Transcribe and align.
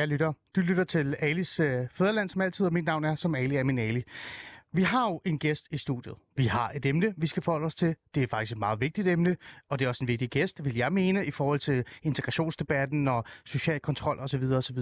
Kære 0.00 0.08
lytter, 0.08 0.32
du 0.56 0.60
lytter 0.60 0.84
til 0.84 1.16
Alis 1.18 1.60
øh, 1.60 1.88
Fæderland, 1.90 2.28
som 2.28 2.40
altid, 2.40 2.66
og 2.66 2.72
mit 2.72 2.84
navn 2.84 3.04
er 3.04 3.14
som 3.14 3.34
Ali 3.34 3.56
Aminali. 3.56 4.02
Vi 4.72 4.82
har 4.82 5.08
jo 5.08 5.20
en 5.24 5.38
gæst 5.38 5.68
i 5.70 5.76
studiet. 5.76 6.14
Vi 6.36 6.46
har 6.46 6.72
et 6.74 6.86
emne, 6.86 7.14
vi 7.16 7.26
skal 7.26 7.42
forholde 7.42 7.66
os 7.66 7.74
til. 7.74 7.96
Det 8.14 8.22
er 8.22 8.26
faktisk 8.26 8.52
et 8.52 8.58
meget 8.58 8.80
vigtigt 8.80 9.08
emne, 9.08 9.36
og 9.68 9.78
det 9.78 9.84
er 9.84 9.88
også 9.88 10.04
en 10.04 10.08
vigtig 10.08 10.30
gæst, 10.30 10.64
vil 10.64 10.76
jeg 10.76 10.92
mene, 10.92 11.26
i 11.26 11.30
forhold 11.30 11.58
til 11.58 11.84
integrationsdebatten 12.02 13.08
og 13.08 13.24
social 13.44 13.80
kontrol 13.80 14.18
osv. 14.18 14.42
osv. 14.42 14.78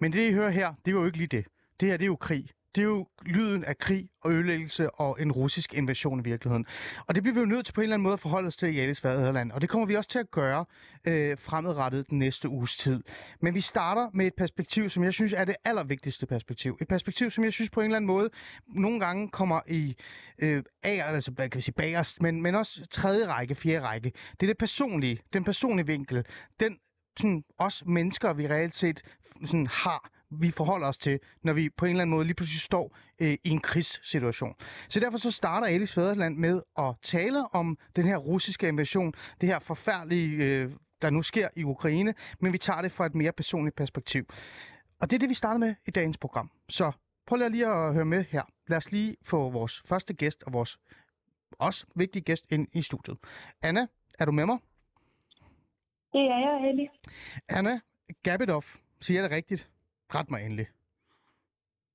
Men 0.00 0.12
det, 0.12 0.28
I 0.28 0.32
hører 0.32 0.50
her, 0.50 0.74
det 0.84 0.90
er 0.90 0.96
jo 0.96 1.06
ikke 1.06 1.18
lige 1.18 1.28
det. 1.28 1.46
Det 1.80 1.88
her, 1.88 1.96
det 1.96 2.04
er 2.04 2.06
jo 2.06 2.16
krig. 2.16 2.50
Det 2.74 2.80
er 2.80 2.86
jo 2.86 3.06
lyden 3.22 3.64
af 3.64 3.78
krig 3.78 4.08
og 4.20 4.32
ødelæggelse 4.32 4.90
og 4.90 5.22
en 5.22 5.32
russisk 5.32 5.74
invasion 5.74 6.20
i 6.20 6.22
virkeligheden. 6.22 6.66
Og 7.06 7.14
det 7.14 7.22
bliver 7.22 7.34
vi 7.34 7.40
jo 7.40 7.46
nødt 7.46 7.66
til 7.66 7.72
på 7.72 7.80
en 7.80 7.82
eller 7.82 7.94
anden 7.94 8.02
måde 8.02 8.12
at 8.12 8.20
forholde 8.20 8.46
os 8.46 8.56
til 8.56 8.76
i 8.76 8.80
Alice 8.80 9.02
Faderland. 9.02 9.52
Og 9.52 9.60
det 9.60 9.68
kommer 9.68 9.86
vi 9.86 9.94
også 9.94 10.10
til 10.10 10.18
at 10.18 10.30
gøre 10.30 10.64
øh, 11.04 11.38
fremadrettet 11.38 12.10
den 12.10 12.18
næste 12.18 12.48
uges 12.48 12.76
tid. 12.76 13.02
Men 13.40 13.54
vi 13.54 13.60
starter 13.60 14.10
med 14.14 14.26
et 14.26 14.34
perspektiv, 14.34 14.88
som 14.88 15.04
jeg 15.04 15.12
synes 15.12 15.32
er 15.32 15.44
det 15.44 15.56
allervigtigste 15.64 16.26
perspektiv. 16.26 16.78
Et 16.80 16.88
perspektiv, 16.88 17.30
som 17.30 17.44
jeg 17.44 17.52
synes 17.52 17.70
på 17.70 17.80
en 17.80 17.84
eller 17.84 17.96
anden 17.96 18.06
måde 18.06 18.30
nogle 18.66 19.00
gange 19.00 19.28
kommer 19.28 19.60
i 19.68 19.96
øh, 20.38 20.62
af, 20.82 21.02
altså 21.12 21.30
hvad 21.30 21.48
kan 21.48 21.56
vi 21.56 21.62
sige, 21.62 21.74
bagerst, 21.74 22.22
men, 22.22 22.42
men 22.42 22.54
også 22.54 22.86
tredje 22.90 23.26
række, 23.26 23.54
fjerde 23.54 23.86
række. 23.86 24.12
Det 24.40 24.42
er 24.42 24.50
det 24.50 24.58
personlige, 24.58 25.18
den 25.32 25.44
personlige 25.44 25.86
vinkel. 25.86 26.24
Den 26.60 26.78
sådan, 27.18 27.44
os 27.58 27.82
mennesker, 27.86 28.32
vi 28.32 28.46
reelt 28.46 28.74
set 28.74 29.02
sådan, 29.44 29.66
har, 29.66 30.10
vi 30.40 30.50
forholder 30.50 30.88
os 30.88 30.98
til, 30.98 31.20
når 31.42 31.52
vi 31.52 31.68
på 31.76 31.84
en 31.84 31.90
eller 31.90 32.02
anden 32.02 32.14
måde 32.14 32.24
lige 32.24 32.34
pludselig 32.34 32.60
står 32.60 32.96
øh, 33.18 33.32
i 33.44 33.50
en 33.50 33.60
krigssituation. 33.60 34.54
Så 34.88 35.00
derfor 35.00 35.18
så 35.18 35.30
starter 35.30 35.66
Alis 35.66 35.92
Fæderland 35.92 36.36
med 36.36 36.62
at 36.78 36.94
tale 37.02 37.54
om 37.54 37.78
den 37.96 38.06
her 38.06 38.16
russiske 38.16 38.68
invasion, 38.68 39.12
det 39.40 39.48
her 39.48 39.58
forfærdelige, 39.58 40.36
øh, 40.36 40.70
der 41.02 41.10
nu 41.10 41.22
sker 41.22 41.48
i 41.56 41.64
Ukraine, 41.64 42.14
men 42.40 42.52
vi 42.52 42.58
tager 42.58 42.82
det 42.82 42.92
fra 42.92 43.06
et 43.06 43.14
mere 43.14 43.32
personligt 43.32 43.76
perspektiv. 43.76 44.24
Og 45.00 45.10
det 45.10 45.16
er 45.16 45.18
det, 45.18 45.28
vi 45.28 45.34
starter 45.34 45.58
med 45.58 45.74
i 45.86 45.90
dagens 45.90 46.18
program. 46.18 46.50
Så 46.68 46.92
prøv 47.26 47.38
lige 47.50 47.66
at 47.66 47.94
høre 47.94 48.04
med 48.04 48.24
her. 48.30 48.42
Lad 48.68 48.78
os 48.78 48.92
lige 48.92 49.16
få 49.22 49.50
vores 49.50 49.82
første 49.86 50.14
gæst 50.14 50.42
og 50.42 50.52
vores 50.52 50.78
også 51.58 51.86
vigtige 51.94 52.22
gæst 52.22 52.46
ind 52.50 52.68
i 52.72 52.82
studiet. 52.82 53.18
Anna, 53.62 53.86
er 54.18 54.24
du 54.24 54.32
med 54.32 54.46
mig? 54.46 54.58
Det 56.12 56.20
er 56.20 56.38
jeg, 56.38 56.70
Ellie. 56.70 56.88
Anna 57.48 57.80
Gabidov, 58.22 58.64
siger 59.00 59.20
jeg 59.20 59.30
det 59.30 59.36
rigtigt? 59.36 59.71
Ret 60.14 60.30
mig 60.30 60.44
endelig. 60.44 60.66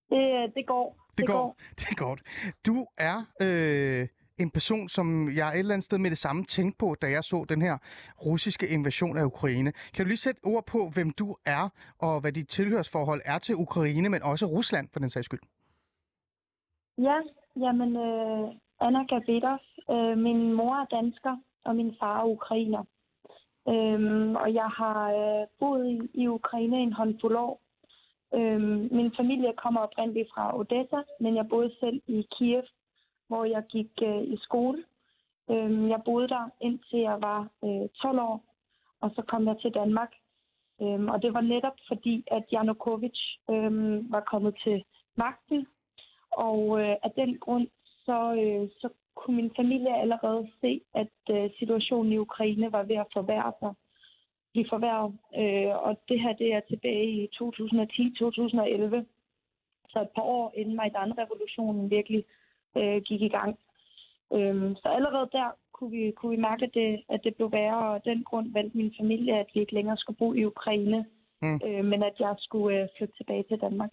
Det, 0.09 0.55
det 0.55 0.67
går. 0.67 0.97
Det, 1.17 1.27
går. 1.27 1.55
Det 1.79 1.87
er 1.89 1.95
godt. 1.95 2.21
Du 2.65 2.87
er 2.97 3.25
øh, 3.41 4.07
en 4.37 4.51
person, 4.51 4.89
som 4.89 5.29
jeg 5.35 5.53
et 5.53 5.59
eller 5.59 5.73
andet 5.73 5.83
sted 5.83 5.97
med 5.97 6.09
det 6.09 6.17
samme 6.17 6.43
tænkte 6.43 6.77
på, 6.77 6.95
da 7.01 7.07
jeg 7.09 7.23
så 7.23 7.45
den 7.49 7.61
her 7.61 7.77
russiske 8.25 8.67
invasion 8.67 9.17
af 9.17 9.23
Ukraine. 9.23 9.71
Kan 9.71 10.05
du 10.05 10.07
lige 10.07 10.17
sætte 10.17 10.39
ord 10.43 10.65
på, 10.65 10.89
hvem 10.93 11.11
du 11.11 11.35
er, 11.45 11.69
og 11.99 12.21
hvad 12.21 12.31
dit 12.31 12.49
tilhørsforhold 12.49 13.21
er 13.25 13.37
til 13.37 13.55
Ukraine, 13.55 14.09
men 14.09 14.23
også 14.23 14.45
Rusland, 14.45 14.89
for 14.93 14.99
den 14.99 15.09
sags 15.09 15.25
skyld? 15.25 15.39
Ja, 16.97 17.17
jamen, 17.59 17.95
øh, 17.95 18.55
Anna 18.81 19.03
Gabidov. 19.03 19.59
Øh, 19.89 20.17
min 20.17 20.53
mor 20.53 20.75
er 20.75 20.85
dansker, 20.85 21.37
og 21.65 21.75
min 21.75 21.95
far 21.99 22.21
er 22.21 22.25
ukrainer. 22.25 22.83
Øhm, 23.69 24.35
og 24.35 24.53
jeg 24.53 24.69
har 24.79 25.11
øh, 25.11 25.47
boet 25.59 25.87
i, 25.87 26.21
i 26.21 26.27
Ukraine 26.27 26.77
en 26.77 26.93
håndfuld 26.93 27.35
år. 27.35 27.61
Øhm, 28.33 28.89
min 28.91 29.11
familie 29.17 29.53
kommer 29.53 29.81
oprindeligt 29.81 30.29
fra 30.33 30.59
Odessa, 30.59 31.01
men 31.19 31.35
jeg 31.35 31.49
boede 31.49 31.71
selv 31.79 32.01
i 32.07 32.27
Kiev, 32.37 32.63
hvor 33.27 33.45
jeg 33.45 33.63
gik 33.69 33.91
øh, 34.01 34.23
i 34.23 34.37
skole. 34.37 34.83
Øhm, 35.49 35.89
jeg 35.89 36.01
boede 36.05 36.27
der 36.27 36.49
indtil 36.61 36.99
jeg 36.99 37.21
var 37.21 37.47
øh, 37.63 37.89
12 38.01 38.19
år, 38.19 38.43
og 39.01 39.11
så 39.15 39.21
kom 39.21 39.47
jeg 39.47 39.57
til 39.61 39.73
Danmark. 39.73 40.11
Øhm, 40.81 41.09
og 41.09 41.21
det 41.21 41.33
var 41.33 41.41
netop 41.41 41.77
fordi, 41.87 42.23
at 42.31 42.43
Janukovic 42.51 43.19
øhm, 43.49 44.11
var 44.11 44.19
kommet 44.19 44.55
til 44.63 44.83
magten, 45.15 45.67
og 46.31 46.81
øh, 46.81 46.95
af 47.03 47.11
den 47.15 47.37
grund, 47.37 47.67
så, 48.05 48.33
øh, 48.33 48.69
så 48.81 48.89
kunne 49.15 49.35
min 49.35 49.51
familie 49.55 49.97
allerede 49.97 50.47
se, 50.61 50.81
at 50.95 51.17
øh, 51.29 51.49
situationen 51.59 52.11
i 52.13 52.17
Ukraine 52.17 52.71
var 52.71 52.83
ved 52.83 52.95
at 52.95 53.11
forværre 53.13 53.53
sig. 53.59 53.73
Blive 54.53 54.67
forværret. 54.69 55.11
Øh, 55.41 55.75
og 55.87 56.01
det 56.09 56.21
her, 56.21 56.33
det 56.33 56.53
er 56.53 56.59
tilbage 56.59 57.05
i 57.23 57.29
2010-2011. 57.35 59.05
Så 59.89 60.01
et 60.01 60.09
par 60.15 60.21
år 60.21 60.53
inden 60.55 60.75
Majdan-revolutionen 60.75 61.89
virkelig 61.89 62.25
øh, 62.77 63.01
gik 63.01 63.21
i 63.21 63.29
gang. 63.29 63.59
Øh, 64.33 64.75
så 64.81 64.87
allerede 64.97 65.29
der 65.31 65.49
kunne 65.73 65.91
vi, 65.91 66.11
kunne 66.11 66.35
vi 66.35 66.41
mærke, 66.41 66.65
at 66.65 66.73
det, 66.73 67.03
at 67.09 67.23
det 67.23 67.35
blev 67.35 67.51
værre, 67.51 67.77
og 67.77 67.95
af 67.95 68.01
den 68.01 68.23
grund 68.23 68.53
valgte 68.53 68.77
min 68.77 68.93
familie, 68.99 69.39
at 69.39 69.47
vi 69.53 69.59
ikke 69.59 69.73
længere 69.73 69.97
skulle 69.97 70.17
bo 70.17 70.33
i 70.33 70.45
Ukraine, 70.45 71.05
Mm. 71.41 71.59
øh, 71.65 71.85
men 71.85 72.03
at 72.03 72.13
jeg 72.19 72.35
skulle 72.39 72.81
øh, 72.81 72.87
flytte 72.97 73.17
tilbage 73.17 73.43
til 73.43 73.61
Danmark. 73.61 73.89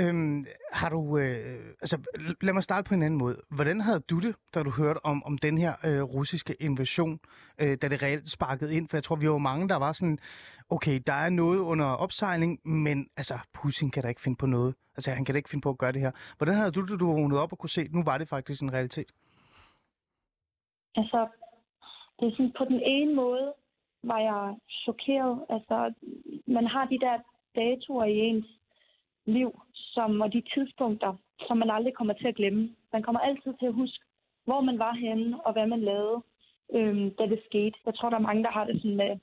Øhm, 0.00 0.44
har 0.72 0.88
du, 0.88 1.18
øh, 1.18 1.74
altså, 1.80 1.96
lad 2.40 2.52
mig 2.52 2.62
starte 2.62 2.88
på 2.88 2.94
en 2.94 3.02
anden 3.02 3.18
måde. 3.18 3.36
Hvordan 3.50 3.80
havde 3.80 4.00
du 4.00 4.18
det, 4.20 4.36
da 4.54 4.62
du 4.62 4.70
hørte 4.70 5.06
om, 5.06 5.24
om 5.24 5.38
den 5.38 5.58
her 5.58 5.74
øh, 5.84 6.02
russiske 6.02 6.54
invasion, 6.60 7.20
øh, 7.58 7.78
da 7.82 7.88
det 7.88 8.02
reelt 8.02 8.30
sparkede 8.30 8.74
ind? 8.74 8.88
For 8.88 8.96
jeg 8.96 9.04
tror, 9.04 9.16
vi 9.16 9.30
var 9.30 9.38
mange, 9.38 9.68
der 9.68 9.76
var 9.76 9.92
sådan, 9.92 10.18
okay, 10.70 11.00
der 11.06 11.12
er 11.12 11.30
noget 11.30 11.58
under 11.58 11.86
opsejling, 11.86 12.68
men 12.68 13.08
altså, 13.16 13.38
Putin 13.52 13.90
kan 13.90 14.02
da 14.02 14.08
ikke 14.08 14.20
finde 14.20 14.36
på 14.36 14.46
noget. 14.46 14.74
Altså, 14.96 15.10
han 15.10 15.24
kan 15.24 15.32
da 15.32 15.36
ikke 15.36 15.50
finde 15.50 15.62
på 15.62 15.70
at 15.70 15.78
gøre 15.78 15.92
det 15.92 16.00
her. 16.00 16.12
Hvordan 16.36 16.54
havde 16.54 16.72
du 16.72 16.86
det, 16.86 17.00
du 17.00 17.06
vågnede 17.12 17.42
op 17.42 17.52
og 17.52 17.58
kunne 17.58 17.70
se, 17.70 17.80
at 17.80 17.92
nu 17.92 18.02
var 18.04 18.18
det 18.18 18.28
faktisk 18.28 18.62
en 18.62 18.72
realitet? 18.72 19.12
Altså, 20.96 21.28
det 22.20 22.26
er 22.28 22.30
sådan, 22.30 22.52
på 22.58 22.64
den 22.64 22.80
ene 22.84 23.14
måde 23.14 23.54
var 24.02 24.18
jeg 24.18 24.56
chokeret. 24.68 25.44
Altså, 25.48 25.92
man 26.46 26.66
har 26.66 26.84
de 26.84 26.98
der 26.98 27.18
datoer 27.56 28.04
i 28.04 28.18
ens 28.18 28.46
liv, 29.26 29.60
som, 29.72 30.20
og 30.20 30.32
de 30.32 30.42
tidspunkter, 30.54 31.14
som 31.46 31.56
man 31.56 31.70
aldrig 31.70 31.94
kommer 31.94 32.14
til 32.14 32.28
at 32.28 32.34
glemme. 32.34 32.76
Man 32.92 33.02
kommer 33.02 33.20
altid 33.20 33.54
til 33.58 33.66
at 33.66 33.74
huske, 33.74 34.04
hvor 34.44 34.60
man 34.60 34.78
var 34.78 34.94
henne, 34.94 35.46
og 35.46 35.52
hvad 35.52 35.66
man 35.66 35.80
lavede, 35.80 36.22
øhm, 36.74 37.10
da 37.10 37.26
det 37.26 37.42
skete. 37.44 37.76
Jeg 37.86 37.94
tror, 37.94 38.10
der 38.10 38.16
er 38.16 38.28
mange, 38.28 38.42
der 38.42 38.50
har 38.50 38.64
det 38.64 38.82
sådan 38.82 38.96
med, 38.96 39.18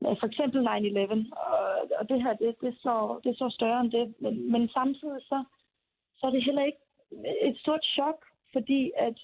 med 0.00 0.16
for 0.20 0.26
eksempel 0.26 0.60
9-11, 0.60 1.36
og, 1.46 1.58
og 1.98 2.08
det 2.08 2.22
her, 2.22 2.34
det, 2.34 2.60
det, 2.60 2.68
er 2.68 2.78
så, 2.86 3.20
det 3.24 3.30
er 3.30 3.34
så 3.44 3.48
større 3.50 3.80
end 3.80 3.92
det. 3.92 4.14
Men, 4.20 4.52
men 4.52 4.68
samtidig 4.68 5.22
så, 5.22 5.44
så 6.18 6.26
er 6.26 6.30
det 6.30 6.44
heller 6.44 6.64
ikke 6.64 6.78
et 7.42 7.58
stort 7.58 7.84
chok, 7.84 8.24
fordi 8.52 8.92
at 8.96 9.18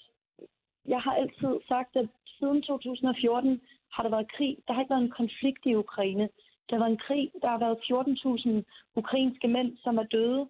jeg 0.86 1.00
har 1.00 1.14
altid 1.14 1.60
sagt, 1.68 1.96
at 1.96 2.08
siden 2.38 2.62
2014 2.62 3.60
har 3.92 4.02
der 4.02 4.10
været 4.10 4.32
krig. 4.32 4.56
Der 4.66 4.74
har 4.74 4.80
ikke 4.80 4.90
været 4.90 5.02
en 5.02 5.18
konflikt 5.22 5.66
i 5.66 5.74
Ukraine. 5.74 6.28
Der 6.72 6.78
har 6.78 6.84
været 6.84 6.96
en 6.98 7.06
krig. 7.06 7.30
Der 7.42 7.48
har 7.48 7.58
været 7.58 7.76
14.000 7.78 8.96
ukrainske 8.96 9.48
mænd, 9.48 9.76
som 9.76 9.98
er 9.98 10.02
døde 10.02 10.48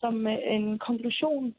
som 0.00 0.26
øh, 0.26 0.38
en 0.56 0.78
konklusion 0.78 1.54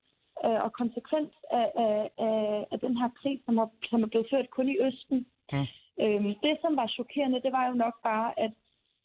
øh, 0.45 0.59
og 0.65 0.73
konsekvens 0.73 1.33
af, 1.51 1.71
af, 1.75 2.09
af, 2.17 2.65
af 2.71 2.79
den 2.79 2.97
her 2.97 3.09
krig, 3.21 3.41
som 3.45 3.57
er, 3.57 3.67
som 3.89 4.03
er 4.03 4.07
blevet 4.07 4.27
ført 4.31 4.49
kun 4.49 4.69
i 4.69 4.77
Østen. 4.87 5.25
Mm. 5.53 5.67
Øhm, 6.03 6.33
det, 6.43 6.57
som 6.61 6.75
var 6.75 6.87
chokerende, 6.87 7.41
det 7.41 7.51
var 7.51 7.67
jo 7.67 7.73
nok 7.73 7.95
bare, 8.03 8.39
at, 8.39 8.51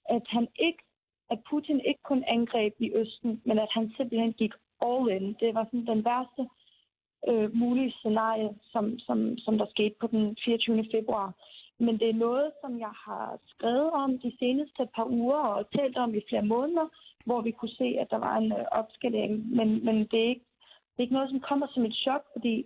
at 0.08 0.22
han 0.28 0.48
ikke, 0.58 0.82
at 1.30 1.38
Putin 1.50 1.80
ikke 1.80 2.02
kun 2.02 2.24
angreb 2.26 2.74
i 2.78 2.92
Østen, 2.94 3.42
men 3.44 3.58
at 3.58 3.68
han 3.70 3.92
simpelthen 3.96 4.32
gik 4.32 4.52
all 4.86 5.10
in. 5.16 5.36
Det 5.40 5.54
var 5.54 5.64
sådan 5.64 5.86
den 5.86 6.04
værste 6.04 6.42
øh, 7.28 7.56
mulige 7.56 7.92
scenarie, 7.92 8.50
som, 8.72 8.98
som, 8.98 9.38
som 9.38 9.58
der 9.58 9.66
skete 9.66 9.94
på 10.00 10.06
den 10.06 10.36
24. 10.44 10.84
februar. 10.94 11.32
Men 11.78 11.98
det 11.98 12.08
er 12.10 12.24
noget, 12.28 12.52
som 12.60 12.78
jeg 12.78 12.94
har 13.06 13.38
skrevet 13.46 13.90
om 13.90 14.18
de 14.18 14.32
seneste 14.38 14.88
par 14.94 15.04
uger 15.04 15.38
og 15.38 15.70
talt 15.70 15.96
om 15.96 16.14
i 16.14 16.20
flere 16.28 16.42
måneder, 16.42 16.86
hvor 17.24 17.40
vi 17.40 17.50
kunne 17.50 17.76
se, 17.82 17.96
at 18.00 18.10
der 18.10 18.18
var 18.18 18.36
en 18.36 18.52
øh, 18.52 18.64
opskalering. 18.72 19.56
Men, 19.56 19.84
men 19.84 19.96
det, 20.10 20.20
er 20.24 20.28
ikke, 20.28 20.46
det 20.92 20.98
er 20.98 21.02
ikke 21.02 21.14
noget, 21.14 21.30
som 21.30 21.40
kommer 21.40 21.66
som 21.70 21.84
et 21.84 21.94
chok, 21.94 22.24
fordi 22.32 22.56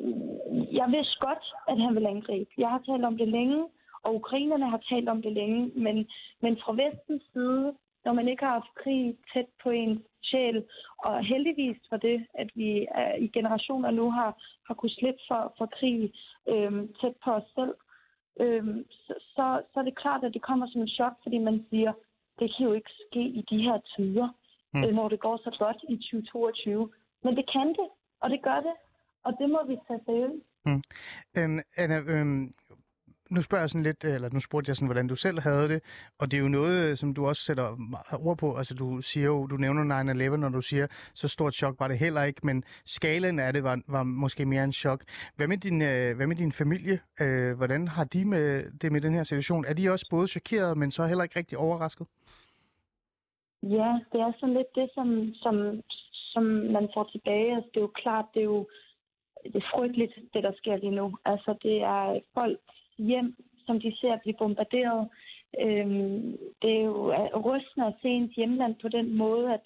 øh, 0.00 0.74
jeg 0.74 0.86
vidste 0.96 1.16
godt, 1.20 1.44
at 1.68 1.78
han 1.80 1.94
vil 1.94 2.06
angribe. 2.06 2.50
Jeg 2.58 2.68
har 2.68 2.82
talt 2.86 3.04
om 3.04 3.18
det 3.18 3.28
længe, 3.28 3.64
og 4.02 4.14
ukrainerne 4.14 4.70
har 4.70 4.82
talt 4.90 5.08
om 5.08 5.22
det 5.22 5.32
længe, 5.32 5.72
men, 5.74 6.06
men 6.42 6.56
fra 6.56 6.72
vestens 6.72 7.22
side, 7.32 7.74
når 8.04 8.12
man 8.12 8.28
ikke 8.28 8.44
har 8.44 8.52
haft 8.52 8.74
krig 8.74 9.16
tæt 9.32 9.46
på 9.62 9.70
ens 9.70 10.00
sjæl. 10.22 10.64
Og 10.98 11.24
heldigvis 11.24 11.76
for 11.88 11.96
det, 11.96 12.26
at 12.34 12.50
vi 12.54 12.86
er, 12.94 13.14
i 13.14 13.28
generationer 13.28 13.90
nu 13.90 14.10
har, 14.10 14.42
har 14.66 14.74
kunnet 14.74 14.92
slippe 14.98 15.20
for, 15.28 15.54
for 15.58 15.66
krig 15.66 16.12
øh, 16.48 16.72
tæt 17.00 17.14
på 17.24 17.30
os 17.30 17.48
selv, 17.54 17.74
øhm, 18.40 18.84
så, 18.90 19.14
så, 19.18 19.62
så 19.72 19.80
er 19.80 19.84
det 19.84 19.98
klart, 19.98 20.24
at 20.24 20.34
det 20.34 20.42
kommer 20.42 20.66
som 20.66 20.80
en 20.80 20.88
chok, 20.88 21.12
fordi 21.22 21.38
man 21.38 21.66
siger, 21.70 21.92
det 22.38 22.54
kan 22.56 22.66
jo 22.66 22.72
ikke 22.72 22.90
ske 23.06 23.22
i 23.22 23.42
de 23.50 23.58
her 23.62 23.78
tider, 23.96 24.28
mm. 24.74 24.84
øh, 24.84 24.94
når 24.94 25.08
det 25.08 25.20
går 25.20 25.36
så 25.36 25.56
godt 25.58 25.76
i 25.88 25.96
2022. 25.96 26.92
Men 27.24 27.36
det 27.36 27.50
kan 27.52 27.68
det, 27.68 27.88
og 28.20 28.30
det 28.30 28.42
gør 28.42 28.60
det, 28.60 28.74
og 29.24 29.32
det 29.38 29.50
må 29.50 29.60
vi 29.66 29.76
tage 29.88 30.00
seriøst. 30.06 30.44
Mm. 30.66 30.82
Øhm, 31.38 31.60
Anna, 31.76 31.98
øhm, 32.12 32.54
nu 33.30 33.42
spørger 33.42 33.62
jeg 33.62 33.70
sådan 33.70 33.82
lidt, 33.82 34.04
øh, 34.04 34.14
eller 34.14 34.28
nu 34.32 34.40
spurgte 34.40 34.68
jeg 34.70 34.76
sådan, 34.76 34.86
hvordan 34.86 35.08
du 35.08 35.16
selv 35.16 35.40
havde 35.40 35.68
det, 35.68 35.80
og 36.18 36.30
det 36.30 36.36
er 36.36 36.40
jo 36.40 36.48
noget, 36.48 36.80
øh, 36.84 36.96
som 36.96 37.14
du 37.14 37.26
også 37.26 37.42
sætter 37.42 37.76
ord 38.12 38.38
på. 38.38 38.56
Altså 38.56 38.74
du 38.74 39.00
siger 39.00 39.26
jo, 39.26 39.46
du 39.46 39.56
nævner 39.56 39.82
9-11, 40.32 40.36
når 40.36 40.48
du 40.48 40.60
siger, 40.60 40.86
så 41.14 41.28
stort 41.28 41.54
chok 41.54 41.80
var 41.80 41.88
det 41.88 41.98
heller 41.98 42.22
ikke, 42.22 42.40
men 42.46 42.64
skalen 42.84 43.38
af 43.38 43.52
det 43.52 43.64
var, 43.64 43.80
var 43.86 44.02
måske 44.02 44.46
mere 44.46 44.64
en 44.64 44.72
chok. 44.72 45.04
Hvad 45.36 45.48
med 45.48 45.56
din, 45.56 45.82
øh, 45.82 46.16
hvad 46.16 46.26
med 46.26 46.36
din 46.36 46.52
familie? 46.52 47.00
Øh, 47.20 47.56
hvordan 47.56 47.88
har 47.88 48.04
de 48.04 48.24
med 48.24 48.64
det 48.82 48.92
med 48.92 49.00
den 49.00 49.14
her 49.14 49.24
situation? 49.24 49.64
Er 49.64 49.74
de 49.74 49.90
også 49.90 50.06
både 50.10 50.26
chokeret, 50.28 50.78
men 50.78 50.90
så 50.90 51.06
heller 51.06 51.24
ikke 51.24 51.38
rigtig 51.38 51.58
overrasket? 51.58 52.06
Ja, 53.62 53.98
det 54.12 54.20
er 54.20 54.32
sådan 54.40 54.54
lidt 54.54 54.74
det, 54.74 54.90
som, 54.94 55.34
som, 55.34 55.80
som 56.32 56.42
man 56.76 56.88
får 56.94 57.04
tilbage. 57.12 57.54
Altså, 57.54 57.70
det 57.74 57.76
er 57.76 57.88
jo 57.88 57.92
klart, 58.02 58.24
det 58.34 58.40
er 58.40 58.44
jo 58.44 58.66
det 59.44 59.56
er 59.56 59.70
frygteligt, 59.74 60.14
det 60.34 60.42
der 60.42 60.52
sker 60.56 60.76
lige 60.76 60.98
nu. 61.00 61.16
Altså, 61.24 61.54
det 61.62 61.76
er 61.82 62.20
folk 62.34 62.60
hjem, 63.08 63.36
som 63.66 63.80
de 63.80 63.96
ser 64.00 64.16
blive 64.22 64.36
bombarderet. 64.38 65.08
Øhm, 65.60 66.38
det 66.62 66.70
er 66.76 66.84
jo 66.84 67.12
rystende 67.46 67.86
at 67.86 67.94
se 68.02 68.08
ens 68.08 68.34
hjemland 68.34 68.74
på 68.82 68.88
den 68.88 69.16
måde, 69.16 69.54
at 69.54 69.64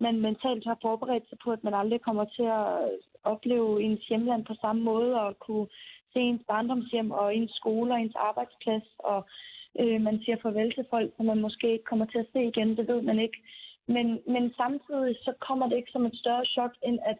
man 0.00 0.20
mentalt 0.20 0.64
har 0.64 0.78
forberedt 0.82 1.28
sig 1.28 1.38
på, 1.44 1.50
at 1.52 1.64
man 1.64 1.74
aldrig 1.74 2.00
kommer 2.00 2.24
til 2.24 2.42
at 2.42 2.90
opleve 3.24 3.82
ens 3.82 4.06
hjemland 4.08 4.44
på 4.44 4.54
samme 4.60 4.82
måde, 4.82 5.20
og 5.20 5.38
kunne 5.38 5.66
se 6.12 6.20
ens 6.20 6.42
barndomshjem 6.48 7.10
og 7.10 7.36
ens 7.36 7.52
skole 7.52 7.92
og 7.94 8.00
ens 8.00 8.16
arbejdsplads, 8.16 8.88
og 8.98 9.26
øh, 9.80 10.00
man 10.00 10.20
siger 10.22 10.36
farvel 10.42 10.74
til 10.74 10.86
folk, 10.90 11.10
som 11.16 11.26
man 11.26 11.40
måske 11.40 11.72
ikke 11.72 11.84
kommer 11.84 12.06
til 12.06 12.18
at 12.18 12.30
se 12.32 12.44
igen, 12.44 12.76
det 12.76 12.88
ved 12.88 13.02
man 13.02 13.18
ikke. 13.18 13.38
Men, 13.86 14.20
men 14.26 14.54
samtidig 14.56 15.16
så 15.24 15.32
kommer 15.40 15.68
det 15.68 15.76
ikke 15.76 15.90
som 15.92 16.06
et 16.06 16.16
større 16.16 16.44
chok, 16.44 16.72
end 16.82 16.98
at 17.04 17.18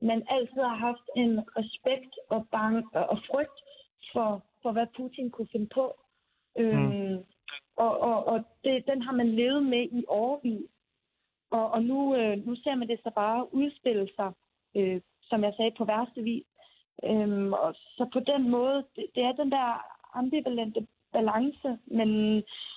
man 0.00 0.22
altid 0.30 0.60
har 0.70 0.76
haft 0.88 1.06
en 1.16 1.40
respekt 1.58 2.14
og, 2.28 2.46
bang, 2.52 2.96
og 3.12 3.18
frygt 3.30 3.58
for, 4.12 4.42
for, 4.66 4.72
hvad 4.72 4.86
Putin 4.96 5.30
kunne 5.30 5.52
finde 5.52 5.70
på. 5.78 5.86
Øhm, 6.58 6.92
mm. 6.92 7.18
Og 7.76 7.92
og, 8.08 8.26
og 8.26 8.38
det, 8.64 8.86
den 8.86 9.02
har 9.02 9.12
man 9.12 9.28
levet 9.40 9.62
med 9.62 9.84
i 10.00 10.04
årvis. 10.08 10.70
Og, 11.50 11.70
og 11.70 11.82
nu, 11.82 12.14
øh, 12.14 12.46
nu 12.46 12.56
ser 12.56 12.74
man 12.74 12.88
det 12.88 13.00
så 13.02 13.10
bare 13.14 13.54
udspille 13.54 14.08
sig, 14.16 14.30
øh, 14.76 15.00
som 15.22 15.44
jeg 15.44 15.52
sagde, 15.56 15.78
på 15.78 15.84
værste 15.84 16.22
vis. 16.22 16.46
Øhm, 17.04 17.52
og 17.52 17.74
så 17.96 18.08
på 18.12 18.20
den 18.20 18.50
måde, 18.50 18.84
det, 18.96 19.06
det 19.14 19.22
er 19.22 19.32
den 19.32 19.50
der 19.50 19.68
ambivalente 20.14 20.86
balance, 21.12 21.78
men, 21.86 22.10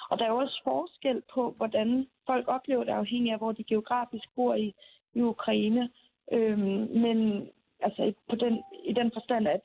og 0.09 0.18
der 0.18 0.25
er 0.25 0.30
jo 0.30 0.38
også 0.38 0.62
forskel 0.63 1.21
på, 1.33 1.53
hvordan 1.57 2.07
folk 2.25 2.45
oplever 2.47 2.83
det, 2.83 2.91
afhængig 2.91 3.31
af, 3.31 3.38
hvor 3.38 3.51
de 3.51 3.63
geografisk 3.63 4.27
bor 4.36 4.56
i, 4.56 4.74
i 5.13 5.21
Ukraine. 5.21 5.89
Øhm, 6.31 6.88
men 7.03 7.50
altså 7.80 8.13
på 8.30 8.36
den, 8.36 8.63
i 8.86 8.94
den 8.94 9.12
forstand, 9.13 9.47
at 9.47 9.62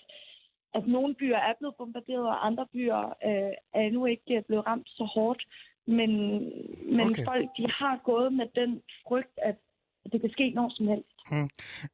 at 0.74 0.86
nogle 0.86 1.14
byer 1.14 1.36
er 1.36 1.54
blevet 1.58 1.74
bombarderet, 1.78 2.28
og 2.28 2.46
andre 2.46 2.66
byer 2.72 3.02
øh, 3.28 3.52
er 3.74 3.80
endnu 3.80 4.06
ikke 4.06 4.44
blevet 4.46 4.66
ramt 4.66 4.88
så 4.88 5.04
hårdt. 5.14 5.42
Men, 5.86 6.10
men 6.96 7.10
okay. 7.10 7.24
folk 7.24 7.46
de 7.58 7.66
har 7.70 8.00
gået 8.04 8.32
med 8.32 8.46
den 8.54 8.82
frygt, 9.08 9.38
at 9.42 9.56
det 10.12 10.20
kan 10.20 10.30
ske 10.30 10.50
når 10.50 10.72
som 10.76 10.88
helst. 10.88 11.08
Hmm. 11.30 11.48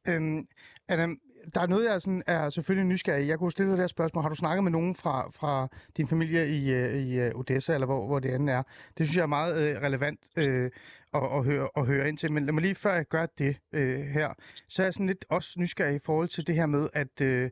Øhm, 0.07 0.47
Adam, 0.87 1.19
der 1.55 1.61
er 1.61 1.67
noget, 1.67 1.85
jeg 1.85 2.01
sådan 2.01 2.23
er 2.27 2.49
selvfølgelig 2.49 2.87
nysgerrig 2.87 3.27
Jeg 3.27 3.39
kunne 3.39 3.51
stille 3.51 3.69
dig 3.69 3.77
det 3.77 3.83
her 3.83 3.87
spørgsmål. 3.87 4.21
Har 4.21 4.29
du 4.29 4.35
snakket 4.35 4.63
med 4.63 4.71
nogen 4.71 4.95
fra, 4.95 5.29
fra 5.29 5.67
din 5.97 6.07
familie 6.07 6.47
i, 6.47 6.71
øh, 6.71 6.93
i 6.95 7.19
øh, 7.19 7.35
Odessa, 7.35 7.73
eller 7.73 7.87
hvor, 7.87 8.05
hvor 8.07 8.19
det 8.19 8.29
andet 8.29 8.55
er? 8.55 8.63
Det 8.97 9.05
synes 9.05 9.15
jeg 9.17 9.23
er 9.23 9.27
meget 9.27 9.61
øh, 9.61 9.81
relevant 9.81 10.19
øh, 10.37 10.71
at, 11.13 11.23
at, 11.37 11.45
høre, 11.45 11.69
at 11.77 11.85
høre 11.85 12.07
ind 12.09 12.17
til. 12.17 12.31
Men 12.31 12.45
lad 12.45 12.53
mig 12.53 12.61
lige, 12.61 12.75
før 12.75 12.93
jeg 12.93 13.05
gør 13.05 13.25
det 13.25 13.57
øh, 13.73 13.99
her, 13.99 14.33
så 14.67 14.81
er 14.81 14.85
jeg 14.85 14.93
sådan 14.93 15.07
lidt 15.07 15.25
også 15.29 15.59
nysgerrig 15.59 15.95
i 15.95 16.05
forhold 16.05 16.27
til 16.27 16.47
det 16.47 16.55
her 16.55 16.65
med, 16.65 16.89
at, 16.93 17.21
øh, 17.21 17.49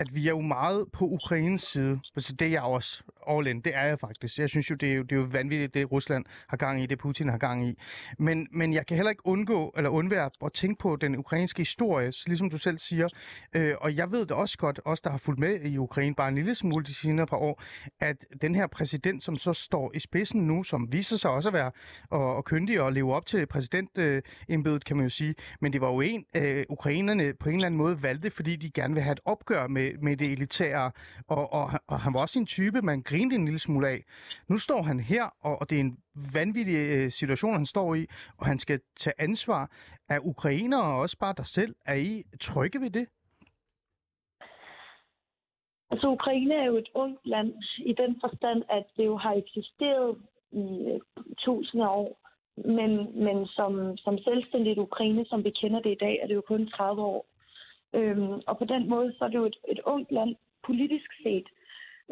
at 0.00 0.14
vi 0.14 0.26
er 0.26 0.30
jo 0.30 0.40
meget 0.40 0.86
på 0.92 1.04
Ukraines 1.04 1.62
side. 1.62 2.00
Så 2.16 2.32
det 2.32 2.46
er 2.46 2.50
jeg 2.50 2.62
også 2.62 3.02
all 3.28 3.46
in. 3.46 3.60
Det 3.60 3.74
er 3.74 3.82
jeg 3.82 4.00
faktisk. 4.00 4.38
Jeg 4.38 4.48
synes 4.48 4.70
jo, 4.70 4.74
det 4.74 4.90
er 4.90 4.94
jo, 4.94 5.02
det 5.02 5.12
er 5.12 5.16
jo 5.16 5.26
vanvittigt, 5.30 5.74
det 5.74 5.92
Rusland 5.92 6.24
har 6.48 6.56
gang 6.56 6.82
i, 6.82 6.86
det 6.86 6.98
Putin 6.98 7.28
har 7.28 7.38
gang 7.38 7.68
i. 7.68 7.78
Men, 8.18 8.48
men 8.52 8.72
jeg 8.72 8.86
kan 8.86 8.96
heller 8.96 9.10
ikke 9.10 9.26
undgå, 9.26 9.74
eller 9.76 9.90
undvære 9.90 10.30
at 10.44 10.52
tænke 10.52 10.78
på 10.78 10.96
den 10.96 11.16
ukrainske 11.16 11.58
historie, 11.58 12.12
ligesom 12.26 12.50
du 12.50 12.58
selv 12.58 12.78
siger. 12.78 13.08
Øh, 13.56 13.74
og 13.80 13.96
jeg 13.96 14.12
ved 14.12 14.20
det 14.20 14.30
også 14.30 14.58
godt, 14.58 14.80
os 14.84 15.00
der 15.00 15.10
har 15.10 15.18
fulgt 15.18 15.40
med 15.40 15.60
i 15.60 15.78
Ukraine 15.78 16.14
bare 16.14 16.28
en 16.28 16.34
lille 16.34 16.54
smule 16.54 16.84
de 16.84 16.94
senere 16.94 17.26
par 17.26 17.36
år, 17.36 17.62
at 18.00 18.24
den 18.42 18.54
her 18.54 18.66
præsident, 18.66 19.22
som 19.22 19.36
så 19.36 19.52
står 19.52 19.90
i 19.94 20.00
spidsen 20.00 20.46
nu, 20.46 20.62
som 20.62 20.92
viser 20.92 21.16
sig 21.16 21.30
også 21.30 21.48
at 21.48 21.52
være 21.52 21.70
og, 22.10 22.36
og 22.36 22.44
kyndig 22.44 22.80
og 22.80 22.92
leve 22.92 23.14
op 23.14 23.26
til 23.26 23.46
præsidentembedet, 23.46 24.74
øh, 24.74 24.80
kan 24.86 24.96
man 24.96 25.04
jo 25.04 25.10
sige. 25.10 25.34
Men 25.60 25.72
det 25.72 25.80
var 25.80 25.88
jo 25.88 26.00
en, 26.00 26.24
øh, 26.36 26.64
ukrainerne 26.68 27.34
på 27.34 27.48
en 27.48 27.54
eller 27.54 27.66
anden 27.66 27.78
måde 27.78 28.02
valgte, 28.02 28.30
fordi 28.30 28.56
de 28.56 28.70
gerne 28.70 28.94
vil 28.94 29.02
have 29.02 29.12
et 29.12 29.20
opgør 29.24 29.66
med, 29.66 29.89
med 29.98 30.16
det 30.16 30.32
elitære. 30.32 30.90
Og, 31.28 31.52
og, 31.52 31.70
og 31.86 32.00
han 32.00 32.14
var 32.14 32.20
også 32.20 32.38
en 32.38 32.46
type, 32.46 32.82
man 32.82 33.02
grinede 33.02 33.36
en 33.36 33.44
lille 33.44 33.58
smule 33.58 33.88
af. 33.88 34.04
Nu 34.48 34.58
står 34.58 34.82
han 34.82 35.00
her, 35.00 35.24
og, 35.40 35.60
og 35.60 35.70
det 35.70 35.76
er 35.76 35.80
en 35.80 35.98
vanvittig 36.34 36.76
øh, 36.76 37.10
situation, 37.10 37.54
han 37.54 37.66
står 37.66 37.94
i, 37.94 38.06
og 38.38 38.46
han 38.46 38.58
skal 38.58 38.80
tage 38.96 39.14
ansvar. 39.18 39.70
Er 40.08 40.18
ukrainere 40.20 40.82
og 40.82 40.98
også 40.98 41.18
bare 41.18 41.34
dig 41.36 41.46
selv, 41.46 41.74
er 41.84 41.94
I 41.94 42.24
trygge 42.40 42.80
ved 42.80 42.90
det? 42.90 43.06
Altså, 45.90 46.08
Ukraine 46.08 46.54
er 46.54 46.64
jo 46.64 46.76
et 46.76 46.88
ungt 46.94 47.26
land 47.26 47.54
i 47.78 47.92
den 47.92 48.20
forstand, 48.20 48.62
at 48.68 48.84
det 48.96 49.06
jo 49.06 49.16
har 49.16 49.34
eksisteret 49.34 50.18
i 50.52 50.66
øh, 50.92 51.00
tusinder 51.38 51.86
af 51.86 51.96
år. 51.96 52.20
Men, 52.56 53.24
men 53.24 53.46
som, 53.46 53.96
som 53.96 54.18
selvstændigt 54.18 54.78
Ukraine, 54.78 55.24
som 55.26 55.44
vi 55.44 55.50
kender 55.50 55.80
det 55.80 55.90
i 55.90 56.00
dag, 56.00 56.18
er 56.22 56.26
det 56.26 56.34
jo 56.34 56.40
kun 56.40 56.68
30 56.68 57.02
år. 57.02 57.26
Øhm, 57.94 58.40
og 58.46 58.58
på 58.58 58.64
den 58.64 58.88
måde, 58.88 59.12
så 59.12 59.24
er 59.24 59.28
det 59.28 59.38
jo 59.38 59.44
et, 59.44 59.58
et 59.68 59.80
ungt 59.84 60.12
land 60.12 60.36
politisk 60.66 61.10
set. 61.22 61.48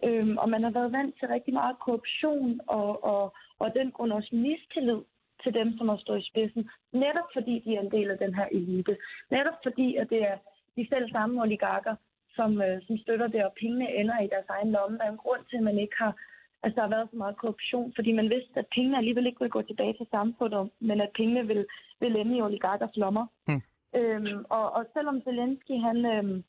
Øhm, 0.04 0.38
og 0.38 0.48
man 0.48 0.62
har 0.62 0.70
været 0.70 0.92
vant 0.92 1.14
til 1.18 1.28
rigtig 1.28 1.54
meget 1.54 1.76
korruption 1.78 2.60
og, 2.66 3.04
og, 3.04 3.34
og 3.58 3.74
den 3.74 3.90
grund 3.90 4.12
også 4.12 4.34
mistillid 4.36 5.00
til 5.42 5.54
dem, 5.54 5.78
som 5.78 5.88
har 5.88 5.96
stået 5.96 6.20
i 6.20 6.28
spidsen. 6.30 6.70
Netop 6.92 7.28
fordi 7.32 7.62
de 7.64 7.76
er 7.76 7.80
en 7.80 7.90
del 7.90 8.10
af 8.10 8.18
den 8.18 8.34
her 8.34 8.46
elite. 8.52 8.96
Netop 9.30 9.58
fordi, 9.62 9.96
at 9.96 10.10
det 10.10 10.22
er 10.22 10.36
de 10.76 10.88
selv 10.88 11.10
samme 11.10 11.42
oligarker, 11.42 11.94
som, 12.36 12.62
øh, 12.62 12.82
som 12.86 12.98
støtter 12.98 13.26
det, 13.26 13.44
og 13.44 13.52
pengene 13.60 13.94
ender 13.94 14.18
i 14.20 14.32
deres 14.34 14.48
egen 14.48 14.70
lomme. 14.70 14.98
Der 14.98 15.04
er 15.04 15.10
en 15.10 15.24
grund 15.24 15.42
til, 15.50 15.56
at 15.56 15.62
man 15.62 15.78
ikke 15.78 15.96
har 15.98 16.14
Altså, 16.62 16.76
der 16.76 16.82
har 16.82 16.96
været 16.96 17.08
så 17.10 17.16
meget 17.16 17.36
korruption, 17.36 17.92
fordi 17.96 18.12
man 18.12 18.30
vidste, 18.30 18.58
at 18.58 18.66
pengene 18.74 18.96
alligevel 18.98 19.26
ikke 19.26 19.40
ville 19.40 19.56
gå 19.56 19.62
tilbage 19.62 19.94
til 19.96 20.06
samfundet, 20.10 20.70
men 20.80 21.00
at 21.00 21.10
pengene 21.16 21.46
vil, 21.46 21.66
vil 22.00 22.16
ende 22.16 22.36
i 22.36 22.42
oligarkers 22.42 22.96
lommer. 22.96 23.26
Hmm. 23.46 23.62
Øhm, 23.94 24.44
og, 24.48 24.72
og 24.72 24.86
selvom 24.92 25.22
Zelensky, 25.22 25.76
han, 25.86 26.06
øhm, 26.06 26.44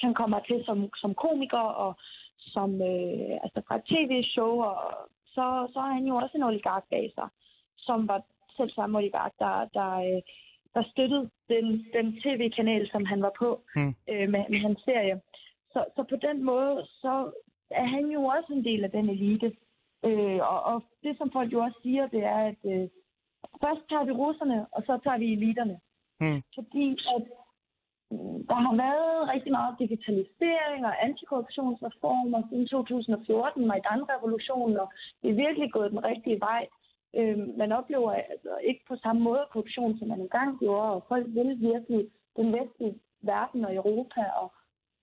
han 0.00 0.14
kommer 0.14 0.40
til 0.40 0.64
som, 0.64 0.90
som 0.96 1.14
komiker 1.14 1.66
og 1.84 1.94
som 2.38 2.70
øh, 2.74 3.34
altså 3.44 3.60
fra 3.68 3.78
tv-show, 3.90 4.52
og 4.62 4.76
så, 5.26 5.68
så 5.72 5.78
er 5.78 5.92
han 5.98 6.06
jo 6.06 6.16
også 6.16 6.36
en 6.36 6.42
oligark 6.42 6.84
bag 6.90 7.12
sig, 7.14 7.28
som 7.78 8.08
var 8.08 8.22
selv 8.56 8.70
samme 8.70 8.98
oligark, 8.98 9.32
der, 9.38 9.54
der, 9.74 9.92
øh, 10.08 10.22
der 10.74 10.82
støttede 10.92 11.30
den, 11.48 11.66
den 11.96 12.06
tv-kanal, 12.22 12.90
som 12.92 13.04
han 13.04 13.22
var 13.22 13.32
på 13.38 13.62
hmm. 13.74 13.94
øh, 14.10 14.28
med, 14.32 14.42
med 14.52 14.58
hans 14.66 14.80
serie. 14.84 15.20
Så, 15.72 15.84
så 15.96 16.02
på 16.02 16.16
den 16.16 16.44
måde, 16.44 16.86
så 17.02 17.32
er 17.70 17.86
han 17.86 18.04
jo 18.16 18.24
også 18.24 18.52
en 18.52 18.64
del 18.64 18.84
af 18.84 18.90
den 18.90 19.10
elite. 19.10 19.52
Øh, 20.04 20.40
og, 20.52 20.62
og 20.62 20.84
det, 21.02 21.18
som 21.18 21.32
folk 21.32 21.52
jo 21.52 21.60
også 21.60 21.78
siger, 21.82 22.06
det 22.06 22.24
er, 22.24 22.40
at 22.52 22.62
øh, 22.72 22.88
først 23.62 23.82
tager 23.88 24.04
vi 24.04 24.12
russerne, 24.12 24.66
og 24.72 24.82
så 24.86 24.98
tager 25.04 25.18
vi 25.18 25.32
eliterne. 25.32 25.80
Mm. 26.20 26.42
Fordi 26.54 26.86
at 27.14 27.22
mm, 28.10 28.38
der 28.48 28.58
har 28.66 28.74
været 28.86 29.28
rigtig 29.34 29.52
meget 29.52 29.78
digitalisering 29.78 30.86
og 30.86 31.04
antikorruptionsreformer 31.04 32.42
siden 32.48 32.66
2014, 32.66 33.66
Majdan-revolutionen, 33.66 34.76
og 34.82 34.92
det 35.22 35.30
er 35.30 35.42
virkelig 35.46 35.72
gået 35.72 35.90
den 35.90 36.04
rigtige 36.04 36.40
vej. 36.40 36.66
Øh, 37.16 37.38
man 37.58 37.72
oplever 37.72 38.12
altså 38.12 38.52
ikke 38.62 38.84
på 38.88 38.96
samme 38.96 39.22
måde 39.22 39.46
korruption, 39.52 39.98
som 39.98 40.08
man 40.08 40.20
engang 40.20 40.58
gjorde, 40.58 40.92
og 40.92 41.04
folk 41.08 41.26
vil 41.28 41.60
virkelig 41.60 42.08
den 42.36 42.52
vestlige 42.52 42.98
verden 43.22 43.64
og 43.64 43.74
Europa 43.74 44.22
og, 44.42 44.52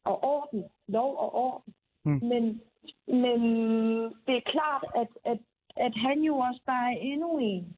og 0.03 0.23
orden, 0.23 0.63
lov 0.87 1.17
og 1.17 1.35
orden. 1.35 1.73
Mm. 2.05 2.19
Men, 2.31 2.43
men 3.07 3.41
det 4.25 4.35
er 4.37 4.51
klart, 4.53 4.85
at, 4.95 5.07
at, 5.31 5.39
at 5.75 5.93
han 5.95 6.21
jo 6.21 6.37
også 6.37 6.61
bare 6.65 6.93
er 6.93 6.97
endnu 6.99 7.37
en. 7.37 7.77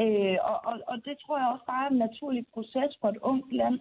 Øh, 0.00 0.38
og, 0.50 0.58
og, 0.70 0.76
og 0.86 0.96
det 1.04 1.16
tror 1.18 1.38
jeg 1.38 1.48
også 1.52 1.64
bare 1.66 1.86
er 1.86 1.90
en 1.90 1.98
naturlig 1.98 2.46
proces 2.54 2.92
for 3.00 3.08
et 3.08 3.18
ungt 3.22 3.52
land. 3.52 3.80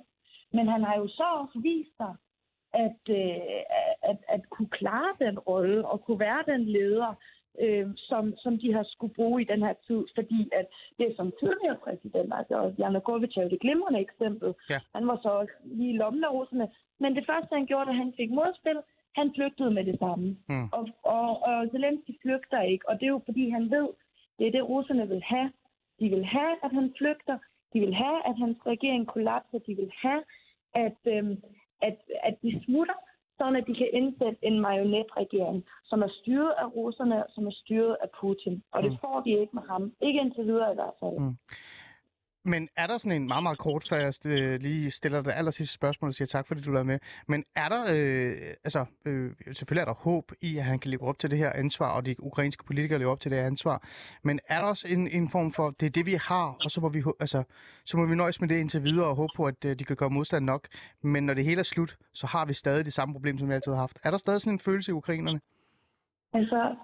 Men 0.54 0.68
han 0.68 0.84
har 0.84 0.96
jo 0.98 1.08
så 1.08 1.24
også 1.42 1.60
vist 1.60 1.98
sig, 1.98 2.14
at, 2.74 3.02
øh, 3.10 3.62
at, 4.02 4.18
at 4.28 4.50
kunne 4.50 4.70
klare 4.80 5.14
den 5.20 5.40
rolle 5.40 5.88
og 5.88 6.04
kunne 6.04 6.20
være 6.20 6.44
den 6.48 6.64
leder, 6.66 7.14
øh, 7.60 7.88
som, 7.96 8.34
som 8.38 8.58
de 8.60 8.74
har 8.74 8.84
skulle 8.84 9.14
bruge 9.14 9.42
i 9.42 9.46
den 9.46 9.62
her 9.64 9.74
tid, 9.88 10.02
fordi 10.16 10.50
at 10.60 10.66
det 11.00 11.14
som 11.16 11.34
tidligere 11.40 11.78
præsident, 11.84 12.34
altså 12.34 12.56
er 12.56 13.44
jo 13.44 13.50
det 13.50 13.62
glimrende 13.62 14.00
eksempel, 14.00 14.54
Ja. 14.70 14.80
han 14.96 15.08
var 15.08 15.20
så 15.22 15.30
også 15.30 15.54
lige 15.64 15.94
i 15.94 15.98
lommen 15.98 16.24
af 16.24 16.32
russerne, 16.32 16.68
men 17.00 17.16
det 17.16 17.26
første 17.26 17.56
han 17.56 17.66
gjorde, 17.66 17.86
da 17.90 17.92
han 17.92 18.14
fik 18.18 18.32
modspil, 18.32 18.80
han 19.16 19.32
flygtede 19.36 19.72
med 19.72 19.84
det 19.86 20.00
samme. 20.00 20.38
Mm. 20.50 20.68
Og, 20.72 20.88
og, 21.04 21.44
og 21.44 21.68
Zelensky 21.72 22.12
flygter 22.22 22.62
ikke, 22.62 22.90
og 22.90 23.00
det 23.00 23.04
er 23.06 23.16
jo 23.18 23.22
fordi 23.26 23.50
han 23.50 23.72
ved, 23.72 23.88
det 24.40 24.48
er 24.48 24.52
det 24.52 24.70
russerne 24.70 25.08
vil 25.08 25.24
have. 25.24 25.52
De 26.02 26.10
vil 26.10 26.26
have, 26.26 26.54
at 26.66 26.72
han 26.78 26.94
flygter, 26.98 27.38
de 27.74 27.80
vil 27.80 27.94
have, 27.94 28.20
at 28.30 28.36
hans 28.44 28.58
regering 28.72 29.08
kollapser, 29.08 29.60
de 29.68 29.74
vil 29.76 29.92
have, 30.04 30.22
at, 30.86 30.98
øhm, 31.14 31.36
at, 31.82 31.98
at 32.24 32.36
de 32.44 32.62
smutter, 32.66 32.98
sådan 33.38 33.56
at 33.56 33.68
de 33.68 33.76
kan 33.76 33.90
indsætte 33.94 34.38
en 34.42 34.60
marionetregering, 34.60 35.66
som 35.90 36.02
er 36.02 36.08
styret 36.20 36.54
af 36.64 36.68
russerne, 36.76 37.24
som 37.30 37.48
er 37.48 37.52
styret 37.52 37.98
af 38.04 38.10
Putin. 38.22 38.64
Og 38.74 38.84
det 38.84 38.92
Mm. 38.92 38.98
får 39.02 39.22
de 39.26 39.30
ikke 39.42 39.56
med 39.60 39.64
ham. 39.70 39.94
Ikke 40.02 40.20
indtil 40.20 40.46
videre 40.46 40.72
i 40.72 40.76
hvert 40.76 40.98
fald. 41.00 41.18
Mm. 41.20 41.36
Men 42.44 42.70
er 42.76 42.88
der 42.88 42.98
sådan 42.98 43.22
en 43.22 43.28
meget, 43.28 43.44
meget 43.44 43.58
kort, 43.58 43.86
før 43.90 43.98
jeg 43.98 44.14
øh, 44.26 44.60
lige 44.62 44.92
stiller 44.92 45.22
det 45.22 45.34
aller 45.36 45.52
sidste 45.52 45.74
spørgsmål 45.74 46.10
og 46.10 46.14
siger 46.14 46.26
tak, 46.26 46.48
fordi 46.48 46.62
du 46.62 46.76
er 46.76 46.84
med. 46.84 47.00
Men 47.28 47.44
er 47.56 47.70
der, 47.70 47.82
øh, 47.94 48.54
altså 48.64 48.86
øh, 49.06 49.32
selvfølgelig 49.54 49.82
er 49.82 49.86
der 49.86 49.94
håb 49.94 50.32
i, 50.42 50.58
at 50.58 50.64
han 50.64 50.80
kan 50.80 50.92
leve 50.92 51.02
op 51.02 51.20
til 51.20 51.32
det 51.32 51.38
her 51.38 51.54
ansvar, 51.54 51.92
og 51.92 52.06
de 52.06 52.16
ukrainske 52.24 52.64
politikere 52.64 53.00
lever 53.00 53.12
op 53.12 53.20
til 53.20 53.32
det 53.32 53.40
her 53.40 53.46
ansvar. 53.46 53.88
Men 54.24 54.40
er 54.48 54.60
der 54.62 54.68
også 54.68 54.88
en, 54.88 55.08
en 55.08 55.30
form 55.30 55.52
for, 55.52 55.70
det 55.70 55.86
er 55.86 55.90
det 55.90 56.06
vi 56.06 56.14
har, 56.14 56.58
og 56.64 56.72
så 56.72 56.82
må 56.82 56.90
vi, 56.90 57.04
altså, 57.20 57.44
så 57.86 57.98
må 57.98 58.06
vi 58.06 58.16
nøjes 58.16 58.42
med 58.42 58.50
det 58.50 58.60
indtil 58.60 58.84
videre 58.84 59.08
og 59.08 59.16
håbe 59.16 59.34
på, 59.36 59.46
at 59.46 59.66
øh, 59.66 59.80
de 59.80 59.84
kan 59.84 59.96
gøre 59.96 60.10
modstand 60.10 60.46
nok. 60.46 60.68
Men 61.02 61.26
når 61.26 61.34
det 61.34 61.46
hele 61.46 61.60
er 61.60 61.64
slut, 61.64 61.98
så 62.14 62.28
har 62.28 62.46
vi 62.46 62.54
stadig 62.54 62.86
det 62.86 62.94
samme 62.94 63.14
problem, 63.14 63.38
som 63.38 63.50
vi 63.50 63.54
altid 63.54 63.72
har 63.72 63.80
haft. 63.80 64.00
Er 64.04 64.12
der 64.12 64.18
stadig 64.18 64.42
sådan 64.42 64.54
en 64.54 64.60
følelse 64.60 64.92
i 64.92 64.94
ukrainerne? 64.94 65.42
Altså, 66.34 66.76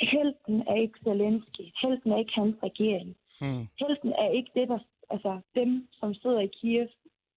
helten 0.00 0.62
er 0.68 0.74
ikke 0.74 0.98
Zelensky. 1.04 1.64
Helten 1.82 2.12
er 2.12 2.18
ikke 2.18 2.32
hans 2.34 2.56
regering. 2.62 3.16
Mm. 3.40 3.66
helten 3.78 4.12
er 4.12 4.30
ikke 4.38 4.50
det, 4.54 4.68
der, 4.68 4.78
altså 5.10 5.40
dem, 5.54 5.88
som 5.92 6.14
sidder 6.14 6.40
i 6.40 6.46
Kiev 6.46 6.88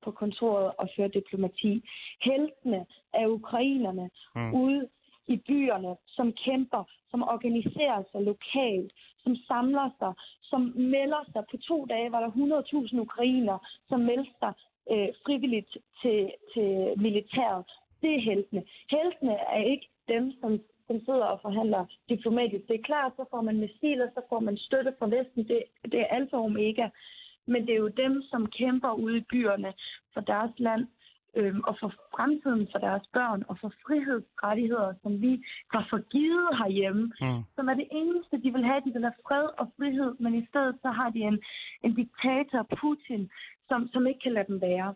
på 0.03 0.11
kontoret 0.11 0.71
og 0.77 0.89
fører 0.95 1.07
diplomati. 1.07 1.83
Heltene 2.21 2.85
er 3.13 3.27
ukrainerne 3.27 4.09
Mm. 4.35 4.53
ude 4.53 4.89
i 5.27 5.37
byerne, 5.37 5.95
som 6.07 6.33
kæmper, 6.33 6.83
som 7.11 7.23
organiserer 7.23 8.03
sig 8.11 8.21
lokalt, 8.21 8.93
som 9.23 9.35
samler 9.35 9.89
sig, 9.99 10.13
som 10.41 10.61
melder 10.75 11.23
sig. 11.33 11.43
På 11.51 11.57
to 11.57 11.85
dage 11.85 12.11
var 12.11 12.19
der 12.19 12.29
100.000 12.29 12.99
ukrainer, 12.99 13.57
som 13.89 13.99
meldte 13.99 14.31
sig 14.39 14.53
øh, 14.91 15.09
frivilligt 15.25 15.77
til, 16.01 16.31
til 16.53 16.93
militæret. 16.97 17.65
Det 18.01 18.15
er 18.15 18.19
heltene. 18.21 18.63
Heltene 18.91 19.33
er 19.33 19.63
ikke 19.63 19.87
dem, 20.07 20.33
som, 20.41 20.59
som 20.87 20.99
sidder 21.05 21.25
og 21.25 21.39
forhandler 21.41 21.85
diplomatisk. 22.09 22.67
Det 22.67 22.75
er 22.75 22.83
klart, 22.91 23.11
så 23.15 23.25
får 23.31 23.41
man 23.41 23.57
missiler, 23.57 24.07
så 24.13 24.21
får 24.29 24.39
man 24.39 24.57
støtte 24.57 24.93
fra 24.99 25.07
Vesten. 25.07 25.47
Det, 25.47 25.63
det 25.91 25.99
er 25.99 26.05
alfa 26.05 26.35
og 26.37 26.43
omega. 26.43 26.87
Men 27.47 27.61
det 27.67 27.73
er 27.73 27.77
jo 27.85 27.87
dem, 27.87 28.21
som 28.31 28.47
kæmper 28.59 28.91
ude 28.91 29.17
i 29.17 29.25
byerne 29.31 29.73
for 30.13 30.21
deres 30.21 30.51
land, 30.57 30.87
øhm, 31.37 31.61
og 31.69 31.77
for 31.79 31.93
fremtiden 32.15 32.67
for 32.71 32.79
deres 32.79 33.05
børn, 33.13 33.43
og 33.47 33.57
for 33.61 33.73
frihedsrettigheder, 33.87 34.93
som 35.03 35.21
vi 35.21 35.43
har 35.73 35.87
forgivet 35.89 36.47
herhjemme, 36.57 37.03
Mm. 37.21 37.43
som 37.55 37.69
er 37.69 37.73
det 37.73 37.87
eneste, 37.91 38.35
de 38.43 38.51
vil 38.55 38.65
have. 38.65 38.81
De 38.85 38.91
vil 38.93 39.01
have 39.09 39.19
fred 39.27 39.47
og 39.61 39.71
frihed, 39.77 40.11
men 40.19 40.35
i 40.35 40.45
stedet 40.49 40.75
så 40.81 40.89
har 40.91 41.09
de 41.09 41.19
en, 41.19 41.39
en 41.83 41.95
diktator, 41.95 42.61
Putin, 42.81 43.29
som, 43.69 43.87
som 43.93 44.07
ikke 44.07 44.19
kan 44.23 44.33
lade 44.33 44.47
dem 44.47 44.61
være. 44.61 44.95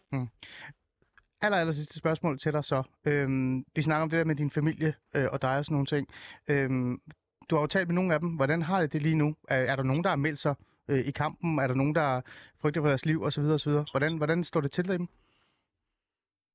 aller, 1.42 1.58
aller 1.58 1.74
sidste 1.74 1.98
spørgsmål 2.00 2.40
til 2.40 2.54
dig 2.54 2.64
så. 2.64 2.84
Øhm, 3.06 3.66
vi 3.76 3.82
snakker 3.82 4.04
om 4.04 4.10
det 4.10 4.18
der 4.20 4.26
med 4.26 4.36
din 4.36 4.52
familie 4.52 4.94
øh, 5.16 5.28
og 5.32 5.42
dig 5.42 5.58
og 5.58 5.66
sådan 5.66 5.74
nogle 5.76 5.86
ting. 5.86 6.08
Øhm, 6.50 7.02
du 7.50 7.56
har 7.56 7.62
jo 7.62 7.68
talt 7.68 7.88
med 7.88 7.96
nogle 7.96 8.14
af 8.14 8.20
dem. 8.20 8.30
Hvordan 8.30 8.62
har 8.62 8.82
det 8.82 8.94
det 8.94 9.02
lige 9.02 9.16
nu? 9.16 9.36
Er, 9.48 9.58
er 9.58 9.76
der 9.76 9.84
nogen, 9.84 10.04
der 10.04 10.10
har 10.10 10.16
meldt 10.16 10.40
sig 10.40 10.56
øh, 10.90 11.00
i 11.00 11.12
kampen? 11.12 11.60
Er 11.60 11.68
der 11.68 11.76
nogen, 11.76 11.96
der 11.96 12.22
frygter 12.62 12.82
for 12.82 12.88
deres 12.88 13.06
liv 13.06 13.24
osv. 13.24 13.44
osv.? 13.44 13.72
Hvordan, 13.92 14.18
hvordan 14.18 14.44
står 14.44 14.62
det 14.62 14.72
til 14.72 14.88
dem? 14.88 15.08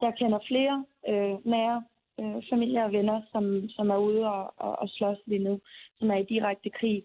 Jeg 0.03 0.13
kender 0.19 0.39
flere 0.49 0.85
øh, 1.09 1.47
nære 1.47 1.85
øh, 2.21 2.43
familier 2.51 2.85
og 2.85 2.93
venner, 2.93 3.23
som, 3.33 3.69
som 3.69 3.91
er 3.91 3.97
ude 3.97 4.25
og, 4.27 4.55
og, 4.57 4.79
og 4.79 4.89
slås 4.89 5.19
lige 5.27 5.45
nu, 5.45 5.61
som 5.99 6.11
er 6.11 6.17
i 6.17 6.27
direkte 6.35 6.71
krig. 6.71 7.05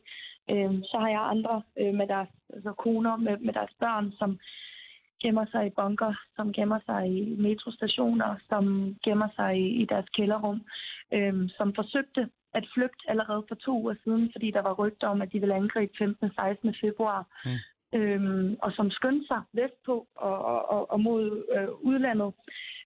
Øh, 0.49 0.73
så 0.83 0.97
har 0.99 1.09
jeg 1.09 1.21
andre 1.33 1.61
øh, 1.79 1.93
med 1.93 2.07
deres 2.07 2.29
altså 2.53 2.73
koner, 2.73 3.15
med, 3.15 3.37
med 3.37 3.53
deres 3.53 3.73
børn, 3.79 4.11
som 4.19 4.39
gemmer 5.21 5.45
sig 5.51 5.67
i 5.67 5.75
bunker, 5.79 6.13
som 6.35 6.53
gemmer 6.53 6.79
sig 6.85 7.07
i 7.07 7.35
metrostationer, 7.35 8.35
som 8.49 8.95
gemmer 9.05 9.29
sig 9.35 9.57
i, 9.57 9.67
i 9.81 9.85
deres 9.85 10.09
kælderrum, 10.15 10.61
øh, 11.13 11.49
som 11.57 11.73
forsøgte 11.75 12.29
at 12.55 12.65
flygte 12.73 13.03
allerede 13.11 13.43
for 13.47 13.55
to 13.55 13.73
uger 13.81 13.95
siden, 14.03 14.31
fordi 14.31 14.51
der 14.51 14.61
var 14.61 14.73
rygter 14.73 15.07
om, 15.07 15.21
at 15.21 15.31
de 15.33 15.39
ville 15.39 15.55
angribe 15.55 15.93
15. 15.97 16.31
16. 16.35 16.75
februar. 16.81 17.25
Mm. 17.45 17.57
Øhm, 17.97 18.57
og 18.61 18.71
som 18.71 18.91
skyndte 18.91 19.27
sig 19.27 19.41
vestpå 19.53 20.07
og, 20.15 20.37
og, 20.73 20.91
og, 20.91 20.99
mod 20.99 21.23
øh, 21.55 21.69
udlandet. 21.89 22.33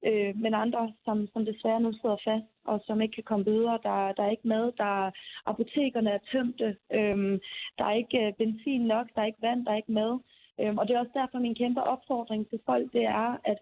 Øh, 0.05 0.35
men 0.43 0.53
andre, 0.53 0.93
som, 1.05 1.27
som 1.33 1.45
desværre 1.45 1.81
nu 1.81 1.93
sidder 1.93 2.17
fast, 2.23 2.45
og 2.65 2.81
som 2.85 3.01
ikke 3.01 3.15
kan 3.15 3.23
komme 3.23 3.45
videre. 3.45 3.79
Der, 3.83 4.11
der 4.11 4.23
er 4.23 4.31
ikke 4.31 4.47
mad, 4.47 4.71
der 4.77 5.11
apotekerne 5.45 6.09
er 6.09 6.19
tømte, 6.31 6.77
øhm, 6.93 7.39
der 7.77 7.85
er 7.85 7.95
ikke 8.01 8.19
øh, 8.27 8.33
benzin 8.33 8.81
nok, 8.81 9.07
der 9.15 9.21
er 9.21 9.25
ikke 9.25 9.41
vand, 9.41 9.65
der 9.65 9.71
er 9.71 9.75
ikke 9.75 9.91
mad. 9.91 10.19
Øhm, 10.59 10.77
og 10.77 10.87
det 10.87 10.95
er 10.95 10.99
også 10.99 11.17
derfor 11.19 11.39
min 11.39 11.55
kæmpe 11.55 11.83
opfordring 11.83 12.49
til 12.49 12.59
folk, 12.65 12.93
det 12.93 13.05
er, 13.05 13.37
at 13.43 13.57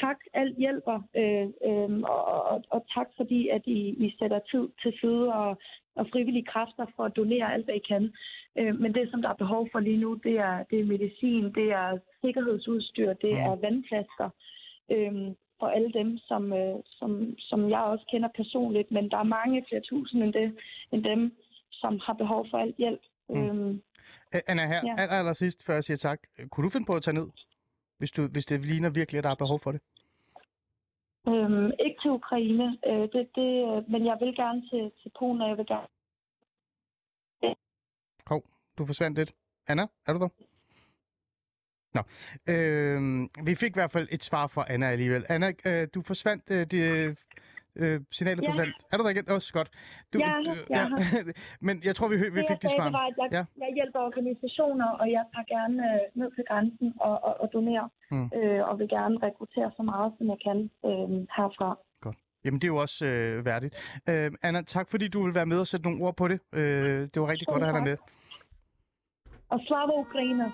tak, 0.00 0.18
alt 0.34 0.56
hjælper, 0.58 0.98
øh, 1.20 1.46
øh, 1.68 2.00
og, 2.14 2.24
og, 2.52 2.62
og 2.70 2.80
tak 2.94 3.06
fordi, 3.16 3.48
at 3.48 3.62
I, 3.66 3.78
I 4.06 4.16
sætter 4.18 4.40
tid 4.50 4.68
til 4.82 4.92
side 5.00 5.32
og, 5.34 5.58
og 5.96 6.06
frivillige 6.12 6.44
kræfter 6.52 6.86
for 6.96 7.04
at 7.04 7.16
donere 7.16 7.52
alt, 7.54 7.64
hvad 7.64 7.74
I 7.74 7.78
kan. 7.92 8.12
Øh, 8.58 8.80
men 8.80 8.94
det, 8.94 9.10
som 9.10 9.22
der 9.22 9.28
er 9.28 9.34
behov 9.44 9.68
for 9.72 9.80
lige 9.80 9.96
nu, 10.04 10.14
det 10.14 10.38
er, 10.38 10.62
det 10.70 10.80
er 10.80 10.84
medicin, 10.84 11.44
det 11.54 11.72
er 11.72 11.98
sikkerhedsudstyr, 12.24 13.12
det 13.12 13.32
Mm. 13.32 13.38
er 13.48 13.54
vandflasker 13.64 14.28
øh, 14.92 15.14
for 15.60 15.66
alle 15.66 15.92
dem, 15.92 16.18
som, 16.18 16.52
øh, 16.52 16.74
som, 16.84 17.34
som 17.38 17.70
jeg 17.70 17.80
også 17.80 18.04
kender 18.10 18.28
personligt. 18.36 18.90
Men 18.90 19.10
der 19.10 19.16
er 19.18 19.22
mange 19.38 19.64
flere 19.68 19.82
tusind 19.90 20.22
end, 20.22 20.32
det, 20.32 20.56
end 20.92 21.04
dem, 21.04 21.36
som 21.72 22.00
har 22.06 22.12
behov 22.12 22.46
for 22.50 22.58
alt 22.58 22.76
hjælp. 22.76 23.00
Mm. 23.28 23.68
Øh, 23.70 23.74
Øh, 24.34 24.40
Anna, 24.46 24.66
her 24.66 24.80
Ja. 24.84 24.94
aller, 25.02 25.16
aller 25.16 25.32
sidst, 25.32 25.66
før 25.66 25.74
jeg 25.74 25.84
siger 25.84 25.96
tak. 25.96 26.18
Kunne 26.50 26.64
du 26.64 26.70
finde 26.70 26.86
på 26.86 26.92
at 26.96 27.02
tage 27.02 27.14
ned, 27.14 27.28
hvis, 27.98 28.10
du, 28.10 28.26
hvis 28.26 28.46
det 28.46 28.64
ligner 28.64 28.90
virkelig, 28.90 29.18
at 29.18 29.24
der 29.24 29.30
er 29.30 29.34
behov 29.34 29.60
for 29.60 29.72
det? 29.72 29.80
Øhm, 31.28 31.70
ikke 31.86 31.98
til 32.02 32.10
Ukraine, 32.10 32.78
øh, 32.86 33.08
det, 33.12 33.28
det, 33.34 33.50
øh, 33.68 33.90
men 33.90 34.06
jeg 34.06 34.16
vil 34.20 34.36
gerne 34.36 34.60
til, 34.70 34.92
til 35.02 35.10
Polen, 35.18 35.40
og 35.42 35.48
jeg 35.48 35.58
vil 35.58 35.66
gerne... 35.66 35.86
Hov, 38.26 38.44
du 38.78 38.86
forsvandt 38.86 39.18
lidt. 39.18 39.34
Anna, 39.68 39.86
er 40.06 40.12
du 40.12 40.18
der? 40.18 40.28
Nå, 41.94 42.02
øh, 42.52 43.28
vi 43.46 43.54
fik 43.54 43.70
i 43.70 43.78
hvert 43.78 43.92
fald 43.92 44.08
et 44.10 44.24
svar 44.24 44.46
fra 44.46 44.64
Anna 44.68 44.90
alligevel. 44.90 45.26
Anna, 45.28 45.52
øh, 45.64 45.88
du 45.94 46.02
forsvandt, 46.02 46.44
øh, 46.50 46.66
det, 46.66 47.18
øh, 47.76 48.00
signalet 48.16 48.42
Ja. 48.42 48.48
forsvandt. 48.48 48.74
Er 48.92 48.96
du 48.96 49.02
der 49.04 49.10
igen? 49.10 49.28
Også 49.28 49.52
godt. 49.52 49.68
Du, 50.12 50.18
her, 50.18 50.54
jeg 50.70 50.82
er 50.82 51.32
Men 51.66 51.74
jeg 51.84 51.94
tror, 51.96 52.08
vi, 52.08 52.16
vi 52.16 52.24
det, 52.24 52.46
fik 52.50 52.62
det 52.62 52.70
svar. 52.76 52.90
var, 52.90 53.04
jeg, 53.18 53.28
Ja. 53.32 53.38
ja. 53.38 53.44
jeg 53.64 53.70
hjælper 53.74 54.00
organisationer, 54.00 54.88
og 55.00 55.06
jeg 55.16 55.24
tager 55.34 55.46
gerne 55.56 55.76
øh, 55.94 56.00
ned 56.20 56.30
til 56.36 56.44
grænsen 56.48 56.94
og, 57.00 57.24
og, 57.24 57.40
og 57.40 57.50
donerer, 57.52 57.88
Mm. 58.10 58.30
øh, 58.36 58.68
og 58.68 58.78
vil 58.78 58.88
gerne 58.88 59.16
rekruttere 59.22 59.70
så 59.76 59.82
meget, 59.82 60.12
som 60.18 60.26
jeg 60.32 60.36
kan 60.46 60.58
øh, 60.88 61.10
herfra. 61.36 61.78
Jamen, 62.44 62.60
det 62.60 62.64
er 62.64 62.72
jo 62.74 62.76
også 62.76 63.06
øh, 63.06 63.44
værdigt. 63.44 63.74
Øh, 64.08 64.30
Anna, 64.42 64.62
tak 64.62 64.90
fordi 64.90 65.08
du 65.08 65.24
vil 65.24 65.34
være 65.34 65.46
med 65.46 65.58
og 65.58 65.66
sætte 65.66 65.86
nogle 65.86 66.04
ord 66.04 66.16
på 66.16 66.28
det. 66.28 66.40
Øh, 66.52 67.00
det 67.14 67.22
var 67.22 67.28
rigtig 67.28 67.46
Selv 67.46 67.52
godt 67.52 67.62
at 67.62 67.68
have 67.68 67.76
dig 67.78 67.84
med. 67.90 67.96
Og 69.48 69.60
slava 69.66 69.92
Ukraine! 70.00 70.52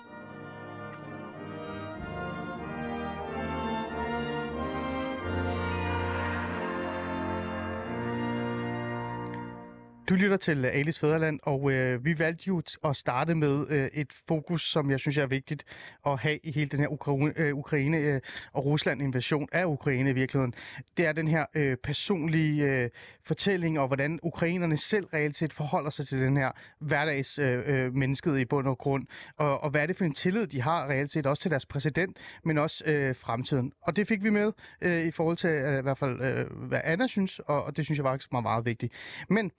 Du 10.11 10.15
lytter 10.15 10.37
til 10.37 10.65
øh, 10.65 10.75
Alice 10.75 10.99
Fæderland, 10.99 11.39
og 11.43 11.71
øh, 11.71 12.05
vi 12.05 12.19
valgte 12.19 12.43
jo 12.47 12.61
at 12.83 12.95
starte 12.95 13.35
med 13.35 13.65
øh, 13.69 13.89
et 13.93 14.13
fokus, 14.27 14.71
som 14.71 14.91
jeg 14.91 14.99
synes 14.99 15.17
er 15.17 15.25
vigtigt 15.25 15.63
at 16.05 16.19
have 16.19 16.39
i 16.43 16.51
hele 16.51 16.69
den 16.69 16.79
her 16.79 16.87
Ukraine, 16.87 17.33
øh, 17.35 17.57
Ukraine 17.57 17.97
øh, 17.97 18.21
og 18.53 18.65
Rusland 18.65 19.01
invasion 19.01 19.47
af 19.51 19.65
Ukraine 19.65 20.09
i 20.09 20.13
virkeligheden. 20.13 20.53
Det 20.97 21.05
er 21.05 21.11
den 21.11 21.27
her 21.27 21.45
øh, 21.53 21.77
personlige 21.77 22.63
øh, 22.63 22.89
fortælling, 23.23 23.79
og 23.79 23.87
hvordan 23.87 24.19
ukrainerne 24.23 24.77
selv 24.77 25.05
reelt 25.05 25.35
set 25.35 25.53
forholder 25.53 25.89
sig 25.89 26.07
til 26.07 26.21
den 26.21 26.37
her 26.37 26.51
hverdags 26.79 27.39
øh, 27.39 27.63
øh, 27.65 27.93
mennesket 27.93 28.39
i 28.39 28.45
bund 28.45 28.67
og 28.67 28.77
grund, 28.77 29.07
og, 29.37 29.63
og 29.63 29.69
hvad 29.69 29.81
er 29.81 29.85
det 29.85 29.97
for 29.97 30.05
en 30.05 30.13
tillid, 30.13 30.47
de 30.47 30.61
har 30.61 30.87
reelt 30.87 31.11
set 31.11 31.25
også 31.25 31.41
til 31.41 31.51
deres 31.51 31.65
præsident, 31.65 32.17
men 32.43 32.57
også 32.57 32.83
øh, 32.85 33.15
fremtiden. 33.15 33.71
Og 33.81 33.95
det 33.95 34.07
fik 34.07 34.23
vi 34.23 34.29
med 34.29 34.51
øh, 34.81 35.05
i 35.05 35.11
forhold 35.11 35.37
til 35.37 35.49
øh, 35.49 35.79
i 35.79 35.81
hvert 35.81 35.97
fald, 35.97 36.21
øh, 36.21 36.67
hvad 36.67 36.81
Anna 36.83 37.07
synes, 37.07 37.39
og, 37.39 37.63
og 37.63 37.77
det 37.77 37.85
synes 37.85 37.97
jeg 37.97 38.05
faktisk 38.05 38.31
var 38.31 38.41
meget 38.41 38.65
vigtigt. 38.65 38.93
Men 39.29 39.51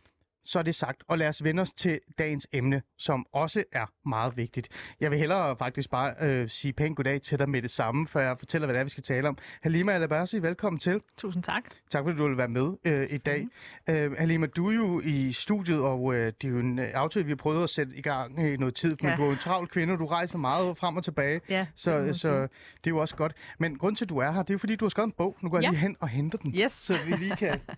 så 0.45 0.59
er 0.59 0.63
det 0.63 0.75
sagt, 0.75 1.03
og 1.09 1.19
lad 1.19 1.29
os 1.29 1.45
vende 1.45 1.61
os 1.61 1.73
til 1.73 2.01
dagens 2.19 2.49
emne, 2.53 2.83
som 2.99 3.27
også 3.33 3.65
er 3.73 3.87
meget 4.09 4.37
vigtigt. 4.37 4.69
Jeg 5.01 5.11
vil 5.11 5.19
hellere 5.19 5.57
faktisk 5.57 5.91
bare 5.91 6.15
øh, 6.21 6.49
sige 6.49 6.73
pænt 6.73 6.97
goddag 6.97 7.23
til 7.23 7.39
dig 7.39 7.49
med 7.51 7.63
det 7.63 7.71
samme, 7.71 8.09
før 8.09 8.21
jeg 8.21 8.37
fortæller, 8.39 8.67
hvad 8.67 8.75
det 8.75 8.81
er, 8.81 8.85
vi 8.85 8.91
skal 8.91 9.03
tale 9.03 9.29
om. 9.29 9.39
Halima 9.63 9.93
Alabersi, 9.93 10.39
velkommen 10.43 10.81
til. 10.81 11.01
Tusind 11.17 11.43
tak. 11.43 11.63
Tak 11.91 12.05
fordi 12.05 12.17
du 12.19 12.29
vil 12.29 12.37
være 12.37 12.49
med 12.49 12.73
øh, 12.85 13.07
i 13.11 13.19
dag. 13.19 13.47
Mm. 13.89 13.95
Øh, 13.95 14.13
Halima, 14.19 14.47
du 14.47 14.69
er 14.71 14.75
jo 14.75 15.01
i 15.05 15.33
studiet, 15.33 15.81
og 15.81 16.15
øh, 16.15 16.33
det 16.43 16.45
er 16.45 16.53
jo 16.53 16.59
en 16.59 16.79
øh, 16.79 16.91
aftale, 16.95 17.25
vi 17.25 17.31
har 17.31 17.37
prøvet 17.37 17.63
at 17.63 17.71
sætte 17.71 17.97
i 17.97 18.03
gang 18.03 18.47
i 18.49 18.57
noget 18.57 18.75
tid, 18.75 18.97
men 19.03 19.11
Ja. 19.11 19.17
du 19.17 19.23
er 19.23 19.27
jo 19.27 19.33
en 19.33 19.39
travl 19.39 19.69
kvinde, 19.69 19.93
og 19.93 19.99
du 19.99 20.07
rejser 20.07 20.39
meget 20.39 20.79
frem 20.79 20.97
og 20.97 21.05
tilbage, 21.05 21.41
Ja, 21.49 21.59
det 21.59 21.69
så, 21.81 21.99
man 21.99 22.15
så 22.15 22.21
sige. 22.21 22.35
det 22.41 22.49
er 22.87 22.91
jo 22.91 22.99
også 22.99 23.17
godt. 23.17 23.33
Men 23.59 23.79
grund 23.79 23.97
til, 23.97 24.05
at 24.05 24.09
du 24.09 24.19
er 24.19 24.31
her, 24.33 24.43
det 24.43 24.51
er 24.51 24.55
jo 24.55 24.59
fordi, 24.59 24.77
du 24.77 24.85
har 24.85 24.91
skrevet 24.91 25.07
en 25.07 25.13
bog. 25.17 25.37
Nu 25.41 25.49
går 25.51 25.57
jeg 25.59 25.63
Ja. 25.63 25.71
lige 25.71 25.81
hen 25.81 25.97
og 26.01 26.09
henter 26.09 26.39
den, 26.39 26.55
Yes. 26.57 26.73
så 26.73 26.95
vi 27.07 27.13
lige 27.13 27.37
kan... 27.37 27.61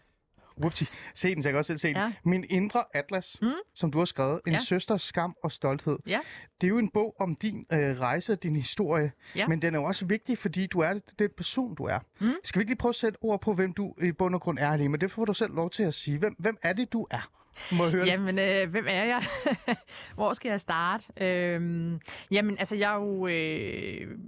Whoopsie. 0.60 0.86
Se 1.14 1.34
den, 1.34 1.42
så 1.42 1.48
jeg 1.48 1.52
kan 1.52 1.58
også 1.58 1.66
selv 1.66 1.78
se 1.78 1.88
den. 1.88 1.96
Ja. 1.96 2.12
Min 2.24 2.44
indre 2.50 2.84
atlas, 2.94 3.38
Mm. 3.42 3.48
som 3.74 3.90
du 3.92 3.98
har 3.98 4.04
skrevet. 4.04 4.40
En 4.46 4.52
Ja. 4.52 4.58
søsters 4.58 5.02
skam 5.02 5.34
og 5.42 5.52
stolthed. 5.52 5.98
Ja. 6.06 6.20
Det 6.60 6.66
er 6.66 6.68
jo 6.68 6.78
en 6.78 6.88
bog 6.90 7.14
om 7.20 7.36
din 7.36 7.66
øh, 7.72 8.00
rejse 8.00 8.32
og 8.32 8.42
din 8.42 8.56
historie. 8.56 9.12
Ja. 9.36 9.46
Men 9.48 9.62
den 9.62 9.74
er 9.74 9.78
jo 9.78 9.84
også 9.84 10.06
vigtig, 10.06 10.38
fordi 10.38 10.66
du 10.66 10.80
er 10.80 10.98
den 11.18 11.30
person, 11.36 11.74
du 11.74 11.84
er. 11.84 11.98
Mm. 12.20 12.32
Skal 12.44 12.58
vi 12.58 12.62
ikke 12.62 12.70
lige 12.70 12.78
prøve 12.78 12.90
at 12.90 12.96
sætte 12.96 13.18
ord 13.20 13.40
på, 13.40 13.54
hvem 13.54 13.72
du 13.72 13.94
i 14.02 14.12
bund 14.12 14.34
og 14.34 14.40
grund 14.40 14.58
er, 14.58 14.68
Halima? 14.70 14.96
Det 14.96 15.10
får 15.10 15.24
du 15.24 15.32
selv 15.34 15.54
lov 15.54 15.70
til 15.70 15.82
at 15.82 15.94
sige. 15.94 16.18
Hvem, 16.18 16.34
hvem 16.38 16.56
er 16.62 16.72
det, 16.72 16.92
du 16.92 17.06
er? 17.10 17.30
Må 17.72 17.84
jeg 17.84 17.92
høre? 17.92 18.06
Jamen, 18.06 18.38
øh, 18.38 18.70
hvem 18.70 18.84
er 18.88 19.04
jeg? 19.04 19.22
Hvor 20.14 20.32
skal 20.32 20.48
jeg 20.48 20.60
starte? 20.60 21.04
Øhm, 21.20 22.00
jamen, 22.30 22.58
altså, 22.58 22.76
jeg 22.76 22.92
er 22.94 23.00
jo 23.00 23.26
øh, 23.26 24.18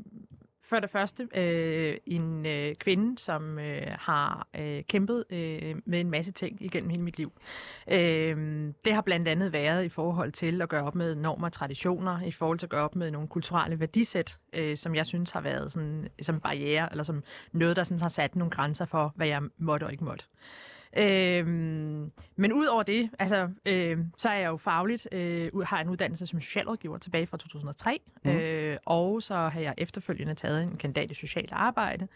for 0.68 0.80
det 0.80 0.90
første 0.90 1.28
øh, 1.34 1.96
en 2.06 2.46
øh, 2.46 2.74
kvinde, 2.74 3.18
som 3.18 3.58
øh, 3.58 3.86
har 3.98 4.48
øh, 4.58 4.82
kæmpet 4.84 5.24
øh, 5.30 5.76
med 5.84 6.00
en 6.00 6.10
masse 6.10 6.32
ting 6.32 6.62
igennem 6.62 6.90
hele 6.90 7.02
mit 7.02 7.18
liv. 7.18 7.32
Øh, 7.90 8.36
det 8.84 8.94
har 8.94 9.00
blandt 9.00 9.28
andet 9.28 9.52
været 9.52 9.84
i 9.84 9.88
forhold 9.88 10.32
til 10.32 10.62
at 10.62 10.68
gøre 10.68 10.84
op 10.84 10.94
med 10.94 11.14
normer 11.14 11.46
og 11.46 11.52
traditioner, 11.52 12.22
i 12.22 12.32
forhold 12.32 12.58
til 12.58 12.66
at 12.66 12.70
gøre 12.70 12.84
op 12.84 12.96
med 12.96 13.10
nogle 13.10 13.28
kulturelle 13.28 13.80
værdisæt, 13.80 14.38
øh, 14.52 14.76
som 14.76 14.94
jeg 14.94 15.06
synes 15.06 15.30
har 15.30 15.40
været 15.40 15.72
sådan, 15.72 16.08
som 16.22 16.40
barriere, 16.40 16.88
eller 16.90 17.04
som 17.04 17.22
noget, 17.52 17.76
der 17.76 17.84
sådan 17.84 18.00
har 18.00 18.08
sat 18.08 18.36
nogle 18.36 18.50
grænser 18.50 18.84
for, 18.84 19.12
hvad 19.16 19.26
jeg 19.26 19.42
måtte 19.58 19.84
og 19.84 19.92
ikke 19.92 20.04
måtte. 20.04 20.24
Øhm, 20.96 22.12
men 22.36 22.52
ud 22.52 22.66
over 22.66 22.82
det, 22.82 23.10
altså, 23.18 23.48
øh, 23.66 23.98
så 24.18 24.28
er 24.28 24.34
jeg 24.34 24.46
jo 24.48 24.56
fagligt, 24.56 25.08
øh, 25.12 25.58
har 25.58 25.80
en 25.80 25.88
uddannelse 25.88 26.26
som 26.26 26.40
socialrådgiver 26.40 26.98
tilbage 26.98 27.26
fra 27.26 27.36
2003, 27.36 28.00
Mhm. 28.24 28.32
mm. 28.34 28.38
øh, 28.40 28.76
og 28.86 29.22
så 29.22 29.34
har 29.34 29.60
jeg 29.60 29.74
efterfølgende 29.78 30.34
taget 30.34 30.62
en 30.62 30.76
kandidat 30.76 31.10
i 31.10 31.14
socialt 31.14 31.52
arbejde, 31.52 32.08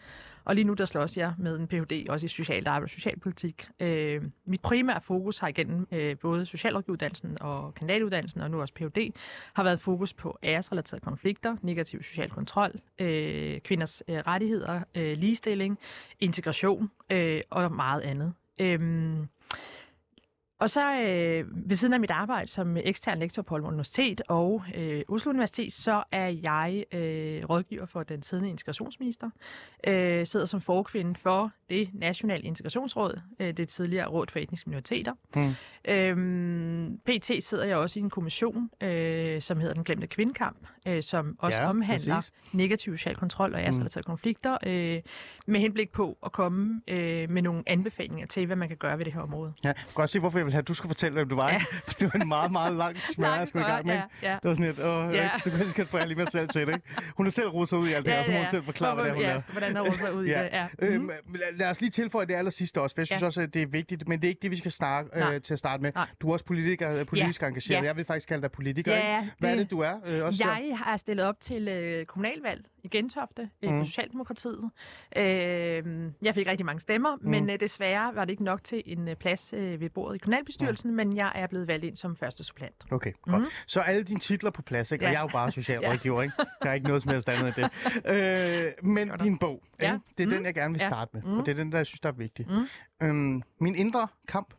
og 0.45 0.55
lige 0.55 0.65
nu 0.65 0.73
der 0.73 0.85
slås 0.85 1.17
jeg 1.17 1.33
med 1.37 1.55
en 1.59 1.67
Ph.D. 1.67 2.05
også 2.09 2.25
i 2.25 2.29
socialt 2.29 2.67
arbejde 2.67 2.85
og 2.85 2.89
socialpolitik. 2.89 3.67
Øh, 3.79 4.23
mit 4.45 4.61
primære 4.61 5.01
fokus 5.01 5.37
har 5.39 5.47
igennem 5.47 5.87
øh, 5.91 6.17
både 6.17 6.45
socialrådgiveruddannelsen 6.45 7.37
og 7.41 7.73
kandidatuddannelsen, 7.73 8.41
og 8.41 8.51
nu 8.51 8.61
også 8.61 8.73
Ph.D., 8.73 9.13
har 9.53 9.63
været 9.63 9.79
fokus 9.81 10.13
på 10.13 10.37
æresrelaterede 10.43 11.03
konflikter, 11.03 11.55
negativ 11.61 12.03
social 12.03 12.29
kontrol, 12.29 12.71
øh, 12.99 13.59
kvinders 13.59 14.03
øh, 14.07 14.17
rettigheder, 14.17 14.81
øh, 14.95 15.17
ligestilling, 15.17 15.79
integration 16.19 16.91
øh, 17.09 17.41
og 17.49 17.71
meget 17.71 18.01
andet. 18.01 18.33
Øhm, 18.59 19.29
og 20.61 20.69
så 20.69 20.93
øh, 20.93 21.69
ved 21.69 21.75
siden 21.75 21.93
af 21.93 21.99
mit 21.99 22.11
arbejde 22.11 22.47
som 22.47 22.77
ekstern 22.77 23.19
lektor 23.19 23.41
på 23.41 23.55
Aalborg 23.55 23.69
Universitet 23.71 24.21
og 24.27 24.63
øh, 24.75 25.01
Oslo 25.07 25.29
Universitet, 25.29 25.73
så 25.73 26.03
er 26.11 26.27
jeg 26.27 26.85
øh, 26.91 27.49
rådgiver 27.49 27.85
for 27.85 28.03
den 28.03 28.23
siddende 28.23 28.49
integrationsminister. 28.49 29.29
Øh, 29.87 30.27
sidder 30.27 30.45
som 30.45 30.61
forkvinde 30.61 31.15
for 31.19 31.51
det 31.69 31.89
Nationale 31.93 32.43
Integrationsråd, 32.43 33.19
øh, 33.39 33.57
det 33.57 33.69
tidligere 33.69 34.07
Råd 34.07 34.25
for 34.31 34.39
Etniske 34.39 34.69
Minoriteter. 34.69 35.13
Mm. 35.35 35.53
Øhm, 35.85 36.99
PT 37.05 37.43
sidder 37.43 37.65
jeg 37.65 37.77
også 37.77 37.99
i 37.99 38.01
en 38.01 38.09
kommission, 38.09 38.69
øh, 38.81 39.41
som 39.41 39.59
hedder 39.59 39.73
Den 39.73 39.83
Glemte 39.83 40.07
Kvindekamp, 40.07 40.57
øh, 40.87 41.03
som 41.03 41.35
også 41.39 41.57
Ja, 41.57 41.69
omhandler 41.69 42.15
præcis. 42.15 42.33
negativ 42.53 42.97
social 42.97 43.15
kontrol 43.15 43.53
og 43.53 43.61
æresrelaterede 43.61 44.05
mm. 44.07 44.11
konflikter, 44.11 44.57
øh, 44.65 45.01
med 45.45 45.59
henblik 45.59 45.91
på 45.91 46.17
at 46.25 46.31
komme 46.31 46.81
øh, 46.87 47.29
med 47.29 47.41
nogle 47.41 47.63
anbefalinger 47.67 48.27
til, 48.27 48.45
hvad 48.45 48.55
man 48.55 48.67
kan 48.67 48.77
gøre 48.77 48.97
ved 48.97 49.05
det 49.05 49.13
her 49.13 49.21
område. 49.21 49.53
Ja, 49.63 49.67
jeg 49.67 49.75
kan 49.75 49.85
godt 49.93 50.09
se, 50.09 50.19
hvorfor 50.19 50.39
jeg 50.39 50.50
vil 50.51 50.53
have, 50.53 50.61
at 50.61 50.67
du 50.67 50.73
skulle 50.73 50.89
fortælle, 50.89 51.13
hvem 51.13 51.29
du 51.29 51.35
var. 51.35 51.49
Ja. 51.49 51.53
Ja. 51.53 51.63
det 51.99 52.11
var 52.13 52.19
en 52.21 52.27
meget, 52.27 52.51
meget 52.51 52.73
lang 52.75 52.97
smør, 53.13 53.35
jeg 53.35 53.47
skulle 53.47 53.65
i 53.67 53.69
gang 53.71 53.85
med. 53.85 53.93
ja, 53.93 54.01
ja. 54.23 54.33
Det 54.33 54.49
var 54.49 54.53
sådan 54.55 54.71
et, 54.71 54.79
åh, 54.79 55.13
Ja. 55.13 55.23
ja. 55.23 55.29
så 55.39 55.49
kan 55.49 55.59
jeg 55.77 55.87
få 55.87 55.97
jeg 55.97 56.07
lige 56.07 56.17
mig 56.17 56.27
selv 56.27 56.49
til 56.49 56.61
det. 56.67 56.73
Ikke? 56.73 56.87
Hun 57.17 57.25
har 57.25 57.31
selv 57.31 57.49
sig 57.65 57.77
ud 57.77 57.87
i 57.89 57.93
alt 57.93 58.05
det 58.05 58.13
her, 58.13 58.19
og 58.19 58.25
så 58.25 58.31
må 58.31 58.37
hun 58.37 58.47
selv 58.49 58.63
forklare, 58.63 58.95
hvad 58.95 59.03
det 59.03 59.09
er, 59.11 59.15
hun 59.15 59.23
ja, 59.23 59.29
laver. 59.29 59.41
hvordan 59.51 59.75
der 59.75 59.83
sig 59.97 60.13
ud 60.13 60.25
i 60.25 60.29
Ja. 60.37 60.43
det. 60.43 60.49
Ja. 60.51 60.67
Øhm, 60.79 61.01
Mhm. 61.03 61.35
lad- 61.55 61.69
os 61.69 61.81
lige 61.81 61.89
tilføje 61.89 62.25
det 62.25 62.33
aller 62.35 62.51
sidste 62.51 62.81
også, 62.81 62.95
for 62.95 63.01
jeg 63.01 63.07
synes 63.07 63.21
Ja. 63.21 63.25
også, 63.25 63.41
at 63.41 63.53
det 63.53 63.61
er 63.61 63.65
vigtigt, 63.67 64.07
men 64.07 64.19
det 64.21 64.27
er 64.27 64.29
ikke 64.29 64.41
det, 64.41 64.51
vi 64.51 64.55
skal 64.57 64.71
snakke 64.71 65.19
Nej. 65.19 65.35
øh, 65.35 65.41
til 65.41 65.53
at 65.53 65.59
starte 65.59 65.83
med. 65.83 65.91
Nej. 65.95 66.07
Du 66.21 66.29
er 66.29 66.33
også 66.33 66.45
politiker, 66.45 66.97
øh, 66.99 67.05
politisk 67.05 67.43
engageret. 67.43 67.81
Ja. 67.81 67.85
Jeg 67.87 67.97
vil 67.97 68.05
faktisk 68.05 68.27
kalde 68.27 68.41
dig 68.41 68.51
politiker. 68.51 68.95
Ja, 68.95 69.19
ikke? 69.21 69.31
Hvad 69.39 69.49
er 69.49 69.55
det- 69.55 69.63
det, 69.63 69.71
du 69.71 69.79
er? 69.79 69.93
Øh, 70.07 70.25
også 70.25 70.43
der? 70.43 70.49
Jeg 70.57 70.77
har 70.77 70.97
stillet 70.97 71.25
op 71.25 71.35
til 71.41 71.67
øh, 71.67 72.05
kommunalvalg 72.05 72.61
i 72.83 72.87
Gentofte 72.87 73.49
for 73.63 73.71
Mm. 73.71 73.85
Socialdemokratiet. 73.85 74.69
Øh, 75.15 76.11
jeg 76.21 76.35
fik 76.35 76.47
rigtig 76.47 76.65
mange 76.65 76.79
stemmer, 76.79 77.15
mm. 77.15 77.29
men 77.29 77.49
øh, 77.49 77.59
desværre 77.59 78.15
var 78.15 78.25
det 78.25 78.31
ikke 78.31 78.43
nok 78.43 78.63
til 78.63 78.83
en 78.85 79.07
øh, 79.07 79.15
plads 79.15 79.53
øh, 79.53 79.79
ved 79.81 79.89
bordet 79.89 80.15
i 80.15 80.17
kommunalbestyrelsen, 80.17 80.95
men 80.95 81.15
jeg 81.15 81.31
er 81.35 81.47
blevet 81.47 81.67
valgt 81.67 81.85
ind 81.85 81.95
som 81.95 82.15
første 82.15 82.43
supplant. 82.43 82.75
Okay, 82.91 83.11
godt. 83.21 83.41
Mhm. 83.41 83.49
Så 83.67 83.79
alle 83.79 84.03
dine 84.03 84.19
titler 84.19 84.51
på 84.51 84.61
plads, 84.61 84.91
ikke? 84.91 85.05
Og 85.05 85.07
Ja. 85.07 85.11
jeg 85.11 85.17
er 85.17 85.21
jo 85.23 85.27
bare 85.33 85.51
socialrådgiver, 85.51 86.21
ikke? 86.23 86.33
Der 86.63 86.69
er 86.69 86.73
ikke 86.73 86.87
noget 86.87 87.01
som 87.01 87.11
helst 87.11 87.29
andet 87.29 87.57
end 87.57 87.65
det. 87.65 87.71
Øh, 88.81 88.85
men 88.89 89.11
din 89.23 89.37
bog, 89.37 89.63
Ja. 89.81 89.93
ikke? 89.93 90.05
det 90.17 90.23
er 90.23 90.27
Mm. 90.27 90.33
den, 90.33 90.45
jeg 90.45 90.53
gerne 90.53 90.73
vil 90.73 90.81
starte 90.81 91.11
med. 91.13 91.21
Mm. 91.23 91.37
Og 91.39 91.45
det 91.45 91.51
er 91.51 91.55
den, 91.63 91.71
der 91.71 91.77
jeg 91.79 91.85
synes, 91.85 91.99
der 91.99 92.09
er 92.09 92.13
vigtig. 92.13 92.47
Mm. 92.49 93.07
Øhm, 93.07 93.41
min 93.59 93.75
indre 93.75 94.07
kamp, 94.27 94.53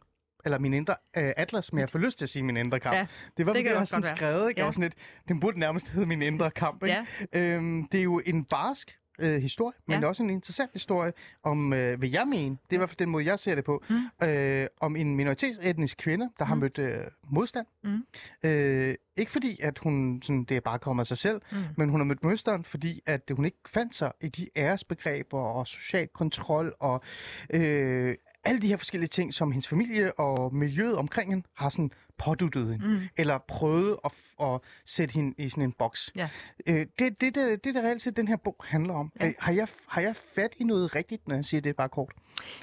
eller 0.44 0.58
min 0.58 0.74
indre 0.74 0.94
øh, 1.16 1.32
atlas, 1.36 1.72
men 1.72 1.80
jeg 1.80 1.90
får 1.90 1.98
lyst 1.98 2.18
til 2.18 2.24
at 2.24 2.28
sige 2.28 2.42
min 2.42 2.56
indre 2.56 2.80
kamp. 2.80 2.96
Ja, 2.96 3.06
det 3.36 3.46
var, 3.46 3.52
det 3.52 3.64
det 3.64 3.74
også 3.74 3.90
sådan 3.90 4.16
skrevet, 4.16 4.48
ikke? 4.48 4.60
Ja. 4.60 4.66
Og 4.66 4.74
sådan 4.74 4.86
et, 4.86 4.94
den 5.28 5.40
burde 5.40 5.58
nærmest 5.58 5.88
hedde 5.88 6.06
min 6.06 6.22
indre 6.22 6.50
kamp, 6.50 6.82
ikke? 6.82 7.06
Ja. 7.32 7.38
Øhm, 7.40 7.84
det 7.92 7.98
er 8.00 8.04
jo 8.04 8.20
en 8.26 8.44
barsk 8.44 8.98
øh, 9.18 9.40
historie, 9.42 9.72
men 9.86 9.94
Ja. 9.94 10.00
det 10.00 10.08
også 10.08 10.22
en 10.22 10.30
interessant 10.30 10.70
historie 10.72 11.12
om, 11.42 11.72
øh, 11.72 12.02
vil 12.02 12.10
jeg 12.10 12.26
mene, 12.28 12.50
det 12.64 12.70
er 12.70 12.74
i 12.74 12.76
hvert 12.76 12.88
fald 12.90 12.96
den 12.96 13.08
måde, 13.10 13.24
jeg 13.24 13.38
ser 13.38 13.54
det 13.54 13.64
på, 13.64 13.84
Mm. 13.88 14.26
øh, 14.28 14.66
om 14.80 14.96
en 14.96 15.16
minoritetsetnisk 15.16 15.96
kvinde, 15.98 16.30
der 16.38 16.44
har 16.44 16.54
Mm. 16.54 16.60
mødt 16.60 16.78
øh, 16.78 17.00
modstand. 17.30 17.66
Mm. 17.84 17.98
Øh, 18.44 18.94
ikke 19.16 19.32
fordi, 19.32 19.60
at 19.62 19.78
hun 19.78 20.22
sådan, 20.22 20.44
det 20.44 20.62
bare 20.62 20.78
kommer 20.78 21.02
af 21.02 21.06
sig 21.06 21.18
selv, 21.18 21.40
Mm. 21.52 21.58
men 21.76 21.88
hun 21.88 22.00
har 22.00 22.04
mødt 22.04 22.22
modstand, 22.24 22.64
fordi 22.64 23.00
at 23.06 23.30
hun 23.36 23.44
ikke 23.44 23.58
fandt 23.66 23.94
sig 23.94 24.12
i 24.20 24.28
de 24.28 24.48
æresbegreber 24.56 25.38
og 25.40 25.66
social 25.66 26.08
kontrol 26.08 26.74
og 26.80 27.02
øh, 27.50 28.14
alle 28.44 28.60
de 28.62 28.68
her 28.68 28.76
forskellige 28.76 29.08
ting, 29.08 29.34
som 29.34 29.52
hendes 29.52 29.68
familie 29.68 30.12
og 30.18 30.54
miljøet 30.54 30.96
omkring 30.96 31.30
hende 31.30 31.46
har 31.56 31.68
sådan 31.68 31.90
påduttet 32.18 32.66
hende, 32.68 32.86
Mm. 32.88 33.00
eller 33.16 33.38
prøvet 33.38 33.96
at, 34.04 34.12
at 34.40 34.60
sætte 34.86 35.12
hende 35.14 35.34
i 35.38 35.48
sådan 35.48 35.64
en 35.64 35.72
boks. 35.72 36.10
Ja. 36.16 36.28
Øh, 36.66 36.74
det, 36.76 36.88
det, 36.98 37.20
det, 37.20 37.34
det, 37.34 37.64
det, 37.64 37.74
der 37.74 37.82
reelt 37.82 38.02
set 38.02 38.16
den 38.16 38.28
her 38.28 38.36
bog 38.36 38.56
handler 38.64 38.94
om. 38.94 39.12
Ja. 39.20 39.26
Øh, 39.26 39.34
har, 39.38 39.52
jeg, 39.52 39.68
har 39.86 40.00
jeg 40.00 40.16
fat 40.16 40.54
i 40.58 40.64
noget 40.64 40.94
rigtigt, 40.96 41.28
når 41.28 41.34
jeg 41.34 41.44
siger 41.44 41.60
det 41.60 41.76
bare 41.76 41.88
kort? 41.88 42.12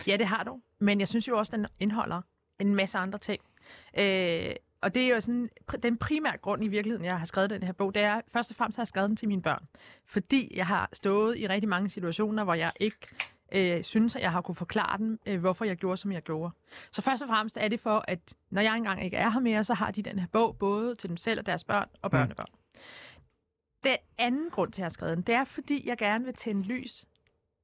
Ja, 0.08 0.18
det 0.18 0.28
har 0.28 0.44
du. 0.44 0.62
Men 0.80 1.00
jeg 1.00 1.08
synes 1.08 1.28
jo 1.28 1.38
også, 1.38 1.56
den 1.58 1.66
indeholder 1.80 2.22
en 2.60 2.76
masse 2.76 2.98
andre 2.98 3.20
ting. 3.20 3.42
Øh, 3.98 4.52
og 4.82 4.96
det 4.96 5.04
er 5.04 5.08
jo 5.08 5.20
sådan, 5.22 5.50
den 5.84 5.98
primære 5.98 6.38
grund 6.38 6.64
i 6.64 6.68
virkeligheden, 6.68 7.06
jeg 7.06 7.20
har 7.20 7.26
skrevet 7.26 7.50
den 7.50 7.64
her 7.64 7.72
bog, 7.72 7.96
det 7.96 8.02
er, 8.04 8.22
først 8.34 8.50
og 8.52 8.56
fremmest 8.56 8.76
har 8.78 8.84
jeg 8.84 8.88
skrevet 8.88 9.10
den 9.10 9.18
til 9.18 9.28
mine 9.28 9.42
børn. 9.42 9.66
Fordi 10.06 10.52
jeg 10.56 10.68
har 10.68 10.90
stået 10.94 11.38
i 11.38 11.48
rigtig 11.48 11.70
mange 11.70 11.90
situationer, 11.90 12.44
hvor 12.44 12.54
jeg 12.54 12.72
ikke 12.80 12.98
øh, 13.52 13.84
synes, 13.84 14.16
at 14.16 14.22
jeg 14.22 14.32
har 14.32 14.42
kunne 14.42 14.56
forklare 14.56 14.98
dem, 14.98 15.20
øh, 15.26 15.40
hvorfor 15.40 15.66
jeg 15.66 15.78
gjorde, 15.78 15.98
som 15.98 16.12
jeg 16.12 16.22
gjorde. 16.22 16.52
Så 16.92 17.02
først 17.02 17.22
og 17.22 17.28
fremmest 17.28 17.58
er 17.58 17.68
det 17.68 17.80
for, 17.80 18.06
at 18.08 18.34
når 18.50 18.62
jeg 18.62 18.78
engang 18.78 19.04
ikke 19.04 19.18
er 19.18 19.30
her 19.30 19.40
mere, 19.40 19.64
så 19.64 19.74
har 19.74 19.92
de 19.92 20.04
den 20.04 20.20
her 20.20 20.28
bog, 20.28 20.58
både 20.58 20.96
til 20.96 21.10
dem 21.10 21.18
selv 21.18 21.40
og 21.40 21.46
deres 21.46 21.64
børn 21.64 21.90
og 22.02 22.12
børnebørn. 22.12 22.48
Mm. 22.54 22.80
Den 23.84 23.98
anden 24.18 24.50
grund 24.50 24.72
til, 24.72 24.82
at 24.82 24.84
jeg 24.84 24.86
har 24.86 24.90
skrevet 24.90 25.18
den, 25.18 25.24
det 25.24 25.36
er, 25.36 25.44
fordi 25.44 25.88
jeg 25.88 25.98
gerne 25.98 26.26
vil 26.26 26.34
tænde 26.34 26.64
lys 26.64 27.06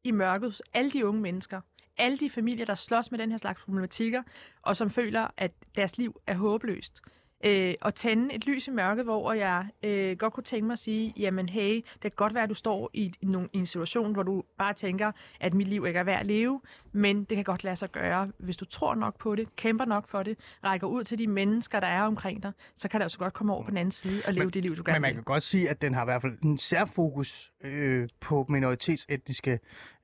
i 0.03 0.11
mørket 0.11 0.49
hos 0.49 0.61
alle 0.73 0.91
de 0.91 1.07
unge 1.07 1.21
mennesker, 1.21 1.61
alle 1.97 2.17
de 2.17 2.29
familier, 2.29 2.65
der 2.65 2.75
slås 2.75 3.11
med 3.11 3.19
den 3.19 3.31
her 3.31 3.37
slags 3.37 3.61
problematikker, 3.63 4.23
og 4.61 4.75
som 4.75 4.89
føler, 4.89 5.27
at 5.37 5.51
deres 5.75 5.97
liv 5.97 6.21
er 6.27 6.35
håbløst. 6.35 7.01
Øh, 7.45 7.73
og 7.81 7.95
tænde 7.95 8.33
et 8.35 8.45
lys 8.47 8.67
i 8.67 8.71
mørket, 8.71 9.03
hvor 9.05 9.33
jeg 9.33 9.65
øh, 9.83 10.17
godt 10.17 10.33
kunne 10.33 10.43
tænke 10.43 10.65
mig 10.65 10.73
at 10.73 10.79
sige, 10.79 11.13
jamen 11.17 11.49
hey, 11.49 11.75
det 11.75 12.01
kan 12.01 12.11
godt 12.15 12.33
være, 12.33 12.43
at 12.43 12.49
du 12.49 12.53
står 12.55 12.89
i, 12.93 13.13
i, 13.21 13.25
nogle, 13.25 13.49
i 13.53 13.57
en 13.57 13.65
situation, 13.65 14.13
hvor 14.13 14.23
du 14.23 14.43
bare 14.57 14.73
tænker, 14.73 15.11
at 15.39 15.53
mit 15.53 15.67
liv 15.67 15.85
ikke 15.87 15.99
er 15.99 16.03
værd 16.03 16.19
at 16.19 16.25
leve, 16.25 16.61
men 16.91 17.23
det 17.23 17.35
kan 17.35 17.43
godt 17.43 17.63
lade 17.63 17.75
sig 17.75 17.91
gøre. 17.91 18.31
Hvis 18.37 18.57
du 18.57 18.65
tror 18.65 18.95
nok 18.95 19.17
på 19.19 19.35
det, 19.35 19.55
kæmper 19.55 19.85
nok 19.85 20.07
for 20.07 20.23
det, 20.23 20.37
rækker 20.63 20.87
ud 20.87 21.03
til 21.03 21.17
de 21.19 21.27
mennesker, 21.27 21.79
der 21.79 21.87
er 21.87 22.01
omkring 22.01 22.43
dig, 22.43 22.51
så 22.77 22.87
kan 22.89 22.99
det 22.99 23.05
også 23.05 23.17
godt 23.19 23.33
komme 23.33 23.53
over 23.53 23.63
på 23.63 23.69
den 23.69 23.77
anden 23.77 23.91
side 23.91 24.21
og 24.27 24.33
leve 24.33 24.45
Men- 24.45 24.53
det 24.53 24.61
liv, 24.61 24.71
du 24.75 24.81
Men 24.81 24.85
gerne 24.85 24.99
man 24.99 25.07
vil. 25.09 25.15
kan 25.15 25.23
godt 25.23 25.43
sige, 25.43 25.69
at 25.69 25.81
den 25.81 25.93
har 25.93 26.01
i 26.01 26.05
hvert 26.05 26.21
fald 26.21 26.37
en 26.43 26.57
særfokus 26.57 27.51
øh, 27.63 28.09
på 28.21 28.45
minoritetsetniske 28.49 29.59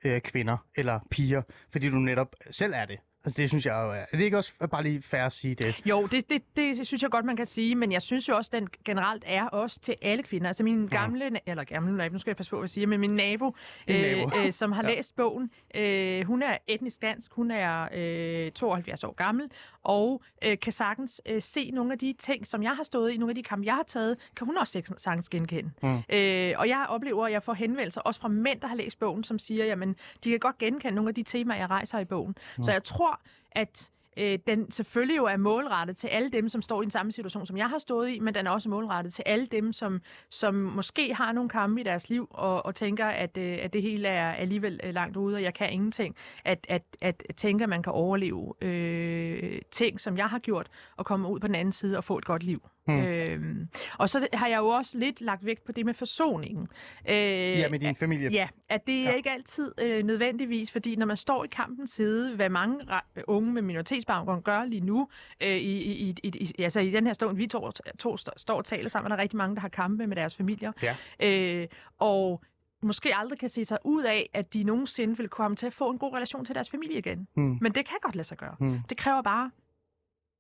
øh, 0.05 0.21
kvinder 0.21 0.57
eller 0.75 0.99
piger, 1.11 1.41
fordi 1.71 1.89
du 1.89 1.95
netop 1.95 2.35
selv 2.51 2.73
er 2.75 2.85
det. 2.85 2.99
Altså 3.25 3.38
det 3.41 3.49
synes 3.49 3.65
jeg 3.65 3.73
jo 3.73 3.91
er. 3.91 3.95
Er 3.95 4.05
det 4.17 4.21
ikke 4.21 4.38
også 4.38 4.53
bare 4.71 4.84
lige 4.84 5.01
fair 5.01 5.23
at 5.23 5.31
sige 5.31 5.55
det? 5.55 5.81
Jo, 5.86 6.07
det, 6.07 6.29
det, 6.29 6.41
det 6.55 6.88
synes 6.88 7.01
jeg 7.03 7.12
godt, 7.12 7.25
man 7.25 7.36
kan 7.36 7.45
sige, 7.45 7.75
men 7.75 7.91
jeg 7.91 8.01
synes 8.01 8.29
jo 8.29 8.36
også, 8.36 8.49
den 8.53 8.67
generelt 8.86 9.23
er 9.27 9.43
også 9.45 9.79
til 9.79 9.95
alle 10.01 10.23
kvinder. 10.23 10.47
Altså 10.47 10.63
min 10.63 10.88
gamle, 10.88 11.27
na- 11.27 11.39
eller 11.45 11.63
gamle 11.63 11.97
nabo, 11.97 12.13
nu 12.13 12.19
skal 12.19 12.31
jeg 12.31 12.38
passe 12.38 12.49
på, 12.49 12.55
hvad 12.55 12.63
jeg 12.63 12.69
siger, 12.69 12.88
men 12.88 12.99
min 12.99 13.10
nabo, 13.15 13.55
nabo. 13.88 14.29
Øh, 14.38 14.45
øh, 14.45 14.51
som 14.53 14.71
har 14.71 14.84
Ja. 14.89 14.95
læst 14.95 15.15
bogen, 15.15 15.51
øh, 15.75 16.25
hun 16.27 16.43
er 16.43 16.57
etnisk 16.67 17.01
dansk, 17.01 17.31
hun 17.34 17.51
er 17.51 17.88
øh, 17.93 18.51
72 18.51 19.03
år 19.03 19.13
gammel, 19.13 19.49
og 19.83 20.21
øh, 20.43 20.59
kan 20.59 20.73
sagtens 20.73 21.21
øh, 21.25 21.41
se 21.41 21.71
nogle 21.71 21.91
af 21.93 21.99
de 21.99 22.13
ting, 22.19 22.47
som 22.47 22.63
jeg 22.63 22.75
har 22.75 22.83
stået 22.83 23.11
i, 23.11 23.17
nogle 23.17 23.31
af 23.31 23.35
de 23.35 23.43
kampe, 23.43 23.65
jeg 23.65 23.75
har 23.75 23.83
taget, 23.83 24.17
kan 24.35 24.47
hun 24.47 24.57
også 24.57 24.71
sag- 24.71 24.99
sagtens 24.99 25.29
genkende. 25.29 25.71
Mm. 25.83 26.15
Øh, 26.15 26.53
og 26.57 26.67
jeg 26.67 26.85
oplever, 26.89 27.25
at 27.25 27.31
jeg 27.31 27.43
får 27.43 27.53
henvendelser, 27.53 28.01
også 28.01 28.19
fra 28.21 28.27
mænd, 28.27 28.61
der 28.61 28.67
har 28.67 28.75
læst 28.75 28.99
bogen, 28.99 29.23
som 29.23 29.39
siger, 29.39 29.65
jamen, 29.65 29.95
de 30.23 30.29
kan 30.29 30.39
godt 30.39 30.57
genkende 30.57 30.95
nogle 30.95 31.09
af 31.09 31.15
de 31.15 31.23
temaer, 31.23 31.57
jeg 31.57 31.69
rejser 31.69 31.99
i 31.99 32.05
bogen. 32.05 32.35
Mm. 32.57 32.63
Så 32.63 32.71
jeg 32.71 32.83
tror, 32.83 33.19
at 33.51 33.89
øh, 34.17 34.39
den 34.47 34.71
selvfølgelig 34.71 35.17
jo 35.17 35.26
er 35.26 35.38
målrettet 35.38 35.97
til 35.97 36.08
alle 36.08 36.30
dem, 36.30 36.50
som 36.50 36.62
står 36.62 36.82
i 36.82 36.86
den 36.86 36.91
samme 36.91 37.12
situation, 37.12 37.45
som 37.45 37.58
jeg 37.58 37.69
har 37.69 37.78
stået 37.78 38.10
i, 38.10 38.19
men 38.19 38.36
den 38.36 38.47
er 38.47 38.52
også 38.52 38.69
målrettet 38.69 39.13
til 39.13 39.24
alle 39.26 39.45
dem, 39.45 39.74
som, 39.74 40.02
som 40.30 40.54
måske 40.56 41.13
har 41.13 41.32
nogle 41.32 41.50
kampe 41.50 41.82
i 41.82 41.84
deres 41.84 42.10
liv, 42.10 42.28
og, 42.30 42.65
og 42.65 42.76
tænker, 42.76 43.06
at, 43.06 43.38
øh, 43.38 43.58
at 43.62 43.74
det 43.74 43.82
hele 43.82 44.08
er 44.08 44.32
alligevel 44.32 44.80
øh, 44.84 44.93
langt 44.93 45.17
ude, 45.17 45.36
og 45.36 45.43
jeg 45.43 45.54
kan 45.54 45.69
ingenting. 45.74 46.15
At, 46.45 46.65
at, 46.69 46.84
at 47.02 47.24
tænke, 47.38 47.63
at 47.63 47.69
man 47.69 47.84
kan 47.84 47.93
overleve 47.93 48.54
øh, 48.62 49.62
ting, 49.71 50.00
som 50.02 50.17
jeg 50.17 50.26
har 50.30 50.39
gjort, 50.39 50.67
og 50.97 51.06
komme 51.06 51.30
ud 51.30 51.39
på 51.39 51.47
den 51.47 51.56
anden 51.56 51.71
side 51.71 51.97
og 51.97 52.04
få 52.04 52.17
et 52.17 52.26
godt 52.26 52.43
liv. 52.43 52.69
Hmm. 52.88 53.04
Øhm, 53.04 53.67
og 53.97 54.10
så 54.10 54.28
har 54.34 54.47
jeg 54.47 54.58
jo 54.58 54.67
også 54.67 54.97
lidt 54.97 55.21
lagt 55.21 55.45
vægt 55.45 55.63
på 55.65 55.71
det 55.71 55.86
med 55.86 55.93
forsoningen. 55.93 56.67
Øh, 57.10 57.15
Ja, 57.15 57.69
med 57.69 57.80
din 57.80 57.95
familie. 57.95 58.30
Ja, 58.32 58.47
at 58.69 58.88
det 58.88 58.95
er 58.95 59.04
Ja. 59.04 59.12
ikke 59.15 59.30
altid 59.32 59.71
øh, 59.82 60.04
nødvendigvis, 60.04 60.71
fordi 60.71 60.95
når 60.95 61.06
man 61.06 61.17
står 61.17 61.43
i 61.43 61.47
kampens 61.47 61.91
side, 61.91 62.36
hvad 62.36 62.50
mange 62.50 62.80
unge 63.28 63.54
med 63.54 63.62
minoritetsbaggrund 64.07 64.43
gør 64.43 64.65
lige 64.65 64.81
nu, 64.81 65.07
øh, 65.41 65.47
i, 65.57 65.81
i, 65.81 66.15
i, 66.23 66.27
i, 66.57 66.63
altså 66.63 66.79
i 66.79 66.91
den 66.91 67.05
her 67.05 67.13
stund, 67.13 67.37
vi 67.37 67.47
to, 67.47 67.71
to 67.99 68.15
st- 68.15 68.27
står 68.37 68.57
og 68.57 68.65
taler 68.65 68.89
sammen, 68.89 69.11
er 69.11 69.15
der 69.15 69.21
rigtig 69.21 69.37
mange, 69.37 69.55
der 69.55 69.61
har 69.61 69.69
kampe 69.69 70.07
med 70.07 70.15
deres 70.15 70.35
familier. 70.35 70.71
Ja. 70.83 70.95
Øh, 71.19 71.67
og 71.99 72.41
måske 72.83 73.15
aldrig 73.15 73.39
kan 73.39 73.49
se 73.49 73.65
sig 73.65 73.77
ud 73.83 74.03
af, 74.03 74.29
at 74.33 74.53
de 74.53 74.63
nogensinde 74.63 75.17
vil 75.17 75.29
komme 75.29 75.55
til 75.57 75.67
at 75.67 75.73
få 75.73 75.89
en 75.91 75.97
god 75.97 76.13
relation 76.13 76.45
til 76.45 76.55
deres 76.55 76.69
familie 76.69 76.97
igen. 76.97 77.27
Mm. 77.35 77.57
Men 77.61 77.71
det 77.75 77.85
kan 77.87 77.97
godt 78.01 78.15
lade 78.15 78.27
sig 78.27 78.37
gøre. 78.37 78.55
Mm. 78.59 78.79
Det 78.89 78.97
kræver 78.97 79.21
bare 79.21 79.51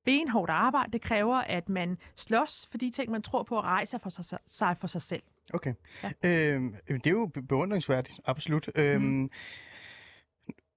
benhårdt 0.05 0.49
arbejde. 0.51 0.91
Det 0.91 1.01
kræver, 1.01 1.35
at 1.37 1.69
man 1.69 1.97
slås 2.15 2.67
for 2.71 2.77
de 2.77 2.89
ting, 2.91 3.11
man 3.11 3.21
tror 3.21 3.43
på, 3.43 3.55
og 3.57 3.63
rejser 3.63 3.97
for 3.97 4.09
sig, 4.09 4.39
sig 4.47 4.75
for 4.79 4.87
sig 4.87 5.01
selv. 5.01 5.23
Okay. 5.53 5.73
Ja. 6.03 6.11
Øhm, 6.29 6.75
det 6.87 7.07
er 7.07 7.11
jo 7.11 7.25
be- 7.25 7.41
beundringsværdigt, 7.41 8.19
absolut. 8.25 8.69
Øhm, 8.75 9.01
Mhm. 9.01 9.29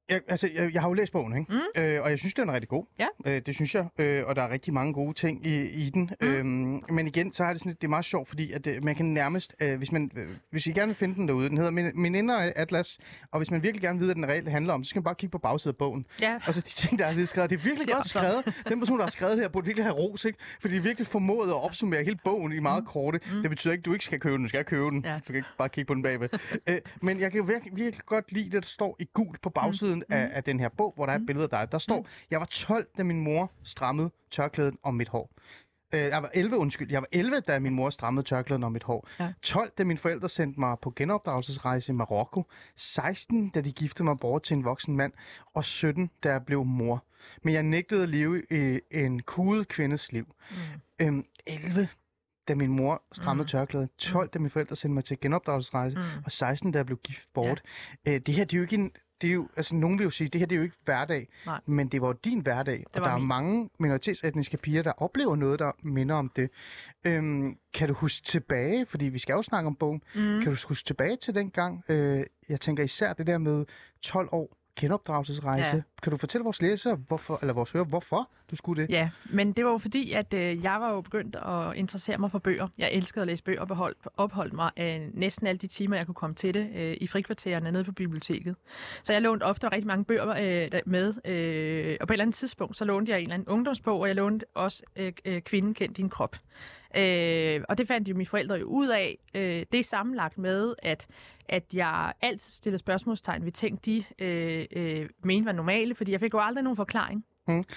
Jeg, 0.09 0.21
altså, 0.29 0.51
jeg, 0.55 0.75
jeg 0.75 0.83
har 0.83 0.89
jo 0.89 0.95
læst 0.95 1.13
bogen, 1.13 1.37
ikke? 1.39 1.53
Mm. 1.53 1.83
Øh, 1.83 2.03
og 2.03 2.11
jeg 2.11 2.19
synes, 2.19 2.35
den 2.35 2.49
er 2.49 2.53
rigtig 2.53 2.69
god. 2.69 2.85
Ja. 2.99 3.07
Øh, 3.27 3.43
det 3.47 3.55
synes 3.55 3.75
jeg, 3.75 3.87
øh, 3.99 4.23
og 4.27 4.37
der 4.37 4.43
er 4.43 4.51
rigtig 4.51 4.75
mange 4.75 4.93
gode 4.93 5.15
ting 5.15 5.47
i, 5.47 5.69
i 5.69 5.91
den. 5.91 6.11
Mm. 6.21 6.27
Øhm, 6.27 6.83
men 6.95 7.07
igen, 7.07 7.33
så 7.33 7.45
er 7.45 7.53
det 7.53 7.61
sådan, 7.61 7.73
det 7.73 7.85
er 7.85 7.89
meget 7.89 8.05
sjovt, 8.05 8.29
fordi 8.29 8.53
at, 8.53 8.67
øh, 8.67 8.85
man 8.85 8.95
kan 8.95 9.07
nærmest, 9.07 9.55
øh, 9.61 9.79
hvis, 9.79 9.93
man, 9.93 10.11
øh, 10.17 10.29
hvis 10.51 10.67
I 10.67 10.73
gerne 10.73 10.87
vil 10.87 10.97
finde 10.97 11.15
den 11.15 11.29
derude, 11.29 11.49
den 11.49 11.57
hedder 11.57 11.71
Min, 11.71 11.91
Min 11.95 12.15
Indre 12.15 12.59
Atlas, 12.59 12.99
og 13.33 13.39
hvis 13.39 13.51
man 13.51 13.63
virkelig 13.63 13.83
gerne 13.83 13.99
vil 13.99 14.01
vide, 14.01 14.15
hvad 14.15 14.15
den 14.15 14.29
reelt 14.33 14.51
handler 14.51 14.75
om, 14.75 14.85
så 14.85 14.89
skal 14.89 14.99
man 14.99 15.05
bare 15.05 15.15
kigge 15.15 15.31
på 15.31 15.39
bagsiden 15.39 15.75
af 15.75 15.77
bogen. 15.77 16.07
Ja. 16.21 16.39
Og 16.47 16.55
så 16.55 16.61
de 16.61 16.67
ting, 16.67 16.99
der 16.99 17.07
er 17.07 17.13
lidt 17.13 17.29
skrevet. 17.29 17.51
Det 17.51 17.59
er 17.59 17.63
virkelig 17.63 17.87
Det 17.89 17.93
er 17.93 17.97
godt 17.97 18.09
skrevet. 18.09 18.65
Den 18.69 18.79
person, 18.79 18.99
der 18.99 19.05
har 19.05 19.11
skrevet 19.11 19.37
det 19.37 19.45
her, 19.45 19.49
burde 19.49 19.67
virkelig 19.67 19.85
have 19.85 19.97
ros, 19.97 20.25
ikke? 20.25 20.39
Fordi 20.61 20.75
de 20.75 20.83
virkelig 20.83 21.07
formået 21.07 21.49
at 21.49 21.65
opsummere 21.65 22.05
hele 22.05 22.19
bogen 22.25 22.53
i 22.53 22.59
meget 22.59 22.83
mm. 22.83 22.87
korte. 22.87 23.21
Mm. 23.33 23.41
Det 23.43 23.51
betyder 23.51 23.73
ikke, 23.73 23.81
at 23.81 23.85
du 23.85 23.93
ikke 23.93 24.05
skal 24.05 24.21
købe 24.21 24.35
den. 24.37 24.43
Du 24.43 24.49
skal 24.49 24.65
købe 24.65 24.91
den. 24.91 25.05
Ja. 25.05 25.15
Du 25.15 25.21
skal 25.25 25.37
ikke 25.37 25.49
bare 25.59 25.69
kigge 25.69 25.87
på 25.87 25.95
den 25.95 26.03
bagved. 26.03 26.29
øh, 26.67 26.79
men 27.03 27.21
jeg 27.21 27.33
kan 27.33 27.49
virkelig, 27.49 27.77
virkelig 27.77 28.07
godt 28.07 28.33
lide 28.33 28.45
det, 28.45 28.63
der 28.63 28.69
står 28.69 28.97
i 29.01 29.09
gult 29.15 29.43
på 29.43 29.51
bagsiden 29.51 29.94
mm. 29.94 29.94
Af, 30.09 30.31
af 30.33 30.45
den 30.45 30.61
her 30.61 30.69
bog, 30.69 30.93
hvor 30.97 31.07
der 31.07 31.13
er 31.13 31.17
et 31.19 31.27
billede 31.27 31.43
af 31.45 31.51
dig. 31.51 31.73
Der 31.73 31.79
står, 31.79 32.07
jeg 32.31 32.41
var 32.41 32.47
12, 32.47 32.87
da 32.99 33.03
min 33.03 33.21
mor 33.21 33.51
strammede 33.63 34.11
tørklædet 34.31 34.75
om 34.83 34.95
mit 34.95 35.09
hår. 35.09 35.31
Øh, 35.93 36.01
jeg 36.01 36.23
var 36.23 36.31
11, 36.35 36.57
undskyld. 36.57 36.91
Jeg 36.93 37.01
var 37.01 37.09
11, 37.13 37.41
da 37.41 37.59
min 37.59 37.75
mor 37.75 37.91
strammede 37.91 38.27
tørklædet 38.27 38.65
om 38.65 38.73
mit 38.73 38.83
hår. 38.83 39.09
Ja. 39.21 39.33
12, 39.43 39.73
da 39.79 39.85
mine 39.85 39.99
forældre 39.99 40.29
sendte 40.29 40.61
mig 40.61 40.77
på 40.83 40.93
genopdragelsesrejse 40.97 41.93
i 41.93 41.95
Marokko. 41.95 42.45
16, 42.77 43.49
da 43.49 43.61
de 43.61 43.73
giftede 43.73 44.05
mig 44.05 44.19
bort 44.19 44.43
til 44.43 44.57
en 44.57 44.65
voksen 44.65 44.97
mand. 44.97 45.13
Og 45.55 45.65
17, 45.65 46.11
da 46.23 46.31
jeg 46.31 46.45
blev 46.45 46.65
mor. 46.65 47.05
Men 47.43 47.55
jeg 47.55 47.63
nægtede 47.63 48.03
at 48.03 48.09
leve 48.09 48.43
i 48.51 48.81
en 48.91 49.23
kudet 49.23 49.69
kvindes 49.69 50.13
liv. 50.13 50.35
Mm. 50.51 50.57
Øhm, 51.07 51.25
11, 51.47 51.89
da 52.49 52.55
min 52.55 52.71
mor 52.71 53.03
strammede 53.13 53.45
Mm. 53.45 53.49
tørklædet. 53.49 53.89
12, 53.99 54.29
da 54.29 54.39
mine 54.39 54.51
forældre 54.51 54.77
sendte 54.77 54.95
mig 54.95 55.05
til 55.05 55.21
genopdragelsesrejse. 55.21 55.97
Mm. 55.97 56.03
Og 56.25 56.33
16, 56.33 56.73
da 56.73 56.79
jeg 56.79 56.87
blev 56.87 56.99
gift 56.99 57.29
bort. 57.35 57.63
Øh, 58.09 58.15
det 58.21 58.35
her, 58.35 58.45
det 58.45 58.53
er 58.53 58.59
jo 58.59 58.63
ikke 58.63 58.75
en... 58.75 58.93
Det 59.25 59.31
er 59.31 59.35
jo, 59.35 59.49
altså, 59.57 59.75
nogen 59.75 59.99
vil 59.99 60.05
jo 60.05 60.11
sige, 60.11 60.29
det 60.29 60.39
her 60.39 60.47
det 60.47 60.55
er 60.55 60.57
jo 60.57 60.63
ikke 60.63 60.77
hverdag, 60.85 61.29
Nej. 61.47 61.61
men 61.67 61.89
det 61.89 62.01
var 62.01 62.07
jo 62.09 62.15
din 62.25 62.41
hverdag. 62.41 62.85
og 62.95 63.01
var 63.01 63.07
der 63.07 63.15
er 63.15 63.19
min. 63.19 63.29
mange 63.29 63.71
minoritetsetniske 63.79 64.57
piger, 64.57 64.83
der 64.83 64.93
oplever 65.03 65.37
noget, 65.37 65.59
der 65.59 65.73
minder 65.83 66.15
om 66.15 66.33
det. 66.37 66.51
Øhm, 67.05 67.57
kan 67.75 67.89
du 67.89 67.95
huske 67.95 68.25
tilbage, 68.27 68.87
fordi 68.87 69.05
vi 69.05 69.19
skal 69.19 69.33
jo 69.33 69.43
snakke 69.43 69.67
om 69.67 69.75
bogen, 69.77 70.03
Mm. 70.15 70.21
kan 70.21 70.45
du 70.45 70.57
huske 70.69 70.87
tilbage 70.87 71.17
til 71.17 71.35
den 71.35 71.51
gang? 71.51 71.85
Øh, 71.89 72.25
jeg 72.49 72.61
tænker 72.61 72.83
især 72.85 73.13
det 73.13 73.27
der 73.27 73.39
med 73.39 73.65
12 74.03 74.29
år 74.33 74.57
genopdragelsesrejse. 74.81 75.77
Ja. 75.77 75.83
Kan 76.03 76.11
du 76.11 76.17
fortælle 76.17 76.45
vores 76.45 76.63
læsere, 76.63 76.95
hvorfor, 76.95 77.39
eller 77.41 77.55
vores 77.55 77.71
hører, 77.71 77.85
hvorfor 77.85 78.31
du 78.51 78.57
skulle 78.57 78.83
det? 78.83 78.91
Ja, 78.91 79.11
men 79.31 79.53
det 79.53 79.65
var 79.65 79.71
jo 79.71 79.79
fordi, 79.79 80.13
at 80.13 80.35
øh, 80.35 80.63
jeg 80.65 80.81
var 80.81 80.93
jo 80.93 81.01
begyndt 81.01 81.37
at 81.37 81.77
interessere 81.77 82.19
mig 82.19 82.31
for 82.31 82.39
bøger. 82.39 82.69
Jeg 82.79 82.93
elskede 82.93 83.21
at 83.23 83.27
læse 83.27 83.43
bøger 83.43 83.61
og 83.61 83.69
beholdt, 83.69 83.99
opholdt 84.17 84.53
mig 84.53 84.71
øh, 84.79 85.01
næsten 85.15 85.47
alle 85.47 85.59
de 85.59 85.67
timer, 85.67 85.97
jeg 85.97 86.07
kunne 86.07 86.15
komme 86.15 86.37
til 86.37 86.55
det 86.55 86.71
øh, 86.75 86.97
i 87.01 87.07
frikvartererne 87.07 87.73
nede 87.73 87.85
på 87.85 87.93
biblioteket. 87.93 88.57
Så 89.03 89.13
jeg 89.13 89.23
lånte 89.23 89.45
ofte 89.45 89.69
rigtig 89.69 89.87
mange 89.87 90.05
bøger 90.05 90.29
øh, 90.75 90.81
med, 90.87 91.15
øh, 91.25 91.97
og 92.01 92.09
på 92.09 92.13
et 92.13 92.15
eller 92.15 92.25
andet 92.25 92.37
tidspunkt, 92.37 92.77
så 92.77 92.85
lånte 92.85 93.13
jeg 93.13 93.19
en 93.19 93.23
eller 93.23 93.35
anden 93.35 93.49
ungdomsbog, 93.49 94.01
og 94.01 94.09
jeg 94.09 94.17
lånte 94.17 94.47
også 94.55 94.83
øh, 94.97 95.13
øh, 95.25 95.43
Kvinden 95.43 95.75
kendt 95.75 95.97
din 95.97 96.11
krop. 96.11 96.37
Øh, 96.97 97.61
og 97.69 97.79
det 97.79 97.89
fandt 97.89 98.09
jo 98.09 98.15
mine 98.15 98.27
forældre 98.27 98.55
jo 98.55 98.67
ud 98.67 98.89
af. 98.89 99.19
Øh, 99.35 99.67
det 99.73 99.81
er 99.81 99.85
sammenlagt 99.85 100.39
med, 100.39 100.75
at 100.83 101.07
at 101.49 101.65
jeg 101.75 102.13
altid 102.23 102.51
stillede 102.51 102.79
spørgsmålstegn 102.79 103.45
ved 103.45 103.53
ting, 103.53 103.85
de 103.85 104.05
øh, 104.19 104.67
øh, 104.77 105.09
mente 105.25 105.47
var 105.47 105.53
normale, 105.53 105.95
fordi 105.95 106.13
jeg 106.13 106.21
fik 106.21 106.35
jo 106.35 106.41
aldrig 106.41 106.65
nogen 106.65 106.77
forklaring. 106.77 107.25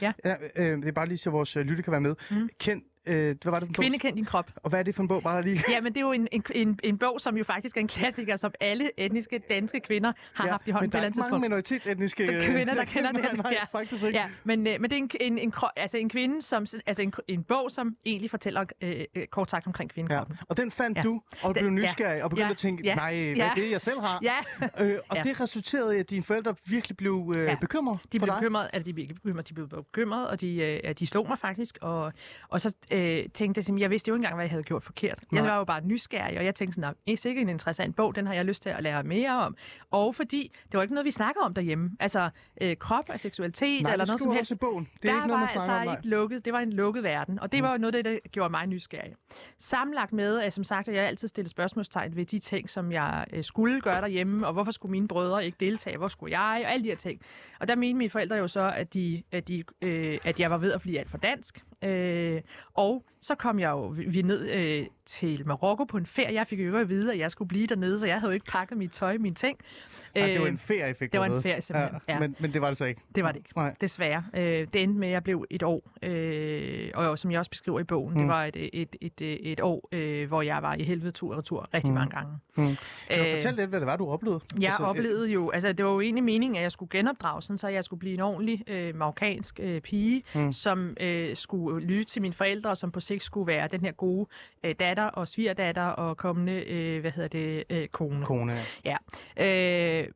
Ja, 0.02 0.12
øh, 0.56 0.78
det 0.78 0.88
er 0.88 0.92
bare 0.92 1.08
lige 1.08 1.18
så 1.18 1.30
vores 1.30 1.56
øh, 1.58 1.66
lytte 1.66 1.84
kan 1.84 1.92
være 1.92 2.02
med. 2.02 2.16
Mm. 2.32 2.50
Kend, 2.60 2.82
øh, 3.08 3.36
hvad 3.42 3.52
var 3.52 3.60
det 3.60 3.68
for 3.68 3.68
en 3.68 3.74
Kvinde 3.74 4.00
kend 4.00 4.16
din 4.16 4.26
krop. 4.26 4.52
Og 4.56 4.70
hvad 4.70 4.80
er 4.80 4.84
det 4.84 4.96
for 4.96 5.02
en 5.02 5.08
bog? 5.08 5.24
Bare 5.24 5.44
lige. 5.44 5.64
Ja, 5.70 5.82
men 5.82 5.94
det 5.94 5.98
er 5.98 6.06
jo 6.06 6.12
en, 6.12 6.28
en, 6.32 6.44
en, 6.56 6.80
en 6.84 6.98
bog, 6.98 7.22
som 7.22 7.38
jo 7.38 7.44
faktisk 7.44 7.78
er 7.78 7.82
en 7.82 7.88
klassiker, 7.88 8.36
som 8.36 8.52
alle 8.60 8.92
etniske 9.00 9.42
danske 9.50 9.80
kvinder 9.80 10.14
har 10.34 10.46
ja, 10.46 10.52
haft 10.52 10.68
i 10.68 10.72
hånden 10.72 10.84
men 10.84 10.92
på 10.92 10.98
der 10.98 11.00
et 11.00 11.04
er 11.04 11.08
eller 11.08 11.16
andet 11.18 11.26
ikke 11.28 11.32
mange 11.32 11.42
minoritetsetniske 11.42 12.28
Der 12.28 12.34
er 12.38 12.46
kvinder, 12.52 12.74
der 12.74 12.86
kender 12.86 13.12
den, 13.12 13.22
Nej, 13.44 13.52
ja. 13.52 13.80
faktisk 13.80 14.04
ikke. 14.06 14.20
Ja, 14.20 14.26
men, 14.44 14.68
øh, 14.68 14.82
men 14.82 14.90
det 14.92 14.98
er 14.98 15.02
en, 15.02 15.10
en, 15.22 15.38
en, 15.38 15.54
altså 15.76 15.98
en 15.98 16.10
kvinde, 16.10 16.42
som, 16.42 16.66
altså 16.86 17.02
en, 17.02 17.14
en 17.28 17.44
bog, 17.44 17.72
som 17.72 17.96
egentlig 18.06 18.30
fortæller 18.32 18.66
øh, 18.82 19.02
øh, 19.16 19.28
kort 19.28 19.50
sagt 19.52 19.68
omkring 19.68 19.90
Ja. 19.92 19.94
kvindekroppen. 19.94 20.38
Og 20.50 20.58
den 20.58 20.72
fandt 20.72 20.98
Ja. 20.98 21.02
du, 21.02 21.22
og 21.44 21.56
Den- 21.56 21.62
blev 21.62 21.72
ja. 21.84 21.88
nysgerrig, 21.88 22.24
og 22.24 22.30
begyndte 22.30 22.46
Ja. 22.48 22.52
at 22.52 22.58
tænke, 22.58 22.84
Ja. 22.84 22.96
nej, 22.96 23.14
hvad 23.16 23.36
Ja. 23.36 23.50
er 23.50 23.54
det, 23.54 23.72
jeg 23.72 23.82
selv 23.82 24.00
har? 24.00 24.20
Ja, 24.24 24.36
Øh, 24.80 24.98
og 25.10 25.18
Ja. 25.18 25.24
det 25.24 25.42
resulterede 25.42 25.96
i, 25.98 26.00
at 26.00 26.10
dine 26.10 26.24
forældre 26.24 26.56
virkelig 26.66 26.98
blev 26.98 27.34
øh, 27.38 27.44
Ja. 27.46 27.56
bekymrede 27.62 28.00
de 28.12 28.20
blev 28.20 28.34
bekymrede, 28.34 28.70
eller 28.74 28.84
de 28.84 28.94
blev 28.94 29.04
ikke 29.04 29.14
bekymrede, 29.14 29.48
de 29.48 29.54
blev 29.54 29.70
bekymrede, 29.70 30.30
og 30.30 30.42
de, 30.42 30.80
øh, 30.86 30.94
de 31.00 31.08
slog 31.08 31.28
mig 31.28 31.40
faktisk, 31.40 31.78
og, 31.82 32.14
og 32.50 32.62
så 32.62 32.74
øh, 32.92 32.97
tænkte 33.34 33.64
jeg, 33.68 33.76
at 33.76 33.82
jeg 33.82 33.90
vidste 33.90 34.10
jo 34.10 34.16
ikke 34.16 34.20
engang, 34.20 34.36
hvad 34.36 34.46
jeg 34.46 34.52
havde 34.52 34.64
gjort 34.64 34.84
forkert. 34.84 35.20
Jeg 35.32 35.42
Nej. 35.42 35.50
var 35.50 35.58
jo 35.58 35.64
bare 35.64 35.82
nysgerrig, 35.82 36.38
og 36.38 36.46
jeg 36.46 36.56
tænkte 36.56 36.76
sådan, 36.76 36.94
at 37.08 37.20
sikkert 37.20 37.42
en 37.42 37.50
interessant 37.50 37.96
bog, 37.96 38.16
den 38.16 38.28
har 38.28 38.34
jeg 38.34 38.46
lyst 38.46 38.64
til 38.64 38.70
at 38.70 38.84
lære 38.84 39.04
mere 39.04 39.32
om. 39.46 39.56
Og 39.92 40.16
fordi 40.16 40.52
det 40.72 40.74
var 40.78 40.82
ikke 40.82 40.94
noget, 40.94 41.06
vi 41.06 41.12
snakker 41.12 41.42
om 41.42 41.54
derhjemme. 41.54 41.92
Altså 42.00 42.30
øh, 42.62 42.78
krop 42.78 43.06
og 43.10 43.20
seksualitet, 43.20 43.84
Nej, 43.84 43.92
eller 43.92 44.06
det 44.06 44.12
noget 44.12 44.22
som 44.22 44.32
helst. 44.32 44.60
bogen. 44.60 44.88
Det 45.04 45.10
er 45.10 45.14
der 45.14 45.18
ikke 45.20 45.28
noget, 45.28 45.40
man 45.40 45.50
snakker 45.50 45.74
altså 45.74 45.80
om, 45.80 45.86
nej. 45.86 45.96
ikke 45.98 46.08
lukket. 46.08 46.46
Det 46.46 46.54
var 46.54 46.60
en 46.60 46.74
lukket 46.74 47.04
verden, 47.04 47.40
og 47.40 47.52
det 47.52 47.64
var 47.64 47.72
jo 47.72 47.78
noget 47.78 47.94
det, 47.94 48.06
der 48.06 48.18
gjorde 48.32 48.50
mig 48.50 48.68
nysgerrig. 48.68 49.14
Sammenlagt 49.60 50.14
med, 50.14 50.40
at 50.40 50.54
som 50.54 50.64
sagt, 50.64 50.88
at 50.88 50.96
jeg 50.96 51.04
altid 51.06 51.28
stillede 51.28 51.50
spørgsmålstegn 51.50 52.16
ved 52.16 52.26
de 52.26 52.40
ting, 52.40 52.70
som 52.70 52.92
jeg 52.92 53.26
øh, 53.34 53.44
skulle 53.44 53.82
gøre 53.82 54.02
derhjemme, 54.02 54.48
og 54.48 54.54
hvorfor 54.54 54.72
skulle 54.72 54.92
mine 54.92 55.08
brødre 55.08 55.46
ikke 55.46 55.58
deltage, 55.60 55.98
hvor 55.98 56.08
skulle 56.08 56.40
jeg, 56.40 56.62
og 56.66 56.72
alle 56.72 56.84
de 56.84 56.90
her 56.90 56.96
ting. 56.96 57.22
Og 57.60 57.68
der 57.68 57.76
mente 57.76 57.98
mine 57.98 58.10
forældre 58.10 58.36
jo 58.36 58.48
så, 58.48 58.72
at, 58.76 58.94
de, 58.94 59.24
at, 59.32 59.48
de, 59.48 59.64
øh, 59.82 60.18
at 60.24 60.40
jeg 60.40 60.52
var 60.52 60.58
ved 60.58 60.72
at 60.74 60.82
blive 60.82 61.00
alt 61.00 61.10
for 61.10 61.18
dansk. 61.18 61.64
Øh, 61.84 62.42
og 62.74 63.06
så 63.22 63.36
kom 63.36 63.60
jeg 63.60 63.70
jo 63.70 63.88
vi 63.88 64.22
ned 64.22 64.50
øh, 64.50 64.88
til 65.08 65.48
Marokko 65.48 65.84
på 65.84 65.98
en 65.98 66.06
ferie. 66.06 66.34
Jeg 66.34 66.48
fik 66.48 66.60
jo 66.60 66.78
at 66.78 66.90
vide, 66.90 67.14
at 67.14 67.20
jeg 67.20 67.32
skulle 67.32 67.48
blive 67.50 67.68
dernede, 67.68 68.00
så 68.00 68.06
jeg 68.06 68.16
havde 68.20 68.32
jo 68.32 68.34
ikke 68.34 68.46
pakket 68.46 68.78
mit 68.78 68.92
tøj, 68.92 69.18
mine 69.18 69.36
ting. 69.36 69.58
Nej, 70.16 70.28
det 70.28 70.40
var 70.40 70.46
Øh, 70.46 70.52
en 70.52 70.58
ferie, 70.58 70.94
fik 70.96 71.12
det 71.12 71.20
var 71.20 71.26
en 71.26 71.42
ferie, 71.42 71.62
simpelthen, 71.62 72.00
ja. 72.10 72.20
Men, 72.20 72.36
men 72.40 72.54
det 72.54 72.62
var 72.62 72.68
det 72.68 72.78
så 72.78 72.86
ikke. 72.86 73.02
Det 73.16 73.24
var 73.24 73.32
det 73.32 73.38
ikke. 73.38 73.50
Nej. 73.56 73.76
Desværre. 73.82 74.24
Øh, 74.34 74.42
det 74.74 74.76
endte 74.84 75.00
med, 75.00 75.08
at 75.08 75.12
jeg 75.14 75.24
blev 75.24 75.46
et 75.50 75.64
år, 75.64 75.92
øh, 76.04 76.90
og 76.96 77.20
som 77.20 77.32
jeg 77.32 77.40
også 77.40 77.52
beskriver 77.52 77.80
i 77.80 77.84
bogen, 77.84 78.14
mm. 78.14 78.20
det 78.20 78.28
var 78.28 78.46
et, 78.46 78.56
et, 78.56 78.96
et, 79.02 79.22
et, 79.22 79.52
et 79.52 79.60
år, 79.60 79.90
øh, 79.92 80.28
hvor 80.28 80.42
jeg 80.42 80.62
var 80.64 80.74
i 80.76 80.84
helvede 80.84 81.12
tur 81.12 81.32
og 81.32 81.38
retur 81.38 81.70
rigtig 81.74 81.92
Mm. 81.92 81.96
mange 81.96 82.16
gange. 82.16 82.32
Mm. 82.58 82.64
Kan 83.10 83.20
du 83.20 83.26
Øh, 83.26 83.32
fortælle 83.34 83.58
lidt, 83.58 83.70
hvad 83.70 83.80
det 83.80 83.88
var, 83.88 83.96
du 83.96 84.10
oplevede? 84.10 84.40
Jeg 84.60 84.64
Altså, 84.66 84.84
øh, 84.84 84.90
oplevede 84.90 85.30
jo, 85.32 85.50
altså 85.50 85.74
det 85.74 85.86
var 85.86 85.92
jo 85.92 86.02
egentlig 86.02 86.24
meningen, 86.24 86.56
at 86.58 86.62
jeg 86.64 86.72
skulle 86.72 86.90
genopdrage, 86.90 87.42
sådan, 87.42 87.58
så 87.58 87.68
jeg 87.68 87.84
skulle 87.84 88.00
blive 88.00 88.14
en 88.14 88.20
ordentlig 88.20 88.64
øh, 88.68 88.96
marokkansk 88.96 89.60
øh, 89.64 89.82
pige, 89.82 90.24
Mm. 90.36 90.42
mm. 90.42 90.52
som 90.52 90.98
øh, 91.00 91.36
skulle 91.36 91.86
lytte 91.86 92.04
til 92.04 92.22
mine 92.22 92.34
forældre, 92.34 92.70
og 92.70 92.78
som 92.78 92.92
på 92.92 93.00
sigt 93.00 93.24
skulle 93.24 93.48
være 93.48 93.68
den 93.68 93.82
her 93.82 93.92
gode 93.92 94.28
øh, 94.64 94.76
datter 94.80 94.97
og 95.04 95.28
svigerdatter 95.28 95.84
og 95.84 96.18
kommende, 96.18 96.54
øh, 96.54 97.02
hvad 97.02 97.12
hedder 97.12 97.30
det, 97.30 97.64
øh, 97.70 97.88
kone. 97.88 98.26
Kone, 98.26 98.54
ja. 98.86 98.98
Øh, 99.38 100.08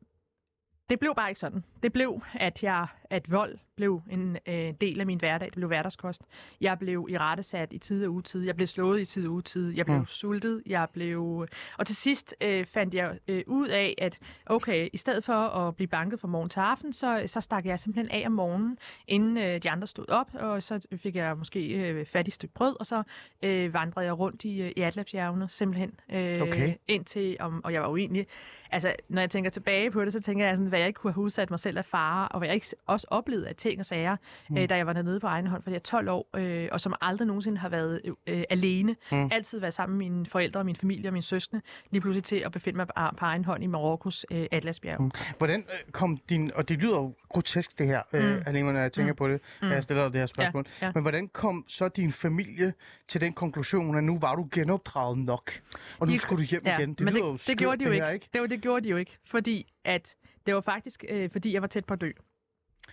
det 0.90 0.98
blev 0.98 1.14
bare 1.14 1.28
ikke 1.28 1.40
sådan. 1.40 1.64
Det 1.82 1.92
blev, 1.92 2.22
at 2.34 2.62
jeg 2.62 2.86
at 3.10 3.30
vold 3.32 3.58
blev 3.76 4.02
en 4.10 4.38
øh, 4.46 4.72
del 4.80 5.00
af 5.00 5.06
min 5.06 5.18
hverdag. 5.18 5.46
Det 5.46 5.54
blev 5.54 5.68
hverdagskost. 5.68 6.22
Jeg 6.60 6.78
blev 6.78 7.06
i 7.10 7.18
rettesat 7.18 7.72
i 7.72 7.78
tid 7.78 8.06
og 8.06 8.12
utid. 8.12 8.44
Jeg 8.44 8.56
blev 8.56 8.66
slået 8.66 9.00
i 9.00 9.04
tid 9.04 9.26
og 9.26 9.32
utid. 9.32 9.70
Jeg 9.76 9.84
blev 9.86 9.98
Mm. 9.98 10.06
sultet. 10.06 10.62
Jeg 10.66 10.88
blev... 10.92 11.46
Og 11.78 11.86
til 11.86 11.96
sidst 11.96 12.34
øh, 12.40 12.66
fandt 12.66 12.94
jeg 12.94 13.18
øh, 13.28 13.42
ud 13.46 13.68
af, 13.68 13.94
at 13.98 14.18
okay, 14.46 14.88
i 14.92 14.96
stedet 14.96 15.24
for 15.24 15.32
at 15.34 15.76
blive 15.76 15.88
banket 15.88 16.20
fra 16.20 16.28
morgen 16.28 16.48
til 16.48 16.60
aften, 16.60 16.92
så, 16.92 17.22
så 17.26 17.40
stak 17.40 17.66
jeg 17.66 17.78
simpelthen 17.80 18.22
af 18.22 18.26
om 18.26 18.32
morgenen, 18.32 18.78
inden 19.08 19.36
øh, 19.38 19.62
de 19.62 19.70
andre 19.70 19.86
stod 19.86 20.08
op, 20.08 20.30
og 20.34 20.62
så 20.62 20.86
fik 21.02 21.16
jeg 21.16 21.38
måske 21.38 21.68
øh, 21.68 22.06
fat 22.06 22.26
i 22.26 22.28
et 22.28 22.34
stykke 22.34 22.54
brød, 22.54 22.76
og 22.80 22.86
så 22.86 23.02
øh, 23.42 23.74
vandrede 23.74 24.06
jeg 24.06 24.18
rundt 24.18 24.44
i, 24.44 24.62
øh, 24.62 24.72
i 24.76 24.80
Atlapsjergene, 24.80 25.48
simpelthen. 25.50 25.92
Øh, 26.12 26.42
Okay. 26.42 26.74
Indtil, 26.88 27.36
om, 27.40 27.64
og 27.64 27.72
jeg 27.72 27.82
var 27.82 27.88
jo 27.88 27.96
egentlig... 27.96 28.26
Altså, 28.74 28.92
når 29.08 29.22
jeg 29.22 29.30
tænker 29.30 29.50
tilbage 29.50 29.90
på 29.90 30.04
det, 30.04 30.12
så 30.12 30.20
tænker 30.20 30.46
jeg 30.46 30.56
sådan, 30.56 30.68
hvad 30.68 30.78
jeg 30.78 30.88
ikke 30.88 30.98
kunne 30.98 31.12
have 31.12 31.22
udsat 31.22 31.50
mig 31.50 31.58
selv 31.60 31.71
af 31.78 31.84
fare, 31.84 32.28
og 32.28 32.38
hvad 32.38 32.48
jeg 32.48 32.54
ikke 32.54 32.66
også 32.86 33.06
oplevede 33.10 33.48
af 33.48 33.56
ting 33.56 33.80
og 33.80 33.86
sager, 33.86 34.16
mm. 34.50 34.56
øh, 34.58 34.68
da 34.68 34.76
jeg 34.76 34.86
var 34.86 34.92
dernede 34.92 35.20
på 35.20 35.26
egen 35.26 35.46
hånd, 35.46 35.62
fordi 35.62 35.72
jeg 35.74 35.78
er 35.78 35.82
12 35.82 36.08
år, 36.08 36.28
øh, 36.36 36.68
og 36.72 36.80
som 36.80 36.94
aldrig 37.00 37.26
nogensinde 37.26 37.58
har 37.58 37.68
været 37.68 38.00
øh, 38.26 38.42
alene. 38.50 38.96
Mm. 39.12 39.28
Altid 39.32 39.58
været 39.60 39.74
sammen 39.74 39.98
med 39.98 40.08
mine 40.10 40.26
forældre, 40.26 40.60
og 40.60 40.66
min 40.66 40.76
familie 40.76 41.08
og 41.08 41.12
mine 41.12 41.22
søskende, 41.22 41.62
lige 41.90 42.00
pludselig 42.00 42.24
til 42.24 42.36
at 42.36 42.52
befinde 42.52 42.76
mig 42.76 42.86
på, 42.86 42.92
på 43.18 43.24
egen 43.24 43.44
hånd 43.44 43.62
i 43.64 43.66
Marokkos 43.66 44.26
øh, 44.30 44.46
Atlasbjerg. 44.52 45.02
Mm. 45.02 45.10
Hvordan 45.38 45.60
øh, 45.60 45.92
kom 45.92 46.16
din, 46.28 46.50
og 46.54 46.68
det 46.68 46.78
lyder 46.82 46.96
jo 46.96 47.14
grotesk 47.28 47.78
det 47.78 47.86
her, 47.86 48.02
øh, 48.12 48.22
Mm. 48.36 48.42
alene 48.46 48.72
når 48.72 48.80
jeg 48.80 48.92
tænker 48.92 49.12
Mm. 49.12 49.16
på 49.16 49.28
det, 49.28 49.40
mm. 49.62 49.68
at 49.68 49.74
jeg 49.74 49.82
stiller 49.82 50.02
dig 50.02 50.12
det 50.12 50.20
her 50.20 50.26
spørgsmål. 50.26 50.64
Ja, 50.80 50.86
ja. 50.86 50.92
Men 50.94 51.02
hvordan 51.02 51.28
kom 51.28 51.64
så 51.68 51.88
din 51.88 52.12
familie 52.12 52.74
til 53.08 53.20
den 53.20 53.32
konklusion, 53.32 53.96
at 53.96 54.04
nu 54.04 54.18
var 54.18 54.34
du 54.34 54.48
genopdraget 54.52 55.18
nok, 55.18 55.52
og 55.98 56.06
nu 56.06 56.12
De- 56.12 56.18
skulle 56.18 56.42
du 56.42 56.48
hjem 56.50 56.62
igen? 56.66 56.94
Det 56.94 57.00
men 57.00 57.14
lyder 57.14 57.26
jo 57.26 57.32
det, 57.32 57.40
skørt, 57.40 57.48
det 57.52 57.58
gjorde 57.58 57.78
de 57.78 57.84
jo 57.84 57.90
det 57.90 57.94
ikke. 57.94 58.06
her, 58.06 58.12
ikke? 58.12 58.28
Det, 58.32 58.40
var, 58.40 58.46
det 58.46 58.60
gjorde 58.60 58.84
de 58.84 58.88
jo 58.90 58.96
ikke, 58.96 59.18
fordi 59.30 59.72
at 59.84 60.14
det 60.46 60.54
var 60.54 60.60
faktisk, 60.60 61.04
øh, 61.08 61.30
fordi 61.30 61.52
jeg 61.52 61.62
var 61.62 61.68
tæt 61.68 61.84
på 61.84 61.94
at 61.94 62.00
dø. 62.00 62.10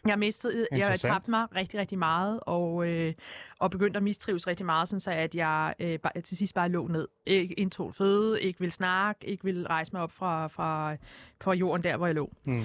Jeg 0.07 0.19
mistede, 0.19 0.67
jeg 0.71 0.99
tabte 0.99 1.31
mig 1.31 1.55
rigtig, 1.55 1.79
rigtig 1.79 1.97
meget, 1.99 2.39
og, 2.41 2.87
øh, 2.87 3.13
og 3.59 3.71
begyndte 3.71 3.97
at 3.97 4.03
mistrives 4.03 4.47
rigtig 4.47 4.65
meget, 4.65 4.89
sådan 4.89 4.99
så 4.99 5.11
at 5.11 5.35
jeg 5.35 5.73
øh, 5.79 5.99
bare, 5.99 6.21
til 6.21 6.37
sidst 6.37 6.53
bare 6.53 6.69
lå 6.69 6.87
ned. 6.87 7.07
Ikke 7.25 7.53
indtog 7.53 7.95
føde, 7.95 8.41
ikke 8.41 8.59
ville 8.59 8.73
snakke, 8.73 9.27
ikke 9.27 9.43
ville 9.43 9.67
rejse 9.67 9.93
mig 9.93 10.01
op 10.01 10.11
fra, 10.11 10.47
fra, 10.47 10.95
fra 11.41 11.53
jorden 11.53 11.83
der, 11.83 11.97
hvor 11.97 12.05
jeg 12.05 12.15
lå. 12.15 12.31
Mm. 12.43 12.63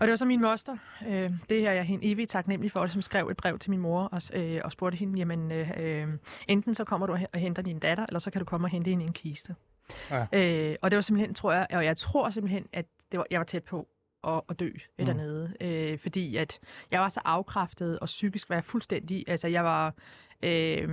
Og 0.00 0.06
det 0.06 0.10
var 0.10 0.16
så 0.16 0.24
min 0.24 0.40
moster, 0.40 0.76
øh, 1.08 1.32
det 1.48 1.60
her 1.60 1.72
jeg 1.72 1.78
er 1.78 1.82
hende 1.82 2.06
evigt 2.06 2.30
taknemmelig 2.30 2.72
for, 2.72 2.86
som 2.86 3.02
skrev 3.02 3.28
et 3.28 3.36
brev 3.36 3.58
til 3.58 3.70
min 3.70 3.80
mor 3.80 4.02
og, 4.02 4.22
øh, 4.32 4.60
og 4.64 4.72
spurgte 4.72 4.96
hende, 4.96 5.18
jamen 5.18 5.52
øh, 5.52 5.70
øh, 5.76 6.08
enten 6.48 6.74
så 6.74 6.84
kommer 6.84 7.06
du 7.06 7.12
og 7.12 7.40
henter 7.40 7.62
din 7.62 7.78
datter, 7.78 8.06
eller 8.06 8.18
så 8.18 8.30
kan 8.30 8.38
du 8.38 8.44
komme 8.44 8.66
og 8.66 8.70
hente 8.70 8.90
hende 8.90 9.04
i 9.04 9.06
en 9.06 9.12
kiste. 9.12 9.54
Ja. 10.10 10.26
Øh, 10.32 10.76
og 10.82 10.90
det 10.90 10.96
var 10.96 11.00
simpelthen, 11.00 11.34
tror 11.34 11.52
jeg, 11.52 11.66
og 11.70 11.84
jeg 11.84 11.96
tror 11.96 12.30
simpelthen, 12.30 12.66
at 12.72 12.86
det 13.12 13.18
var, 13.18 13.26
jeg 13.30 13.40
var 13.40 13.44
tæt 13.44 13.64
på 13.64 13.88
at, 14.24 14.40
at 14.48 14.60
dø 14.60 14.70
mm. 14.98 15.06
dernede, 15.06 15.52
øh, 15.60 15.98
fordi 15.98 16.36
at 16.36 16.60
jeg 16.90 17.00
var 17.00 17.08
så 17.08 17.20
afkræftet, 17.24 17.98
og 17.98 18.06
psykisk 18.06 18.48
var 18.48 18.56
jeg 18.56 18.64
fuldstændig, 18.64 19.24
altså 19.28 19.48
jeg 19.48 19.64
var, 19.64 19.94
øh, 20.42 20.88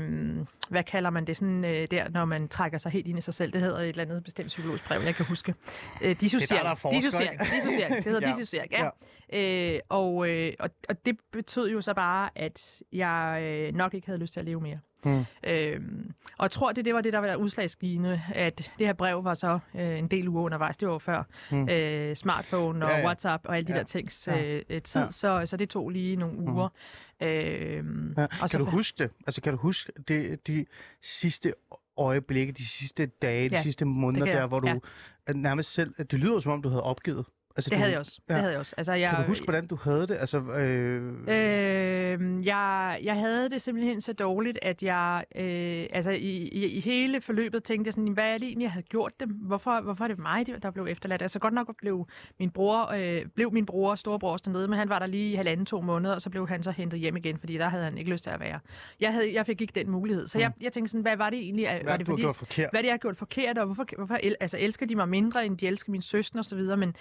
hvad 0.69 0.83
kalder 0.83 1.09
man 1.09 1.27
det 1.27 1.37
sådan 1.37 1.65
øh, 1.65 1.87
der, 1.91 2.09
når 2.09 2.25
man 2.25 2.47
trækker 2.47 2.77
sig 2.77 2.91
helt 2.91 3.07
ind 3.07 3.17
i 3.17 3.21
sig 3.21 3.33
selv, 3.33 3.53
det 3.53 3.61
hedder 3.61 3.79
et 3.79 3.89
eller 3.89 4.03
andet 4.03 4.23
bestemt 4.23 4.47
psykologisk 4.47 4.87
brev, 4.87 5.01
jeg 5.01 5.15
kan 5.15 5.25
huske. 5.25 5.55
Øh, 6.01 6.19
dissociering. 6.21 6.63
der 6.63 6.71
er 6.71 6.75
forsker, 6.75 6.99
dissociering, 6.99 7.39
dissociering, 7.39 7.95
det 7.95 8.03
hedder 8.03 8.27
ja. 8.27 8.33
dissociering, 8.33 8.71
ja. 8.71 8.89
ja. 9.33 9.73
Øh, 9.73 9.79
og, 9.89 10.29
øh, 10.29 10.53
og, 10.59 10.69
og 10.89 11.05
det 11.05 11.17
betød 11.31 11.69
jo 11.69 11.81
så 11.81 11.93
bare, 11.93 12.29
at 12.35 12.81
jeg 12.93 13.39
øh, 13.43 13.75
nok 13.75 13.93
ikke 13.93 14.07
havde 14.07 14.19
lyst 14.19 14.33
til 14.33 14.39
at 14.39 14.45
leve 14.45 14.61
mere. 14.61 14.79
Mm. 15.05 15.25
Øhm, 15.43 16.13
og 16.37 16.43
jeg 16.43 16.51
tror, 16.51 16.71
det, 16.71 16.85
det 16.85 16.93
var 16.93 17.01
det, 17.01 17.13
der 17.13 17.19
var 17.19 17.35
udslagsgivende, 17.35 18.21
at 18.33 18.57
det 18.57 18.85
her 18.87 18.93
brev 18.93 19.23
var 19.23 19.33
så 19.33 19.59
øh, 19.75 19.99
en 19.99 20.07
del 20.07 20.27
uger 20.27 20.43
undervejs. 20.43 20.77
Det 20.77 20.87
var 20.87 20.97
før 20.97 21.23
Mm. 21.51 21.57
mm. 21.57 21.69
øh, 21.69 22.15
smartphone 22.15 22.85
og 22.85 22.91
Ja, 22.91 22.97
ja. 22.97 23.05
WhatsApp 23.05 23.45
og 23.47 23.57
alle 23.57 23.67
de 23.67 23.71
Ja. 23.73 23.77
der 23.77 23.83
tings 23.85 24.27
Ja. 24.27 24.61
øh, 24.69 24.81
tid, 24.81 25.01
Ja. 25.01 25.11
så, 25.11 25.41
så 25.45 25.57
det 25.57 25.69
tog 25.69 25.89
lige 25.89 26.15
nogle 26.15 26.37
uger. 26.39 26.69
Mm. 27.21 27.27
Øhm, 27.27 28.13
Ja. 28.17 28.23
og 28.41 28.49
så 28.49 28.57
Kan 28.57 28.65
du 28.65 28.71
huske 28.71 29.03
det? 29.03 29.11
Altså, 29.27 29.41
kan 29.41 29.53
du 29.53 29.57
huske 29.59 29.91
det, 30.07 30.47
de 30.47 30.65
sidste 31.01 31.53
øjeblikke, 31.97 32.53
de 32.53 32.65
sidste 32.67 33.05
dage, 33.05 33.49
de 33.49 33.55
Ja, 33.55 33.61
sidste 33.61 33.85
måneder 33.85 34.25
der, 34.25 34.47
hvor 34.47 34.59
du 34.59 34.67
Ja. 34.67 35.33
nærmest 35.33 35.73
selv... 35.73 35.93
at 35.97 36.11
Det 36.11 36.19
lyder 36.19 36.39
som 36.39 36.51
om, 36.51 36.61
du 36.61 36.69
havde 36.69 36.83
opgivet. 36.83 37.25
Altså, 37.57 37.69
det 37.69 37.75
du, 37.75 37.79
havde 37.79 37.91
jeg 37.91 37.99
også. 37.99 38.19
ja. 38.29 38.33
Det 38.33 38.41
havde 38.41 38.51
jeg 38.51 38.59
også. 38.59 38.73
Altså, 38.77 38.93
jeg, 38.93 39.09
Kan 39.09 39.19
du 39.19 39.27
huske, 39.27 39.43
hvordan 39.43 39.67
du 39.67 39.77
havde 39.83 40.07
det? 40.07 40.17
Altså, 40.19 40.37
øh, 40.39 41.13
Øh, 41.27 42.45
jeg, 42.45 42.99
jeg 43.03 43.15
havde 43.15 43.49
det 43.49 43.61
simpelthen 43.61 44.01
så 44.01 44.13
dårligt, 44.13 44.59
at 44.61 44.83
jeg 44.83 45.23
øh, 45.35 45.85
altså 45.91 46.11
i, 46.11 46.49
i, 46.51 46.65
i 46.65 46.79
hele 46.79 47.21
forløbet 47.21 47.63
tænkte 47.63 47.87
jeg 47.87 47.93
sådan, 47.93 48.13
hvad 48.13 48.23
er 48.23 48.37
det 48.37 48.47
egentlig, 48.47 48.63
jeg 48.63 48.71
havde 48.71 48.85
gjort 48.85 49.19
dem? 49.19 49.29
Hvorfor, 49.29 49.81
hvorfor 49.81 50.03
er 50.03 50.07
det 50.07 50.19
mig, 50.19 50.45
der 50.63 50.71
blev 50.71 50.87
efterladt? 50.89 51.21
Altså 51.21 51.39
godt 51.39 51.53
nok 51.53 51.77
blev 51.77 52.07
min 52.39 52.51
bror, 52.51 52.91
øh, 52.91 53.25
blev 53.25 53.53
min 53.53 53.65
bror, 53.65 53.95
storebror 53.95 54.37
dernede, 54.37 54.67
men 54.67 54.79
han 54.79 54.89
var 54.89 54.99
der 54.99 55.05
lige 55.05 55.31
i 55.31 55.35
halvanden 55.35 55.65
to 55.65 55.81
måneder, 55.81 56.15
og 56.15 56.21
så 56.21 56.29
blev 56.29 56.47
han 56.47 56.63
så 56.63 56.71
hentet 56.71 56.99
hjem 56.99 57.17
igen, 57.17 57.37
fordi 57.37 57.57
der 57.57 57.69
havde 57.69 57.83
han 57.83 57.97
ikke 57.97 58.11
lyst 58.11 58.23
til 58.23 58.31
at 58.31 58.39
være. 58.39 58.59
Jeg, 58.99 59.13
havde, 59.13 59.33
jeg 59.33 59.45
fik 59.45 59.61
ikke 59.61 59.73
den 59.75 59.89
mulighed. 59.89 60.27
Så 60.27 60.39
jeg, 60.39 60.51
jeg 60.61 60.73
tænkte 60.73 60.91
sådan, 60.91 61.01
hvad 61.01 61.17
var 61.17 61.29
det 61.29 61.39
egentlig? 61.39 61.67
hvad 61.69 61.81
var 61.83 61.97
det 61.97 62.07
fordi, 62.07 62.21
gjort 62.21 62.35
forkert? 62.35 62.69
hvad 62.71 62.81
det, 62.83 62.87
jeg 62.87 62.93
har 62.93 62.97
gjort 62.97 63.17
forkert, 63.17 63.57
og 63.57 63.65
hvorfor, 63.65 63.85
hvorfor 63.97 64.17
el, 64.23 64.35
altså, 64.39 64.57
elsker 64.57 64.85
de 64.85 64.95
mig 64.95 65.09
mindre, 65.09 65.45
end 65.45 65.57
de 65.57 65.67
elsker 65.67 65.91
min 65.91 66.01
søster 66.01 66.39
og 66.39 66.45
så 66.45 66.55
videre. 66.55 66.77
Men, 66.77 66.95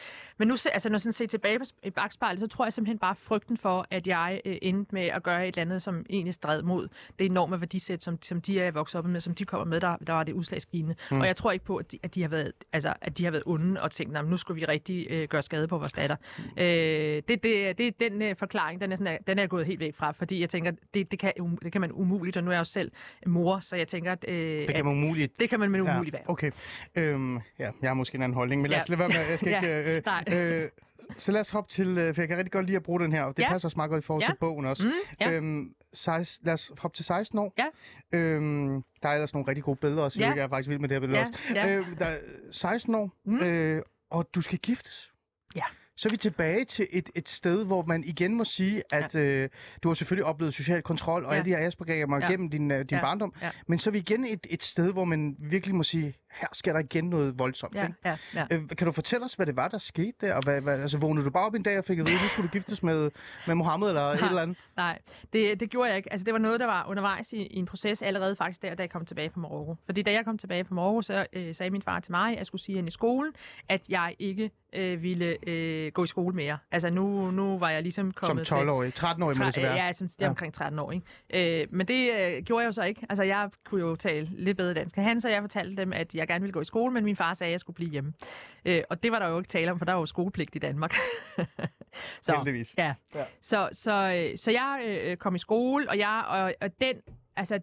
men 0.44 0.48
nu, 0.48 0.56
altså, 0.72 0.88
når 0.88 0.94
jeg 0.94 1.00
sådan 1.00 1.12
ser 1.12 1.26
tilbage 1.26 1.60
i 1.82 1.90
bagspejlet, 1.90 2.40
så 2.40 2.46
tror 2.46 2.64
jeg 2.64 2.72
simpelthen 2.72 2.98
bare 2.98 3.14
frygten 3.14 3.56
for, 3.56 3.86
at 3.90 4.06
jeg 4.06 4.40
øh, 4.44 4.56
endte 4.62 4.94
med 4.94 5.02
at 5.02 5.22
gøre 5.22 5.48
et 5.48 5.52
eller 5.56 5.62
andet, 5.62 5.82
som 5.82 6.06
egentlig 6.10 6.34
stræd 6.34 6.62
mod 6.62 6.88
det 7.18 7.24
enorme 7.24 7.60
værdisæt, 7.60 8.02
som, 8.02 8.22
som 8.22 8.40
de 8.40 8.60
er 8.60 8.70
vokset 8.70 8.98
op 8.98 9.04
med, 9.06 9.20
som 9.20 9.34
de 9.34 9.44
kommer 9.44 9.64
med, 9.64 9.80
der, 9.80 9.96
der 10.06 10.12
var 10.12 10.22
det 10.22 10.32
udslagsgivende. 10.32 10.94
Mm. 11.10 11.20
Og 11.20 11.26
jeg 11.26 11.36
tror 11.36 11.52
ikke 11.52 11.64
på, 11.64 11.76
at 11.76 11.92
de, 11.92 11.98
at 12.02 12.14
de, 12.14 12.22
har, 12.22 12.28
været, 12.28 12.52
altså, 12.72 12.94
at 13.00 13.18
de 13.18 13.24
har 13.24 13.30
været 13.30 13.42
onde 13.46 13.82
og 13.82 13.90
tænkt, 13.90 14.12
"Nå, 14.12 14.22
men 14.22 14.30
nu 14.30 14.36
skulle 14.36 14.60
vi 14.60 14.64
rigtig 14.66 15.06
øh, 15.10 15.28
gøre 15.28 15.42
skade 15.42 15.68
på 15.68 15.78
vores 15.78 15.92
datter. 15.92 16.16
Øh, 16.58 16.64
det, 16.64 17.42
det, 17.42 17.78
det, 17.78 18.00
den 18.00 18.22
øh, 18.22 18.36
forklaring, 18.36 18.80
den 18.80 18.92
er, 18.92 18.96
sådan, 18.96 19.18
den 19.26 19.38
er 19.38 19.46
gået 19.46 19.66
helt 19.66 19.80
væk 19.80 19.94
fra, 19.94 20.10
fordi 20.10 20.40
jeg 20.40 20.50
tænker, 20.50 20.72
det, 20.94 21.10
det, 21.10 21.18
kan, 21.18 21.32
det 21.62 21.72
kan 21.72 21.80
man 21.80 21.92
umuligt, 21.92 22.36
og 22.36 22.44
nu 22.44 22.50
er 22.50 22.54
jeg 22.54 22.58
jo 22.58 22.64
selv 22.64 22.90
mor, 23.26 23.60
så 23.60 23.76
jeg 23.76 23.88
tænker, 23.88 24.12
at, 24.12 24.24
øh, 24.28 24.34
Det 24.36 24.68
at 24.68 24.74
kan 24.74 24.84
man 24.84 24.94
umuligt 24.94 25.40
det 25.40 25.50
kan 25.50 25.60
man 25.60 25.70
med 25.70 25.80
umuligt 25.80 26.12
være. 26.12 26.22
Okay. 26.26 26.50
Øhm, 26.94 27.36
ja, 27.36 27.40
jeg 27.58 27.90
har 27.90 27.94
måske 27.94 28.16
en 28.16 28.22
anden 28.22 28.34
holdning, 28.36 28.62
men 28.62 28.70
lad 28.70 28.78
os 28.78 28.88
Ja. 28.88 28.94
lade 28.94 28.98
være 28.98 29.08
med, 29.08 29.28
jeg 29.30 29.38
skal 29.38 29.50
Ja, 29.54 29.56
ikke... 29.78 29.96
Øh, 29.96 30.02
nej. 30.06 30.24
Øh, 30.34 30.70
så 31.18 31.32
lad 31.32 31.40
os 31.40 31.50
hoppe 31.50 31.70
til, 31.70 31.98
øh, 31.98 32.14
for 32.14 32.22
jeg 32.22 32.28
kan 32.28 32.36
rigtig 32.38 32.52
godt 32.52 32.66
lide 32.66 32.76
at 32.76 32.82
bruge 32.82 33.00
den 33.00 33.12
her, 33.12 33.22
og 33.22 33.36
det 33.36 33.42
Ja. 33.42 33.50
passer 33.50 33.66
også 33.68 33.76
meget 33.76 33.90
godt 33.90 34.04
i 34.04 34.06
forhold 34.06 34.22
Ja. 34.22 34.26
til 34.30 34.36
bogen 34.40 34.64
også. 34.66 34.86
Mm, 34.86 34.92
ja. 35.20 35.30
Øhm, 35.30 35.74
16, 35.92 36.46
lad 36.46 36.54
os 36.54 36.72
hoppe 36.78 36.96
til 36.96 37.04
16 37.04 37.38
år. 37.38 37.52
Ja. 37.58 37.66
Øhm, 38.18 38.82
der 39.02 39.08
er 39.08 39.12
ellers 39.12 39.34
nogle 39.34 39.48
rigtig 39.48 39.64
gode 39.64 39.76
billeder 39.76 40.02
også, 40.02 40.20
Ja. 40.20 40.28
ja. 40.28 40.34
jeg 40.34 40.42
er 40.42 40.48
faktisk 40.48 40.68
vild 40.68 40.78
med 40.78 40.88
det 40.88 40.94
her 40.94 41.00
billede 41.00 41.18
Ja, 41.18 41.26
også. 41.26 41.40
ja. 41.54 41.76
Øhm, 41.76 41.96
der 41.96 42.06
er 42.06 42.18
16 42.50 42.94
år, 42.94 43.10
Mm. 43.24 43.38
øh, 43.40 43.82
og 44.10 44.28
du 44.34 44.40
skal 44.40 44.58
giftes. 44.58 45.10
Ja. 45.56 45.62
Så 45.96 46.08
er 46.08 46.10
vi 46.10 46.16
tilbage 46.16 46.64
til 46.64 46.86
et, 46.90 47.10
et 47.14 47.28
sted, 47.28 47.64
hvor 47.66 47.82
man 47.82 48.04
igen 48.04 48.34
må 48.34 48.44
sige, 48.44 48.82
at 48.92 49.14
øh, 49.14 49.48
du 49.82 49.88
har 49.88 49.94
selvfølgelig 49.94 50.24
oplevet 50.24 50.54
social 50.54 50.82
kontrol 50.82 51.24
og 51.24 51.32
Ja. 51.32 51.38
alle 51.38 51.50
de 51.50 51.56
her 51.56 51.66
Asperger 51.66 52.18
Ja. 52.20 52.30
gennem 52.30 52.50
din, 52.50 52.70
øh, 52.70 52.78
din 52.78 52.86
Ja. 52.90 53.00
barndom. 53.00 53.34
Ja. 53.42 53.50
Men 53.66 53.78
så 53.78 53.90
er 53.90 53.92
vi 53.92 53.98
igen 53.98 54.24
et, 54.24 54.46
et 54.50 54.62
sted, 54.62 54.92
hvor 54.92 55.04
man 55.04 55.36
virkelig 55.38 55.74
må 55.74 55.82
sige, 55.82 56.14
her 56.34 56.48
sker 56.52 56.72
der 56.72 56.80
igen 56.80 57.04
noget 57.04 57.38
voldsomt. 57.38 57.74
Ja, 57.74 57.82
ikke? 57.86 57.94
ja, 58.04 58.16
ja. 58.34 58.46
Øh, 58.50 58.68
kan 58.68 58.86
du 58.86 58.92
fortælle 58.92 59.24
os, 59.24 59.34
hvad 59.34 59.46
det 59.46 59.56
var, 59.56 59.68
der 59.68 59.78
skete 59.78 60.12
der? 60.20 60.34
Og 60.34 60.42
hvad, 60.44 60.60
hvad, 60.60 60.80
altså, 60.80 60.98
vågnede 60.98 61.24
du 61.26 61.30
bare 61.30 61.46
op 61.46 61.54
en 61.54 61.62
dag 61.62 61.78
og 61.78 61.84
fik 61.84 61.98
at 61.98 62.06
vide, 62.06 62.16
at 62.16 62.22
nu 62.22 62.28
skulle 62.28 62.48
du 62.48 62.52
giftes 62.52 62.82
med, 62.82 63.10
med 63.46 63.54
Mohammed 63.54 63.88
eller 63.88 64.00
et 64.02 64.20
Nej. 64.20 64.28
eller 64.28 64.42
andet? 64.42 64.56
Nej, 64.76 64.98
det, 65.32 65.60
det 65.60 65.70
gjorde 65.70 65.88
jeg 65.88 65.96
ikke. 65.96 66.12
Altså, 66.12 66.24
det 66.24 66.32
var 66.32 66.38
noget, 66.40 66.60
der 66.60 66.66
var 66.66 66.86
undervejs 66.88 67.32
i, 67.32 67.36
i 67.46 67.56
en 67.56 67.66
proces 67.66 68.02
allerede 68.02 68.36
faktisk 68.36 68.62
der, 68.62 68.74
da 68.74 68.82
jeg 68.82 68.90
kom 68.90 69.04
tilbage 69.06 69.30
fra 69.30 69.40
Marokko. 69.40 69.76
Fordi 69.86 70.02
da 70.02 70.12
jeg 70.12 70.24
kom 70.24 70.38
tilbage 70.38 70.64
fra 70.64 70.74
Marokko, 70.74 71.02
så 71.02 71.26
øh, 71.32 71.54
sagde 71.54 71.70
min 71.70 71.82
far 71.82 72.00
til 72.00 72.10
mig, 72.12 72.32
at 72.32 72.38
jeg 72.38 72.46
skulle 72.46 72.62
sige 72.62 72.76
hende 72.76 72.88
i 72.88 72.90
skolen, 72.90 73.32
at 73.68 73.80
jeg 73.88 74.14
ikke 74.18 74.50
øh, 74.72 75.02
ville 75.02 75.36
øh, 75.48 75.92
gå 75.92 76.04
i 76.04 76.06
skole 76.06 76.36
mere. 76.36 76.58
Altså, 76.70 76.90
nu, 76.90 77.30
nu 77.30 77.58
var 77.58 77.70
jeg 77.70 77.82
ligesom 77.82 78.12
Som 78.12 78.26
kommet 78.26 78.46
til... 78.46 78.54
12-årig, 78.54 78.92
13-årig 78.98 79.38
må 79.38 79.44
det 79.44 79.54
så 79.54 79.60
være. 79.60 79.74
Ja, 79.84 79.92
som, 79.92 80.08
det 80.08 80.14
er 80.18 80.24
Ja. 80.24 80.28
omkring 80.28 80.54
13 80.54 80.78
år. 80.78 80.92
Ikke? 80.92 81.60
Øh, 81.62 81.66
men 81.70 81.88
det 81.88 82.12
øh, 82.12 82.42
gjorde 82.42 82.62
jeg 82.62 82.66
jo 82.66 82.72
så 82.72 82.82
ikke. 82.82 83.06
Altså, 83.08 83.22
jeg 83.22 83.50
kunne 83.64 83.80
jo 83.80 83.96
tale 83.96 84.30
lidt 84.32 84.56
bedre 84.56 84.74
dansk 84.74 84.96
end 84.96 85.04
han, 85.04 85.20
så 85.20 85.28
jeg 85.28 85.42
fortalte 85.42 85.82
dem, 85.82 85.92
at 85.92 86.14
jeg 86.14 86.23
gerne 86.28 86.40
ville 86.40 86.52
gå 86.52 86.60
i 86.60 86.64
skole, 86.64 86.94
men 86.94 87.04
min 87.04 87.16
far 87.16 87.34
sagde, 87.34 87.48
at 87.48 87.52
jeg 87.52 87.60
skulle 87.60 87.74
blive 87.74 87.90
hjemme. 87.90 88.12
Øh, 88.64 88.82
og 88.90 89.02
det 89.02 89.12
var 89.12 89.18
der 89.18 89.28
jo 89.28 89.38
ikke 89.38 89.48
tale 89.48 89.70
om, 89.70 89.78
for 89.78 89.84
der 89.84 89.92
var 89.92 90.00
jo 90.00 90.06
skolepligt 90.06 90.56
i 90.56 90.58
Danmark. 90.58 90.94
så, 92.22 92.34
Heldigvis. 92.36 92.74
Ja. 92.78 92.94
Ja. 93.14 93.24
Så, 93.40 93.68
så, 93.72 93.92
øh, 94.32 94.38
så 94.38 94.50
jeg 94.50 94.82
øh, 94.86 95.16
kom 95.16 95.34
i 95.34 95.38
skole, 95.38 95.88
og 95.88 95.98
jeg 95.98 96.24
og, 96.28 96.54
og 96.60 96.80
den, 96.80 96.96
altså, 97.36 97.60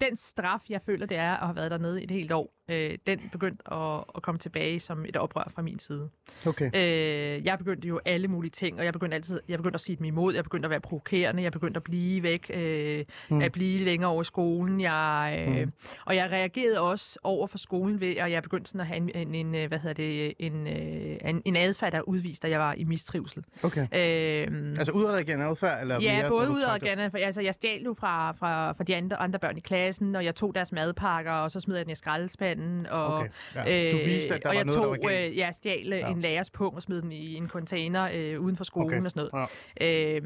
den 0.00 0.16
straf, 0.16 0.60
jeg 0.68 0.82
føler, 0.82 1.06
det 1.06 1.16
er 1.16 1.32
at 1.32 1.46
have 1.46 1.56
været 1.56 1.70
dernede 1.70 2.00
i 2.00 2.04
et 2.04 2.10
helt 2.10 2.32
år, 2.32 2.54
øh, 2.68 2.98
den 3.06 3.20
begyndte 3.32 3.72
at, 3.72 4.04
at 4.16 4.22
komme 4.22 4.38
tilbage 4.38 4.80
som 4.80 5.04
et 5.08 5.16
oprør 5.16 5.50
fra 5.54 5.62
min 5.62 5.78
side. 5.78 6.08
Okay. 6.46 6.70
Øh, 6.74 7.44
jeg 7.44 7.58
begyndte 7.58 7.88
jo 7.88 8.00
alle 8.04 8.28
mulige 8.28 8.50
ting, 8.50 8.78
og 8.78 8.84
jeg 8.84 8.92
begyndte 8.92 9.14
altid, 9.14 9.40
jeg 9.48 9.58
begyndte 9.58 9.74
at 9.76 9.80
sige 9.80 9.96
dem 9.96 10.04
imod, 10.04 10.34
jeg 10.34 10.44
begyndte 10.44 10.66
at 10.66 10.70
være 10.70 10.80
provokerende, 10.80 11.42
jeg 11.42 11.52
begyndte 11.52 11.78
at 11.78 11.84
blive 11.84 12.22
væk, 12.22 12.50
øh, 12.54 13.04
Mm. 13.30 13.40
at 13.42 13.52
blive 13.52 13.84
længere 13.84 14.10
over 14.10 14.22
i 14.22 14.24
skolen, 14.24 14.80
jeg, 14.80 15.44
øh, 15.48 15.62
Mm. 15.64 15.72
og 16.04 16.16
jeg 16.16 16.30
reagerede 16.30 16.80
også 16.80 17.18
over 17.22 17.46
for 17.46 17.58
skolen 17.58 18.00
ved, 18.00 18.18
og 18.20 18.30
jeg 18.32 18.42
begyndte 18.42 18.68
sådan 18.70 18.80
at 18.80 18.86
have 18.86 18.96
en, 18.96 19.10
en, 19.14 19.34
en 19.34 19.54
øh, 19.54 19.68
hvad 19.68 19.78
hedder 19.78 19.94
det, 19.94 20.34
en, 20.38 20.66
øh, 20.66 21.30
en, 21.30 21.42
en 21.44 21.56
adfærd, 21.56 21.92
der 21.92 22.00
udviste, 22.00 22.46
at 22.46 22.50
jeg 22.50 22.60
var 22.60 22.72
i 22.74 22.84
mistrivsel. 22.84 23.44
okay. 23.62 23.82
Øh, 23.82 24.74
Altså 24.78 24.92
udadreagerende 24.92 25.44
adfærd? 25.46 25.80
Eller 25.80 26.00
Ja, 26.00 26.28
både 26.28 26.46
du 26.46 26.52
ud 26.52 26.60
trak 26.60 26.74
og 26.74 26.80
det? 26.80 26.88
gerne. 26.88 27.10
For, 27.10 27.18
altså, 27.18 27.40
jeg 27.40 27.54
stjal 27.54 27.82
jo 27.82 27.94
fra, 27.94 28.32
fra, 28.32 28.72
fra 28.72 28.84
de 28.84 28.96
andre, 28.96 29.16
andre 29.16 29.38
børn 29.38 29.56
i 29.56 29.60
klassen, 29.60 30.16
og 30.16 30.24
jeg 30.24 30.34
tog 30.34 30.54
deres 30.54 30.72
madpakker, 30.72 31.32
og 31.32 31.50
så 31.50 31.60
smed 31.60 31.76
jeg 31.76 31.84
den 31.84 31.92
i 31.92 31.94
skraldespanden, 31.94 32.61
manden, 32.62 32.86
og, 32.86 33.16
Okay, 33.18 33.28
ja. 33.54 33.92
Du 33.92 33.98
øh, 33.98 34.06
viste, 34.06 34.34
at 34.34 34.42
der 34.42 34.48
og 34.48 34.52
var 34.52 34.58
jeg 34.58 34.64
noget, 34.64 34.78
der 34.78 34.84
tog, 34.84 34.90
var 35.02 35.08
galt. 35.08 35.30
øh, 35.32 35.36
jeg 35.38 35.54
stjal 35.54 35.86
ja. 35.88 35.96
Ja. 35.96 36.08
en 36.08 36.20
lærers 36.20 36.50
pung 36.50 36.74
og 36.76 36.82
smed 36.82 37.02
den 37.02 37.12
i 37.12 37.34
en 37.34 37.48
container 37.48 38.08
øh, 38.14 38.40
uden 38.40 38.56
for 38.56 38.64
skolen 38.64 38.88
Okay, 38.88 39.04
og 39.04 39.10
sådan 39.10 39.28
noget. 39.32 39.48
ja. 39.80 40.16
Øh, 40.16 40.22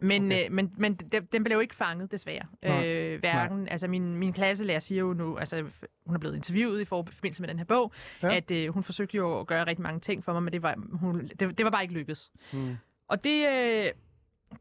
men, 0.00 0.24
Okay. 0.24 0.44
øh, 0.44 0.52
men, 0.52 0.72
men 0.76 0.94
den, 1.32 1.44
blev 1.44 1.60
ikke 1.62 1.74
fanget, 1.74 2.10
desværre. 2.12 2.44
Nej. 2.62 2.86
Øh, 2.86 3.18
hverken, 3.20 3.68
altså 3.68 3.88
min, 3.88 4.16
min 4.16 4.32
klasselærer 4.32 4.80
siger 4.80 4.98
jo 5.00 5.12
nu, 5.12 5.36
altså 5.36 5.64
hun 6.06 6.14
er 6.14 6.18
blevet 6.20 6.34
interviewet 6.36 6.80
i 6.80 6.84
forbindelse 6.84 7.42
med 7.42 7.48
den 7.48 7.58
her 7.58 7.64
bog, 7.64 7.92
Ja. 8.22 8.36
at 8.36 8.50
øh, 8.50 8.68
hun 8.68 8.82
forsøgte 8.84 9.16
jo 9.16 9.40
at 9.40 9.46
gøre 9.46 9.66
rigtig 9.66 9.82
mange 9.82 10.00
ting 10.00 10.24
for 10.24 10.32
mig, 10.32 10.42
men 10.42 10.52
det 10.52 10.62
var, 10.62 10.74
hun, 10.92 11.30
det, 11.40 11.58
det 11.58 11.64
var 11.64 11.70
bare 11.70 11.82
ikke 11.82 11.94
lykkedes. 11.94 12.30
Mm. 12.52 12.76
Og 13.08 13.24
det 13.24 13.46
øh, 13.48 13.90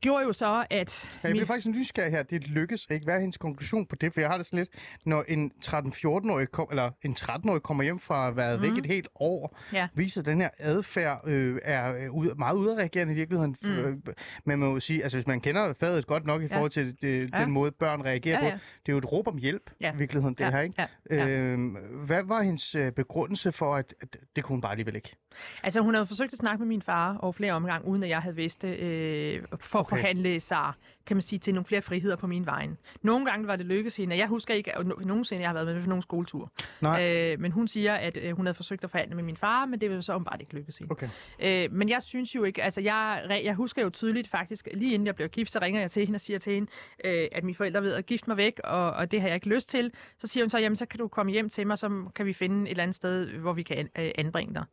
gjorde 0.01 0.23
jo 0.25 0.33
så, 0.33 0.65
at... 0.69 1.09
Ja, 1.23 1.27
jeg 1.27 1.31
bliver 1.31 1.45
faktisk 1.45 1.67
nysgerrig 1.75 2.11
her. 2.11 2.23
Det 2.23 2.47
lykkes 2.47 2.87
ikke. 2.91 3.03
Hvad 3.03 3.15
er 3.15 3.19
hendes 3.19 3.37
konklusion 3.37 3.85
på 3.85 3.95
det? 3.95 4.13
For 4.13 4.19
jeg 4.19 4.29
har 4.29 4.37
det 4.37 4.45
sådan 4.45 4.59
lidt, 4.59 4.69
når 5.05 5.23
en 5.27 5.51
13-14-årig, 5.65 6.51
kom, 6.51 6.67
eller 6.71 6.91
en 7.03 7.15
13-årig 7.19 7.61
kommer 7.61 7.83
hjem 7.83 7.99
fra 7.99 8.27
at 8.27 8.35
været 8.35 8.57
mm. 8.59 8.63
væk 8.63 8.69
Mhm. 8.71 8.79
et 8.79 8.85
helt 8.85 9.07
år, 9.15 9.57
Ja. 9.73 9.87
viser, 9.93 10.21
at 10.21 10.25
den 10.25 10.41
her 10.41 10.49
adfærd 10.59 11.21
øh, 11.27 11.59
er 11.63 11.93
øh, 11.95 12.11
ud, 12.11 12.35
meget 12.35 12.55
udadreagerende 12.55 13.13
i 13.13 13.15
virkeligheden. 13.15 13.55
Mm. 13.63 13.69
Øh, 13.69 13.97
man 14.45 14.59
må 14.59 14.65
jo 14.73 14.79
sige, 14.79 15.03
altså 15.03 15.17
hvis 15.17 15.27
man 15.27 15.41
kender 15.41 15.73
fadet 15.79 16.07
godt 16.07 16.25
nok 16.25 16.41
i 16.41 16.47
forhold 16.47 16.71
til 16.71 17.01
det, 17.01 17.29
Ja. 17.33 17.41
den 17.41 17.51
måde, 17.51 17.71
børn 17.71 18.01
reagerer 18.01 18.39
Ja, 18.39 18.45
ja. 18.45 18.51
på, 18.51 18.59
det 18.85 18.91
er 18.91 18.93
jo 18.93 18.97
et 18.97 19.11
råb 19.11 19.27
om 19.27 19.37
hjælp 19.37 19.71
Ja. 19.81 19.93
i 19.93 19.97
virkeligheden, 19.97 20.33
det 20.35 20.43
ja, 20.43 20.51
her, 20.51 20.59
ikke? 20.61 20.81
Ja, 21.11 21.15
ja. 21.15 21.27
Øh, 21.27 21.59
hvad 22.05 22.23
var 22.23 22.41
hendes 22.41 22.75
øh, 22.75 22.91
begrundelse 22.91 23.51
for, 23.51 23.75
at, 23.75 23.93
at 24.01 24.17
det 24.35 24.43
kunne 24.43 24.53
hun 24.53 24.61
bare 24.61 24.71
alligevel 24.71 24.95
ikke? 24.95 25.15
Altså, 25.63 25.81
hun 25.81 25.93
havde 25.93 26.05
forsøgt 26.05 26.33
at 26.33 26.39
snakke 26.39 26.59
med 26.59 26.67
min 26.67 26.81
far 26.81 27.17
over 27.17 27.31
flere 27.31 27.53
omgange, 27.53 27.87
uden 27.87 28.03
at 28.03 28.09
jeg 28.09 28.19
havde 28.21 28.35
vidst 28.35 28.61
det, 28.61 28.79
øh, 28.79 29.41
for 29.59 29.79
at 29.79 29.85
Okay. 29.85 29.89
forhandle 29.89 30.39
sig, 30.39 30.71
kan 31.05 31.15
man 31.17 31.21
sige, 31.21 31.39
til 31.39 31.53
nogle 31.53 31.65
flere 31.65 31.81
friheder 31.81 32.15
på 32.15 32.27
min 32.27 32.45
vegne. 32.45 32.75
Nogle 33.01 33.25
gange 33.25 33.47
var 33.47 33.55
det 33.55 33.65
lykkedes 33.65 33.97
hende, 33.97 34.13
og 34.13 34.17
jeg 34.17 34.27
husker 34.27 34.53
ikke 34.53 34.77
at 34.77 34.85
no- 34.85 35.05
nogensinde, 35.05 35.41
jeg 35.41 35.49
har 35.49 35.53
været 35.53 35.67
med 35.75 35.83
på 35.83 35.89
nogen 35.89 36.01
skoletur. 36.01 36.51
Nej. 36.81 37.15
Øh, 37.33 37.39
men 37.39 37.51
hun 37.51 37.67
siger, 37.67 37.93
at 37.95 38.17
øh, 38.21 38.35
hun 38.35 38.45
havde 38.45 38.55
forsøgt 38.55 38.83
at 38.83 38.91
forhandle 38.91 39.15
med 39.15 39.23
min 39.23 39.37
far, 39.37 39.65
men 39.65 39.81
det 39.81 39.89
ville 39.89 40.01
så 40.01 40.13
åbenbart 40.13 40.41
ikke 40.41 40.53
lykkes 40.55 40.77
hende. 40.77 40.91
Okay. 40.91 41.09
Øh, 41.39 41.71
men 41.71 41.89
jeg 41.89 42.03
synes 42.03 42.35
jo 42.35 42.43
ikke, 42.43 42.63
altså 42.63 42.81
jeg, 42.81 43.39
jeg 43.43 43.53
husker 43.55 43.81
jo 43.81 43.89
tydeligt 43.89 44.27
faktisk, 44.29 44.67
lige 44.73 44.93
inden 44.93 45.05
jeg 45.05 45.15
blev 45.15 45.29
gift, 45.29 45.51
så 45.51 45.59
ringer 45.61 45.81
jeg 45.81 45.91
til 45.91 46.05
hende 46.05 46.17
og 46.17 46.21
siger 46.21 46.39
til 46.39 46.53
hende, 46.53 46.71
øh, 47.03 47.27
at 47.31 47.43
mine 47.43 47.55
forældre 47.55 47.81
ved 47.83 47.93
at 47.93 48.05
gifte 48.05 48.29
mig 48.29 48.37
væk, 48.37 48.59
og, 48.63 48.91
og 48.91 49.11
det 49.11 49.21
har 49.21 49.27
jeg 49.27 49.35
ikke 49.35 49.49
lyst 49.49 49.69
til. 49.69 49.91
Så 50.17 50.27
siger 50.27 50.43
hun 50.43 50.49
så, 50.49 50.57
jamen 50.59 50.75
så 50.75 50.85
kan 50.85 50.99
du 50.99 51.07
komme 51.07 51.31
hjem 51.31 51.49
til 51.49 51.67
mig, 51.67 51.77
så 51.77 52.03
kan 52.15 52.25
vi 52.25 52.33
finde 52.33 52.63
et 52.65 52.69
eller 52.71 52.83
andet 52.83 52.95
sted, 52.95 53.25
hvor 53.27 53.53
vi 53.53 53.63
kan 53.63 53.77
an, 53.77 53.89
øh, 54.05 54.11
anbringe 54.17 54.53
dig. 54.53 54.63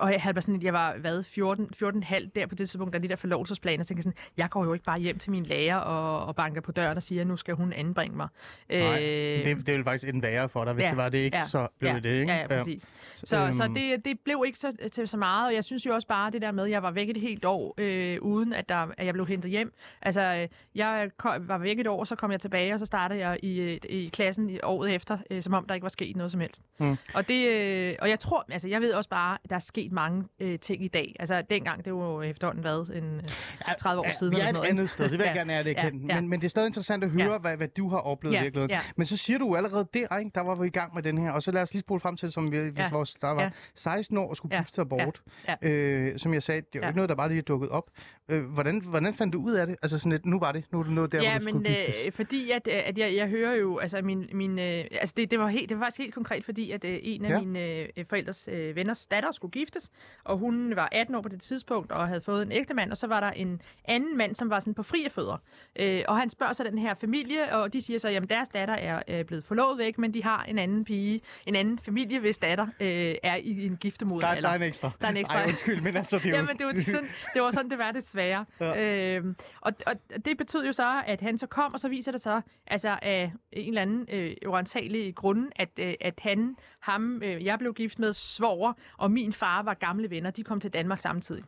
Og 0.00 0.12
jeg 0.12 0.20
bare 0.22 0.40
sådan, 0.40 0.62
jeg 0.62 0.72
var 0.72 0.96
hvad, 0.96 1.22
14, 1.22 1.68
14 1.74 2.02
halv 2.02 2.28
der 2.34 2.46
på 2.46 2.54
det 2.54 2.68
tidspunkt, 2.70 2.92
der 2.92 2.98
er 2.98 3.02
de 3.02 3.08
der 3.08 3.16
forlovelsesplaner, 3.16 3.82
og 3.82 3.86
tænkte 3.86 4.02
sådan, 4.02 4.16
jeg 4.36 4.50
går 4.50 4.64
jo 4.64 4.72
ikke 4.72 4.84
bare 4.84 4.98
hjem 4.98 5.18
til 5.18 5.30
min 5.30 5.46
lærer 5.46 5.76
og, 5.76 6.26
og 6.26 6.36
banker 6.36 6.60
på 6.60 6.72
døren 6.72 6.96
og 6.96 7.02
siger, 7.02 7.20
at 7.20 7.26
nu 7.26 7.36
skal 7.36 7.54
hun 7.54 7.72
anbringe 7.72 8.16
mig. 8.16 8.28
Nej, 8.70 8.98
det, 8.98 9.56
det 9.56 9.66
ville 9.66 9.84
faktisk 9.84 10.08
ende 10.08 10.22
værre 10.22 10.48
for 10.48 10.64
dig, 10.64 10.72
hvis 10.74 10.84
Øh, 10.84 10.86
ja, 10.86 10.90
det 10.90 10.96
var 10.96 11.08
det 11.08 11.18
ikke, 11.18 11.36
ja, 11.36 11.44
så 11.44 11.68
blev 11.78 11.90
ja, 11.90 11.98
det 11.98 12.20
ikke? 12.20 12.32
Ja, 12.32 12.38
ja, 12.38 12.46
præcis. 12.46 12.82
Så, 13.14 13.26
så 13.52 13.64
Øhm. 13.64 13.74
det, 13.74 14.04
det 14.04 14.20
blev 14.20 14.42
ikke 14.46 14.58
så, 14.58 14.88
til 14.92 15.08
så 15.08 15.16
meget, 15.16 15.46
og 15.48 15.54
jeg 15.54 15.64
synes 15.64 15.86
jo 15.86 15.94
også 15.94 16.08
bare 16.08 16.30
det 16.30 16.42
der 16.42 16.50
med, 16.52 16.64
at 16.64 16.70
jeg 16.70 16.82
var 16.82 16.90
væk 16.90 17.08
et 17.08 17.16
helt 17.16 17.44
år, 17.44 17.74
øh, 17.78 18.18
uden 18.20 18.52
at, 18.52 18.68
der, 18.68 18.86
at 18.98 19.06
jeg 19.06 19.14
blev 19.14 19.26
hentet 19.26 19.50
hjem. 19.50 19.74
Altså, 20.02 20.20
øh, 20.20 20.48
jeg 20.74 21.10
kom, 21.16 21.48
var 21.48 21.58
væk 21.58 21.78
et 21.78 21.86
år, 21.86 22.04
så 22.04 22.16
kom 22.16 22.32
jeg 22.32 22.40
tilbage, 22.40 22.74
og 22.74 22.78
så 22.78 22.86
startede 22.86 23.20
jeg 23.28 23.38
i, 23.42 23.60
øh, 23.60 23.78
i 23.88 24.10
klassen 24.12 24.50
i 24.50 24.58
året 24.62 24.94
efter, 24.94 25.18
øh, 25.30 25.42
som 25.42 25.54
om 25.54 25.66
der 25.66 25.74
ikke 25.74 25.82
var 25.82 25.88
sket 25.88 26.16
noget 26.16 26.32
som 26.32 26.40
helst. 26.40 26.62
Mm. 26.78 26.96
Og, 27.14 27.28
det, 27.28 27.48
øh, 27.48 27.94
og 28.02 28.10
jeg 28.10 28.20
tror, 28.20 28.44
altså 28.50 28.68
jeg 28.68 28.80
ved 28.80 28.92
også 28.92 29.10
bare, 29.10 29.38
at 29.44 29.50
der 29.50 29.56
er 29.56 29.60
sket 29.74 29.92
mange 29.92 30.24
øh, 30.40 30.58
ting 30.58 30.84
i 30.84 30.88
dag. 30.88 31.16
Altså 31.20 31.42
dengang, 31.50 31.84
det 31.84 31.94
var 31.94 32.04
jo 32.12 32.22
efterhånden 32.22 32.64
været 32.64 32.96
en 32.96 33.14
øh, 33.14 33.74
30 33.78 34.00
år 34.00 34.06
Ja, 34.06 34.12
siden. 34.12 34.34
vi 34.36 34.40
er 34.40 34.46
et 34.48 34.52
noget, 34.54 34.68
andet 34.68 34.90
sted, 34.90 35.04
det 35.04 35.12
vil 35.18 35.24
jeg 35.24 35.32
Ja, 35.34 35.38
gerne 35.40 35.52
have 35.52 35.64
det 35.64 35.70
ja, 35.76 35.82
kendt. 35.90 36.08
ja. 36.10 36.20
Men, 36.20 36.28
men 36.30 36.40
det 36.40 36.44
er 36.44 36.50
stadig 36.50 36.66
interessant 36.66 37.04
at 37.04 37.10
høre, 37.10 37.32
Ja. 37.32 37.38
hvad, 37.38 37.56
hvad 37.56 37.68
du 37.68 37.88
har 37.88 37.98
oplevet 37.98 38.34
Ja, 38.34 38.40
i 38.40 38.42
virkeligheden. 38.42 38.70
ja. 38.70 38.80
Men 38.96 39.06
så 39.06 39.16
siger 39.16 39.38
du 39.38 39.56
allerede 39.56 39.88
der, 39.94 40.18
ikke? 40.18 40.30
der 40.34 40.40
var 40.40 40.54
vi 40.54 40.66
i 40.66 40.70
gang 40.70 40.94
med 40.94 41.02
den 41.02 41.18
her. 41.18 41.30
Og 41.32 41.42
så 41.42 41.50
lad 41.52 41.62
os 41.62 41.72
lige 41.72 41.80
spole 41.80 42.00
frem 42.00 42.16
til, 42.16 42.30
som 42.32 42.52
vi, 42.52 42.58
hvis 42.58 42.72
Ja. 42.78 42.88
vores, 42.92 43.14
der 43.14 43.28
var 43.30 43.42
Ja. 43.42 43.50
16 43.74 44.16
år 44.18 44.28
og 44.28 44.36
skulle 44.36 44.56
Ja. 44.56 44.60
gifte 44.62 44.74
sig 44.74 44.88
bort. 44.88 45.22
Ja. 45.48 45.68
Øh, 45.68 46.18
som 46.18 46.34
jeg 46.34 46.42
sagde, 46.42 46.60
det 46.60 46.66
er 46.66 46.78
jo 46.78 46.80
Ja. 46.82 46.88
ikke 46.88 46.96
noget, 46.96 47.08
der 47.08 47.14
bare 47.14 47.28
lige 47.28 47.38
er 47.38 47.42
dukket 47.42 47.68
op. 47.70 47.90
Øh, 48.28 48.44
hvordan, 48.44 48.80
hvordan 48.84 49.14
fandt 49.14 49.32
du 49.32 49.42
ud 49.42 49.52
af 49.52 49.66
det? 49.66 49.76
Altså 49.82 49.98
sådan 49.98 50.12
lidt, 50.12 50.26
nu 50.26 50.38
var 50.38 50.52
det, 50.52 50.64
nu 50.72 50.78
er 50.78 50.82
du 50.82 50.90
nået 50.90 51.12
der, 51.12 51.22
ja, 51.22 51.30
hvor 51.30 51.38
du 51.38 51.44
men 51.44 51.64
skulle 51.64 51.76
giftes. 51.78 52.06
øh, 52.06 52.12
fordi 52.12 52.50
at, 52.50 52.68
øh, 52.70 52.82
at 52.86 52.98
jeg, 52.98 53.14
jeg 53.16 53.28
hører 53.28 53.54
jo, 53.54 53.78
altså 53.78 54.02
min, 54.02 54.28
min 54.32 54.58
øh, 54.58 54.84
altså 55.00 55.14
det, 55.16 55.30
det 55.30 55.38
var 55.38 55.48
helt, 55.48 55.68
det 55.68 55.78
var 55.78 55.84
faktisk 55.84 55.98
helt 55.98 56.14
konkret, 56.14 56.44
fordi 56.44 56.70
at 56.70 56.84
øh, 56.84 56.98
en 57.02 57.24
af 57.24 57.28
Ja. 57.30 57.34
ja. 57.34 57.40
mine 57.40 57.60
øh, 57.60 57.88
forældres 58.08 58.48
øh, 58.52 58.76
venners 58.76 59.06
datter 59.06 59.30
skulle 59.32 59.52
giftes, 59.64 59.90
og 60.24 60.38
hun 60.38 60.76
var 60.76 60.88
18 60.92 61.14
år 61.14 61.20
på 61.20 61.28
det 61.28 61.40
tidspunkt 61.40 61.92
og 61.92 62.08
havde 62.08 62.20
fået 62.20 62.42
en 62.42 62.52
ægtemand, 62.52 62.90
og 62.90 62.96
så 62.96 63.06
var 63.06 63.20
der 63.20 63.30
en 63.30 63.62
anden 63.84 64.16
mand, 64.16 64.34
som 64.34 64.50
var 64.50 64.60
sådan 64.60 64.74
på 64.74 64.82
frie 64.82 65.10
fødder. 65.10 65.36
Øh, 65.76 66.02
og 66.08 66.16
han 66.16 66.30
spørger 66.30 66.52
så 66.52 66.64
den 66.64 66.78
her 66.78 66.94
familie, 66.94 67.56
og 67.56 67.72
de 67.72 67.82
siger 67.82 67.98
så, 67.98 68.08
jamen 68.08 68.28
deres 68.28 68.48
datter 68.48 68.74
er 68.74 69.02
øh, 69.08 69.24
blevet 69.24 69.44
forlovet 69.44 69.78
væk, 69.78 69.98
men 69.98 70.14
de 70.14 70.22
har 70.22 70.44
en 70.44 70.58
anden 70.58 70.84
pige, 70.84 71.20
en 71.46 71.56
anden 71.56 71.78
familie, 71.78 72.20
hvis 72.20 72.38
datter 72.38 72.66
øh, 72.80 73.14
er 73.22 73.36
i 73.36 73.66
en 73.66 73.76
giftemoden 73.76 74.22
der, 74.22 74.40
der 74.40 74.48
er 74.48 74.54
en 74.54 74.62
ekstra. 74.62 74.90
Der 75.00 75.06
er 75.06 75.10
en 75.10 75.16
ekstra. 75.16 75.38
Ej, 75.38 75.48
undskyld, 75.48 75.80
men 75.80 75.96
altså, 75.96 76.18
det 76.18 76.26
er. 76.26 76.36
Jamen, 76.36 76.58
det 76.58 76.66
var 76.66 76.80
sådan, 76.82 77.08
det 77.34 77.42
var 77.42 77.50
sådan, 77.50 77.70
det 77.70 77.78
var 77.78 77.92
desværre. 77.92 78.44
Ja. 78.60 79.16
Øhm, 79.16 79.36
og, 79.60 79.72
og 79.86 79.94
det 80.24 80.38
betød 80.38 80.66
jo 80.66 80.72
så, 80.72 81.02
at 81.06 81.20
han 81.20 81.38
så 81.38 81.46
kom, 81.46 81.74
og 81.74 81.80
så 81.80 81.88
viser 81.88 82.12
det 82.12 82.20
så, 82.20 82.40
altså 82.66 82.98
af 83.02 83.32
en 83.52 83.68
eller 83.68 83.82
anden 83.82 84.06
øh, 84.10 84.36
uantagelig 84.46 85.14
grund, 85.14 85.52
at, 85.56 85.68
øh, 85.78 85.94
at 86.00 86.20
han, 86.22 86.56
ham, 86.80 87.22
øh, 87.22 87.44
jeg 87.44 87.58
blev 87.58 87.74
gift 87.74 87.98
med 87.98 88.12
svoger, 88.12 88.72
og 88.98 89.10
min 89.10 89.32
far 89.32 89.53
var 89.62 89.74
gamle 89.74 90.10
venner, 90.10 90.30
de 90.30 90.44
kom 90.44 90.60
til 90.60 90.70
Danmark 90.70 90.98
samtidig. 90.98 91.44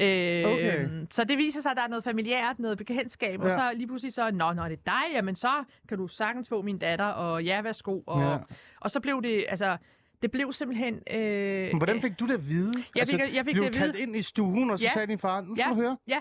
Øh, 0.00 0.44
Okay. 0.46 0.88
Så 1.10 1.24
det 1.24 1.38
viser 1.38 1.60
sig, 1.60 1.70
at 1.70 1.76
der 1.76 1.82
er 1.82 1.88
noget 1.88 2.04
familiært, 2.04 2.58
noget 2.58 2.78
bekendtskab, 2.78 3.40
ja. 3.40 3.44
og 3.46 3.52
så 3.52 3.70
lige 3.74 3.86
pludselig 3.86 4.12
så, 4.12 4.30
nå, 4.30 4.52
når 4.52 4.68
det 4.68 4.78
er 4.78 4.82
dig, 4.86 5.14
jamen 5.14 5.34
så 5.34 5.64
kan 5.88 5.98
du 5.98 6.06
sagtens 6.08 6.48
få 6.48 6.62
min 6.62 6.78
datter, 6.78 7.04
og 7.04 7.44
ja, 7.44 7.60
værsgo. 7.62 8.00
Og, 8.06 8.20
Ja. 8.22 8.36
og 8.80 8.90
så 8.90 9.00
blev 9.00 9.22
det, 9.22 9.44
altså, 9.48 9.76
det 10.22 10.30
blev 10.30 10.52
simpelthen... 10.52 10.94
Øh, 11.10 11.68
Men 11.68 11.76
hvordan 11.76 12.00
fik 12.00 12.20
du 12.20 12.26
det 12.26 12.34
at 12.34 12.48
vide? 12.48 12.72
Jeg 12.96 13.06
fik- 13.08 13.20
jeg 13.34 13.44
fik 13.44 13.54
blev 13.54 13.62
det 13.64 13.68
at 13.68 13.74
du 13.74 13.78
kaldt 13.78 13.94
vide- 13.96 14.02
ind 14.02 14.16
i 14.16 14.22
stuen, 14.22 14.70
og 14.70 14.78
så 14.78 14.84
Ja. 14.84 14.90
sagde 14.90 15.06
din 15.06 15.18
far, 15.18 15.40
nu 15.40 15.54
skal 15.56 15.64
Ja. 15.64 15.70
du 15.70 15.74
høre, 15.74 15.96
Ja. 16.08 16.18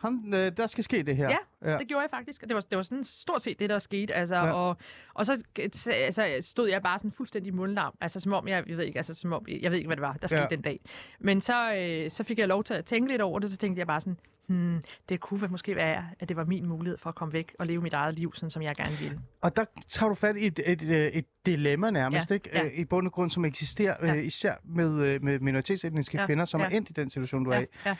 Ham, 0.00 0.32
øh, 0.34 0.52
der 0.56 0.66
skal 0.66 0.84
ske 0.84 1.02
det 1.02 1.16
her. 1.16 1.36
Ja, 1.64 1.78
Det 1.78 1.88
gjorde 1.88 2.02
jeg 2.02 2.10
faktisk, 2.10 2.40
det 2.48 2.54
var, 2.54 2.60
det 2.60 2.76
var 2.76 2.82
sådan 2.82 3.04
stort 3.04 3.42
set 3.42 3.58
det, 3.58 3.70
der 3.70 3.78
skete. 3.78 4.14
Altså, 4.14 4.34
Ja. 4.36 4.46
ja. 4.46 4.52
og, 4.52 4.76
og 5.14 5.26
så 5.26 5.42
altså, 5.56 6.36
stod 6.40 6.68
jeg 6.68 6.82
bare 6.82 6.98
sådan 6.98 7.12
fuldstændig 7.12 7.54
mundlam, 7.54 7.94
altså 8.00 8.20
som 8.20 8.32
om, 8.32 8.48
jeg, 8.48 8.64
jeg 8.68 8.76
ved 8.76 8.84
ikke, 8.84 8.98
altså 8.98 9.14
som 9.14 9.32
om, 9.32 9.44
jeg 9.48 9.70
ved 9.70 9.78
ikke, 9.78 9.88
hvad 9.88 9.96
det 9.96 10.02
var, 10.02 10.12
der 10.12 10.26
skete 10.28 10.38
Ja. 10.40 10.46
ja. 10.50 10.56
den 10.56 10.60
dag. 10.62 10.80
Men 11.18 11.40
så, 11.40 11.74
øh, 11.74 12.10
så 12.10 12.24
fik 12.24 12.38
jeg 12.38 12.48
lov 12.48 12.64
til 12.64 12.74
at 12.74 12.84
tænke 12.84 13.10
lidt 13.10 13.22
over 13.22 13.38
det, 13.38 13.50
så 13.50 13.56
tænkte 13.56 13.78
jeg 13.78 13.86
bare 13.86 14.00
sådan, 14.00 14.16
hmm, 14.46 14.82
det 15.08 15.20
kunne 15.20 15.48
måske 15.48 15.76
være, 15.76 16.04
at 16.20 16.28
det 16.28 16.36
var 16.36 16.44
min 16.44 16.66
mulighed 16.68 16.98
for 16.98 17.08
at 17.08 17.14
komme 17.14 17.32
væk 17.32 17.54
og 17.58 17.66
leve 17.66 17.82
mit 17.82 17.92
eget 17.94 18.14
liv, 18.14 18.34
sådan 18.34 18.50
som 18.50 18.62
jeg 18.62 18.76
gerne 18.76 18.96
ville. 19.00 19.20
Og 19.40 19.56
der 19.56 19.64
tager 19.88 20.08
du 20.08 20.14
fat 20.14 20.36
i 20.36 20.46
et, 20.46 20.58
et, 20.66 20.82
et, 20.82 21.18
et 21.18 21.24
dilemma 21.46 21.90
nærmest, 21.90 22.30
Ja, 22.30 22.34
ikke? 22.34 22.50
ja. 22.52 22.64
Øh, 22.64 22.72
I 22.74 22.84
bund 22.84 23.06
og 23.06 23.12
grund, 23.12 23.30
som 23.30 23.44
eksisterer, 23.44 24.06
Ja. 24.06 24.14
øh, 24.16 24.24
især 24.24 24.54
med, 24.64 25.02
øh, 25.02 25.22
med 25.24 25.38
minoritetsetniske 25.38 26.18
Ja, 26.20 26.26
kvinder, 26.26 26.44
som 26.44 26.60
ja. 26.60 26.66
er 26.66 26.70
endt 26.70 26.90
i 26.90 26.92
den 26.92 27.10
situation, 27.10 27.44
du 27.44 27.50
er 27.50 27.56
Ja, 27.56 27.62
i. 27.62 27.66
ja, 27.86 27.96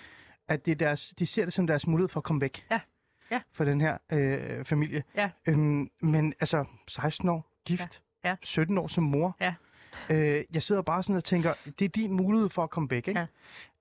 At 0.50 0.66
det 0.66 0.72
er 0.72 0.76
deres, 0.76 1.14
de 1.18 1.26
ser 1.26 1.44
det 1.44 1.52
som 1.52 1.66
deres 1.66 1.86
mulighed 1.86 2.08
for 2.08 2.20
at 2.20 2.24
komme 2.24 2.40
væk 2.40 2.64
Ja, 2.70 2.80
ja. 3.30 3.40
for 3.52 3.64
den 3.64 3.80
her 3.80 3.98
øh, 4.12 4.64
familie. 4.64 5.02
Ja. 5.16 5.30
Øhm, 5.46 5.90
men 6.00 6.34
altså, 6.40 6.64
16 6.88 7.28
år, 7.28 7.50
gift, 7.64 8.02
Ja, 8.24 8.28
ja. 8.28 8.36
17 8.42 8.78
år 8.78 8.86
som 8.88 9.04
mor. 9.04 9.36
Ja. 9.40 9.54
Øh, 10.10 10.44
jeg 10.54 10.62
sidder 10.62 10.82
bare 10.82 11.02
sådan 11.02 11.16
og 11.16 11.24
tænker, 11.24 11.54
det 11.78 11.84
er 11.84 11.88
din 11.88 12.12
mulighed 12.12 12.48
for 12.48 12.62
at 12.62 12.70
komme 12.70 12.90
væk, 12.90 13.08
ikke? 13.08 13.26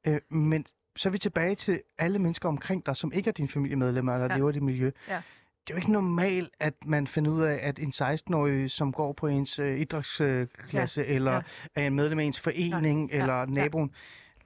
Øh, 0.07 0.19
men 0.29 0.65
så 0.95 1.09
er 1.09 1.11
vi 1.11 1.17
tilbage 1.17 1.55
til 1.55 1.81
alle 1.97 2.19
mennesker 2.19 2.49
omkring 2.49 2.85
dig, 2.85 2.95
som 2.95 3.11
ikke 3.13 3.27
er 3.27 3.31
dine 3.31 3.47
familiemedlemmer 3.49 4.13
eller 4.13 4.27
Ja. 4.31 4.35
lever 4.37 4.49
i 4.49 4.53
dit 4.53 4.63
miljø. 4.63 4.91
Ja. 5.07 5.21
Det 5.67 5.73
er 5.73 5.73
jo 5.73 5.75
ikke 5.75 5.91
normalt, 5.91 6.49
at 6.59 6.73
man 6.85 7.07
finder 7.07 7.31
ud 7.31 7.41
af, 7.43 7.59
at 7.61 7.79
en 7.79 7.89
16-årig, 7.95 8.71
som 8.71 8.91
går 8.93 9.13
på 9.13 9.27
ens 9.27 9.59
øh, 9.59 9.79
idrætsklasse, 9.79 11.01
ja. 11.01 11.07
eller 11.07 11.33
Ja. 11.75 11.85
er 11.85 11.89
medlem 11.89 12.19
af 12.19 12.23
ens 12.23 12.39
forening, 12.39 13.09
Ja. 13.11 13.15
Ja. 13.17 13.21
eller 13.21 13.35
Ja. 13.61 13.67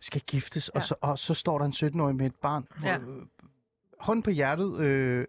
Skal 0.03 0.21
giftes, 0.21 0.69
og, 0.69 0.75
Ja. 0.81 0.85
så, 0.85 0.95
og 1.01 1.19
så 1.19 1.33
står 1.33 1.57
der 1.57 1.65
en 1.65 1.71
17-årig 1.99 2.15
med 2.15 2.25
et 2.25 2.35
barn. 2.35 2.67
Ja. 2.83 2.97
Øh, 2.97 3.25
Hånd 3.99 4.23
på 4.23 4.29
hjertet, 4.29 4.79
øh, 4.79 5.25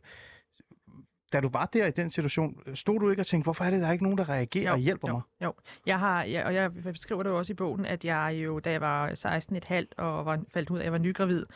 da 1.33 1.41
du 1.41 1.49
var 1.49 1.67
der 1.67 1.87
i 1.87 1.91
den 1.91 2.11
situation, 2.11 2.63
stod 2.75 3.01
du 3.01 3.11
ikke 3.11 3.23
og 3.23 3.27
tænkte, 3.27 3.45
hvorfor 3.47 3.65
er 3.65 3.71
det, 3.71 3.81
der 3.81 3.87
er 3.89 3.93
ikke 3.93 4.05
nogen, 4.05 4.19
der 4.19 4.29
reagerer 4.29 4.73
og 4.73 4.79
hjælper 4.79 5.09
jo, 5.09 5.15
mig? 5.15 5.23
Jo, 5.43 5.55
jeg 5.87 5.99
har, 5.99 6.25
ja, 6.25 6.47
og 6.47 6.55
jeg 6.55 6.73
beskriver 6.73 7.23
det 7.23 7.31
jo 7.31 7.39
også 7.39 7.53
i 7.53 7.57
bogen, 7.57 7.87
at 7.87 8.05
jeg 8.05 8.35
jo, 8.45 8.59
da 8.59 8.71
jeg 8.71 8.81
var 8.81 9.15
16 9.15 9.57
et 9.57 9.65
halvt 9.65 9.95
og 9.99 10.27
var, 10.27 10.41
faldt 10.55 10.71
ud 10.71 10.77
af, 10.77 10.81
at 10.81 10.85
jeg 10.85 10.93
var 10.93 10.99
nygravid, 10.99 11.47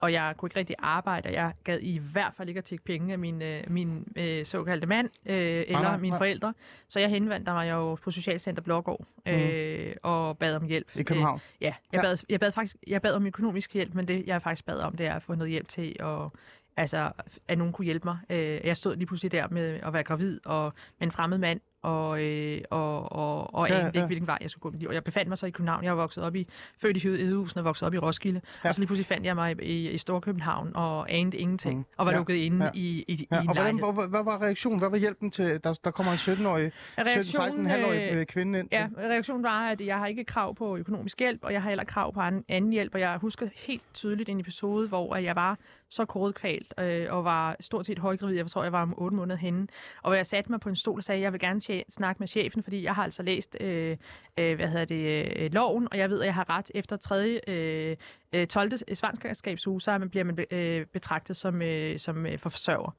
og 0.00 0.12
jeg 0.12 0.34
kunne 0.36 0.46
ikke 0.46 0.58
rigtig 0.58 0.76
arbejde, 0.78 1.26
og 1.28 1.32
jeg 1.32 1.52
gad 1.64 1.80
i 1.80 1.98
hvert 2.12 2.34
fald 2.36 2.48
ikke 2.48 2.58
at 2.58 2.64
tække 2.64 2.84
penge 2.84 3.12
af 3.12 3.18
min, 3.18 3.42
øh, 3.42 3.64
min 3.70 4.12
øh, 4.16 4.46
såkaldte 4.46 4.86
mand 4.86 5.10
øh, 5.26 5.36
eller 5.36 5.80
nej, 5.82 5.96
mine 5.96 6.10
nej. 6.10 6.18
forældre. 6.18 6.54
Så 6.88 7.00
jeg 7.00 7.10
henvendte 7.10 7.52
mig 7.52 7.70
jo 7.70 7.94
på 7.94 8.10
Socialcenter 8.10 8.62
Blågård 8.62 9.06
øh, 9.26 9.94
og 10.02 10.38
bad 10.38 10.56
om 10.56 10.66
hjælp. 10.66 10.88
I 10.94 11.02
København? 11.02 11.36
Øh, 11.36 11.62
ja, 11.62 11.74
jeg, 11.92 11.98
Ja. 11.98 12.02
Bad, 12.02 12.24
jeg 12.28 12.40
bad 12.40 12.52
faktisk 12.52 12.76
jeg 12.86 13.02
bad 13.02 13.14
om 13.14 13.26
økonomisk 13.26 13.74
hjælp, 13.74 13.94
men 13.94 14.08
det 14.08 14.26
jeg 14.26 14.42
faktisk 14.42 14.66
bad 14.66 14.78
om, 14.78 14.96
det 14.96 15.06
er 15.06 15.14
at 15.14 15.22
få 15.22 15.34
noget 15.34 15.50
hjælp 15.50 15.68
til 15.68 15.96
at 16.00 16.30
Altså, 16.76 17.10
at 17.48 17.58
nogen 17.58 17.72
kunne 17.72 17.84
hjælpe 17.84 18.04
mig. 18.04 18.18
Øh, 18.30 18.60
Jeg 18.64 18.76
stod 18.76 18.96
lige 18.96 19.06
pludselig 19.06 19.32
der 19.32 19.48
med 19.48 19.80
at 19.82 19.92
være 19.92 20.02
gravid 20.02 20.40
og 20.44 20.72
med 20.98 21.08
en 21.08 21.12
fremmed 21.12 21.38
mand, 21.38 21.60
og, 21.82 22.22
øh, 22.24 22.60
og, 22.70 23.12
og, 23.12 23.54
og 23.54 23.68
Ja, 23.68 23.74
anede 23.74 23.90
ja. 23.94 23.98
ikke, 23.98 24.06
hvilken 24.06 24.26
vej 24.26 24.38
jeg 24.40 24.50
skulle 24.50 24.62
gå 24.62 24.68
i 24.68 24.72
mit 24.72 24.80
liv. 24.80 24.88
Og 24.88 24.94
jeg 24.94 25.04
befandt 25.04 25.28
mig 25.28 25.38
så 25.38 25.46
i 25.46 25.50
København. 25.50 25.84
Jeg 25.84 25.92
var 25.96 26.02
vokset 26.02 26.24
op 26.24 26.34
i, 26.36 26.48
født 26.80 26.96
i 26.96 27.00
Hedehusen 27.00 27.58
og 27.58 27.64
vokset 27.64 27.86
op 27.86 27.94
i 27.94 27.98
Roskilde. 27.98 28.40
Ja. 28.64 28.68
Og 28.68 28.74
så 28.74 28.80
lige 28.80 28.86
pludselig 28.86 29.06
fandt 29.06 29.26
jeg 29.26 29.34
mig 29.34 29.62
i, 29.62 29.90
i 29.90 29.98
Storkøbenhavn 29.98 30.70
og 30.74 31.12
anede 31.12 31.36
ingenting. 31.36 31.78
Mm. 31.78 31.84
Og 31.96 32.06
var 32.06 32.12
Ja, 32.12 32.18
lukket 32.18 32.34
inde 32.34 32.64
ja. 32.64 32.70
i, 32.74 33.04
i, 33.08 33.28
Ja, 33.30 33.36
i 33.40 33.42
en 33.42 33.48
og 33.48 33.54
hvordan, 33.54 33.78
hvor, 33.78 33.92
hvad 34.06 34.24
var 34.24 34.42
reaktionen? 34.42 34.78
Hvad 34.78 34.90
var 34.90 34.96
hjælpen 34.96 35.30
til, 35.30 35.60
der, 35.64 35.78
der 35.84 35.90
kommer 35.90 36.12
en 36.12 36.18
17-årig, 36.18 36.72
17-16-årig 37.00 38.10
øh, 38.12 38.18
øh, 38.20 38.26
kvinde 38.26 38.58
ind? 38.58 38.68
Ja, 38.72 38.88
reaktionen 38.98 39.42
var, 39.42 39.68
at 39.68 39.80
jeg 39.80 39.98
har 39.98 40.06
ikke 40.06 40.24
krav 40.24 40.54
på 40.54 40.76
økonomisk 40.76 41.18
hjælp, 41.18 41.44
og 41.44 41.52
jeg 41.52 41.62
har 41.62 41.70
heller 41.70 41.84
krav 41.84 42.14
på 42.14 42.20
an- 42.20 42.44
anden 42.48 42.72
hjælp, 42.72 42.94
og 42.94 43.00
jeg 43.00 43.16
husker 43.16 43.48
helt 43.54 43.82
tydeligt 43.94 44.28
en 44.28 44.40
episode, 44.40 44.88
hvor 44.88 45.14
at 45.14 45.24
jeg 45.24 45.36
var 45.36 45.58
så 45.90 46.04
kodekvalt 46.04 46.74
øh, 46.80 47.06
og 47.10 47.24
var 47.24 47.56
stort 47.60 47.86
set 47.86 47.98
højgravid. 47.98 48.36
Jeg 48.36 48.46
tror, 48.46 48.62
jeg 48.62 48.72
var 48.72 48.82
om 48.82 48.94
otte 48.96 49.16
måneder 49.16 49.36
henne. 49.36 49.66
Og 50.02 50.10
hvor 50.10 50.14
jeg 50.14 50.26
satte 50.26 50.50
mig 50.52 50.60
på 50.60 50.68
en 50.68 50.76
stol 50.76 50.98
og 50.98 51.04
sagde, 51.04 51.18
at 51.18 51.22
jeg 51.22 51.32
vil 51.32 51.40
gerne 51.40 51.60
tje- 51.64 51.90
snakke 51.90 52.18
med 52.18 52.28
chefen, 52.28 52.62
fordi 52.62 52.82
jeg 52.82 52.94
har 52.94 53.04
altså 53.04 53.22
læst 53.22 53.56
øh, 53.60 53.96
øh, 54.38 54.56
hvad 54.56 54.68
hedder 54.68 54.84
det, 54.84 55.32
øh, 55.36 55.52
loven, 55.52 55.88
og 55.90 55.98
jeg 55.98 56.10
ved, 56.10 56.20
at 56.20 56.26
jeg 56.26 56.34
har 56.34 56.50
ret 56.50 56.70
efter 56.74 56.96
3. 56.96 57.40
Øh, 57.48 57.96
øh, 58.32 58.46
12. 58.46 58.72
svangerskabsuge, 58.94 59.80
så 59.80 59.90
er 59.90 59.98
man, 59.98 60.10
bliver 60.10 60.24
man 60.24 60.38
øh, 60.50 60.86
betragtet 60.86 61.36
som, 61.36 61.62
øh, 61.62 61.98
som 61.98 62.26
øh, 62.26 62.38
for 62.38 62.50
forsørger. 62.50 62.96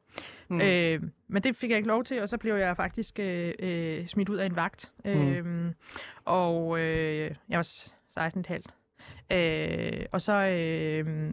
Mm. 0.47 0.61
Øh, 0.61 1.01
men 1.27 1.43
det 1.43 1.55
fik 1.55 1.69
jeg 1.69 1.77
ikke 1.77 1.87
lov 1.87 2.03
til, 2.03 2.21
og 2.21 2.29
så 2.29 2.37
blev 2.37 2.55
jeg 2.55 2.75
faktisk 2.75 3.19
øh, 3.19 3.53
øh, 3.59 4.07
smidt 4.07 4.29
ud 4.29 4.37
af 4.37 4.45
en 4.45 4.55
vagt. 4.55 4.91
Øh, 5.05 5.71
og 6.25 6.79
øh, 6.79 7.31
jeg 7.49 7.57
var 7.57 7.63
16,5. 9.31 9.35
Øh, 9.37 10.05
og 10.11 10.21
så... 10.21 10.33
Øh, 10.33 11.31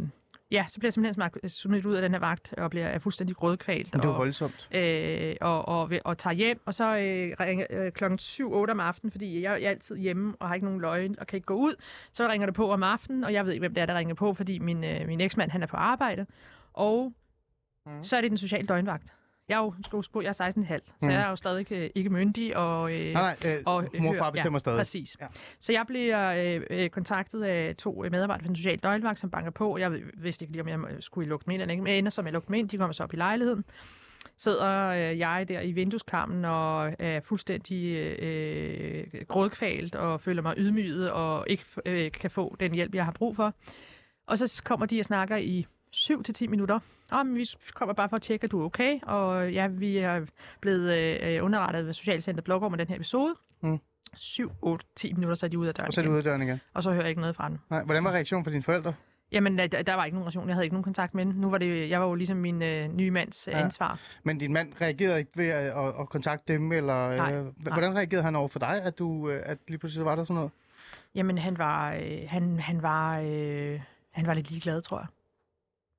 Ja, 0.51 0.65
så 0.69 0.79
bliver 0.79 0.89
jeg 0.89 0.93
simpelthen 0.93 1.15
smak- 1.23 1.49
smidt 1.49 1.87
ud 1.87 1.95
af 1.95 2.03
den 2.03 2.13
her 2.13 2.19
vagt, 2.19 2.55
og 2.59 2.71
bliver 2.71 2.87
er 2.87 2.99
fuldstændig 2.99 3.37
grødkvalt. 3.37 3.95
Men 3.95 4.01
det 4.01 4.09
var 4.09 4.15
og, 4.15 4.19
voldsomt. 4.19 4.69
øh, 4.75 5.35
og, 5.41 5.69
og, 5.69 5.81
og, 5.83 5.91
og 6.05 6.19
tager 6.19 6.35
hjem, 6.35 6.61
og 6.67 6.75
så 6.75 6.85
øh, 6.85 7.37
ringer 7.41 7.67
øh, 7.71 7.93
klokken 7.93 8.19
7-8 8.23 8.45
om 8.71 8.81
aftenen, 8.81 9.11
fordi 9.11 9.41
jeg, 9.43 9.61
jeg 9.61 9.67
er 9.67 9.71
altid 9.71 9.97
hjemme 9.97 10.35
og 10.41 10.49
har 10.49 10.55
ikke 10.55 10.65
nogen 10.67 10.81
løgn 10.81 11.17
og 11.19 11.27
kan 11.27 11.37
ikke 11.37 11.47
gå 11.47 11.55
ud. 11.55 11.75
Så 12.13 12.29
ringer 12.29 12.47
det 12.47 12.55
på 12.55 12.71
om 12.73 12.83
aftenen, 12.83 13.25
og 13.25 13.33
jeg 13.33 13.45
ved 13.47 13.53
ikke, 13.53 13.63
hvem 13.63 13.75
det 13.75 13.83
er, 13.83 13.87
der 13.87 13.95
ringer 13.99 14.15
på, 14.15 14.35
fordi 14.35 14.59
min, 14.59 14.85
øh, 14.85 15.07
min 15.07 15.21
eksmand 15.21 15.51
han 15.51 15.63
er 15.63 15.67
på 15.67 15.77
arbejde. 15.77 16.27
Og 16.73 17.13
Mhm. 17.87 18.05
så 18.05 18.17
er 18.17 18.21
det 18.21 18.31
den 18.31 18.39
sociale 18.39 18.67
døgnvagt. 18.67 19.05
Jeg 19.49 19.55
er 19.55 19.59
jo, 19.59 19.75
huske 19.93 20.13
på, 20.13 20.21
jeg 20.23 20.29
er 20.29 20.33
16,5, 20.33 20.79
så 20.79 20.93
Mhm. 21.03 21.11
jeg 21.11 21.21
er 21.23 21.29
jo 21.29 21.37
stadig 21.37 21.73
øh, 21.73 21.91
ikke 21.95 22.11
myndig. 22.11 22.57
Og, 22.57 22.93
øh, 22.93 23.13
Nej, 23.13 23.37
nej, 23.45 23.55
øh, 23.55 23.63
og 23.67 23.85
mor 23.99 24.09
og 24.09 24.15
hør- 24.15 24.19
far 24.23 24.31
bestemmer 24.31 24.57
ja, 24.57 24.59
stadig. 24.59 24.77
Præcis. 24.79 25.17
Ja. 25.21 25.27
Så 25.61 25.73
jeg 25.73 25.85
bliver 25.87 26.55
øh, 26.57 26.63
øh, 26.71 26.91
kontaktet 26.91 27.43
af 27.43 27.77
to 27.77 28.05
øh, 28.05 28.11
medarbejdere 28.13 28.43
fra 28.45 28.49
den 28.49 28.57
sociale 28.57 28.79
døgnvagt, 28.79 29.19
som 29.19 29.31
banker 29.31 29.51
på. 29.51 29.79
Jeg 29.79 29.93
vidste 30.17 30.43
ikke 30.43 30.53
lige, 30.53 30.63
om 30.63 30.69
jeg 30.69 30.97
skulle 31.01 31.29
lukke 31.29 31.45
dem 31.45 31.51
ind 31.53 31.63
eller 31.63 31.73
ikke, 31.73 31.83
men 31.83 31.93
ender 31.93 32.11
som 32.11 32.25
jeg 32.25 32.33
lukker 32.33 32.47
dem 32.47 32.55
ind. 32.55 32.69
De 32.69 32.77
kommer 32.79 32.93
så 32.93 33.03
op 33.03 33.13
i 33.13 33.17
lejligheden. 33.17 33.65
Sidder 34.39 34.87
øh, 34.89 35.19
jeg 35.19 35.47
der 35.49 35.61
i 35.61 35.73
vindueskarmen 35.73 36.45
og 36.45 36.93
er 36.99 37.21
fuldstændig 37.21 37.97
øh, 38.23 39.07
grådkvalt 39.29 39.95
og 39.95 40.21
føler 40.21 40.43
mig 40.43 40.55
ydmyget 40.59 41.11
og 41.11 41.45
ikke 41.49 41.65
øh, 41.87 42.13
kan 42.13 42.31
få 42.31 42.57
den 42.61 42.75
hjælp, 42.75 42.95
jeg 42.95 43.05
har 43.05 43.13
brug 43.13 43.37
for. 43.37 43.55
Og 44.27 44.39
så 44.39 44.63
kommer 44.65 44.87
de 44.87 45.01
og 45.01 45.05
snakker 45.05 45.37
i 45.37 45.67
7-10 45.97 46.49
minutter. 46.49 46.79
Om 47.11 47.35
vi 47.35 47.47
kommer 47.75 47.95
bare 47.95 48.09
for 48.09 48.17
at 48.17 48.23
tjekke, 48.23 48.45
at 48.45 48.51
du 48.51 48.61
er 48.61 48.65
okay. 48.65 49.01
Og 49.03 49.53
ja, 49.53 49.67
vi 49.67 49.97
er 49.99 50.27
blevet 50.61 50.93
øh, 51.23 51.45
underrettet 51.45 51.87
ved 51.87 51.93
Socialcenter 51.93 52.43
Blågård 52.43 52.71
med 52.71 52.79
den 52.79 52.89
her 52.89 52.97
episode. 52.97 53.35
Mm. 53.61 53.79
7, 54.15 54.51
8, 54.63 54.87
10 54.97 55.13
minutter, 55.13 55.35
så 55.35 55.47
er 55.47 55.51
de 55.51 55.59
ude 55.59 55.69
af 55.69 55.75
døren 55.75 55.87
Og 55.87 55.93
så 55.93 56.01
er 56.01 56.05
igen. 56.05 56.11
ude 56.13 56.19
af 56.19 56.25
døren 56.25 56.43
igen. 56.43 56.61
Og 56.75 56.83
så 56.83 56.91
hører 56.91 57.03
jeg 57.03 57.09
ikke 57.09 57.21
noget 57.21 57.37
fra 57.37 57.49
dem. 57.49 57.59
Nej, 57.71 57.85
hvordan 57.85 58.05
var 58.05 58.11
reaktionen 58.13 58.45
fra 58.45 58.51
dine 58.51 58.63
forældre? 58.63 58.95
Jamen, 59.33 59.59
der, 59.59 59.67
der 59.67 59.95
var 59.95 60.05
ikke 60.05 60.15
nogen 60.15 60.25
relation. 60.25 60.47
Jeg 60.49 60.55
havde 60.55 60.65
ikke 60.65 60.75
nogen 60.75 60.85
kontakt 60.85 61.15
med 61.15 61.25
hende. 61.25 61.41
Nu 61.41 61.51
var 61.51 61.59
det, 61.59 61.91
jeg 61.91 62.01
var 62.01 62.07
jo 62.07 62.15
ligesom 62.15 62.37
min 62.37 62.63
øh, 62.63 62.89
nye 62.97 63.11
mands 63.11 63.49
Ja. 63.49 63.59
ja. 63.59 63.65
ansvar. 63.65 64.01
Men 64.25 64.39
din 64.39 64.53
mand 64.53 64.73
reagerede 64.81 65.19
ikke 65.19 65.31
ved 65.37 65.47
at, 65.47 65.67
at, 65.79 65.89
at 66.01 66.09
kontakte 66.09 66.53
dem, 66.53 66.73
eller 66.73 67.17
Nej, 67.17 67.35
øh, 67.35 67.47
h- 67.47 67.65
nej. 67.65 67.73
hvordan 67.73 67.97
reagerede 67.97 68.23
han 68.25 68.37
over 68.37 68.49
for 68.49 68.59
dig, 68.59 68.83
at 68.83 68.99
du 68.99 69.31
øh, 69.31 69.43
at 69.47 69.59
lige 69.69 69.79
pludselig 69.79 70.05
var 70.05 70.15
der 70.15 70.25
sådan 70.25 70.35
noget? 70.35 70.51
Jamen, 71.15 71.39
han 71.39 71.59
var, 71.59 71.93
øh, 71.95 72.19
han, 72.29 72.59
han 72.61 72.83
var, 72.83 73.19
øh, 73.21 73.81
han 74.11 74.27
var 74.27 74.35
lidt 74.35 74.51
ligeglad, 74.51 74.83
tror 74.83 74.99
jeg. 74.99 75.07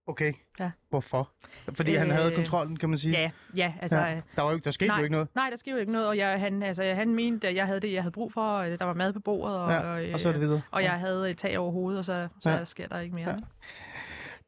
Okay. 0.08 0.34
Ja. 0.60 0.72
Hvorfor? 0.90 1.32
Fordi 1.76 1.94
øh, 1.94 2.00
han 2.00 2.10
havde 2.12 2.30
Øh, 2.30 2.36
kontrollen, 2.36 2.78
kan 2.78 2.90
man 2.90 2.98
sige. 2.98 3.20
Ja, 3.20 3.32
ja, 3.56 3.74
altså... 3.82 3.98
Ja. 3.98 4.22
Der, 4.36 4.42
var 4.42 4.50
jo, 4.50 4.56
ikke- 4.56 4.66
der 4.66 4.72
skete 4.72 4.88
nej, 4.88 4.98
jo 4.98 5.04
ikke 5.04 5.12
noget. 5.12 5.28
Nej, 5.36 5.50
der 5.50 5.58
skete 5.58 5.72
jo 5.72 5.78
ikke 5.78 5.92
noget, 5.92 6.08
og 6.08 6.18
jeg, 6.18 6.40
han, 6.40 6.64
altså, 6.64 6.84
han 6.94 7.16
mente, 7.16 7.48
at 7.48 7.56
jeg 7.56 7.66
havde 7.66 7.80
det, 7.80 7.94
jeg 7.94 8.02
havde 8.04 8.12
brug 8.12 8.34
for, 8.34 8.42
og 8.42 8.70
øh, 8.72 8.80
der 8.80 8.86
var 8.86 8.94
mad 8.94 9.14
på 9.14 9.20
bordet, 9.20 9.58
og, 9.58 9.72
Ja, 9.72 9.80
og, 9.80 10.06
øh, 10.06 10.14
og 10.14 10.20
så 10.20 10.28
er 10.28 10.32
det 10.34 10.42
videre. 10.42 10.62
og 10.72 10.84
jeg 10.84 10.92
havde 10.92 11.30
et 11.32 11.38
tag 11.38 11.58
over 11.60 11.72
hovedet, 11.72 12.00
og 12.00 12.06
så, 12.06 12.28
så 12.42 12.50
Ja. 12.50 12.56
ja. 12.58 12.66
sker 12.66 12.88
der 12.88 13.00
ikke 13.00 13.16
mere. 13.16 13.30
Ja. 13.30 13.36
Ja. 13.36 13.42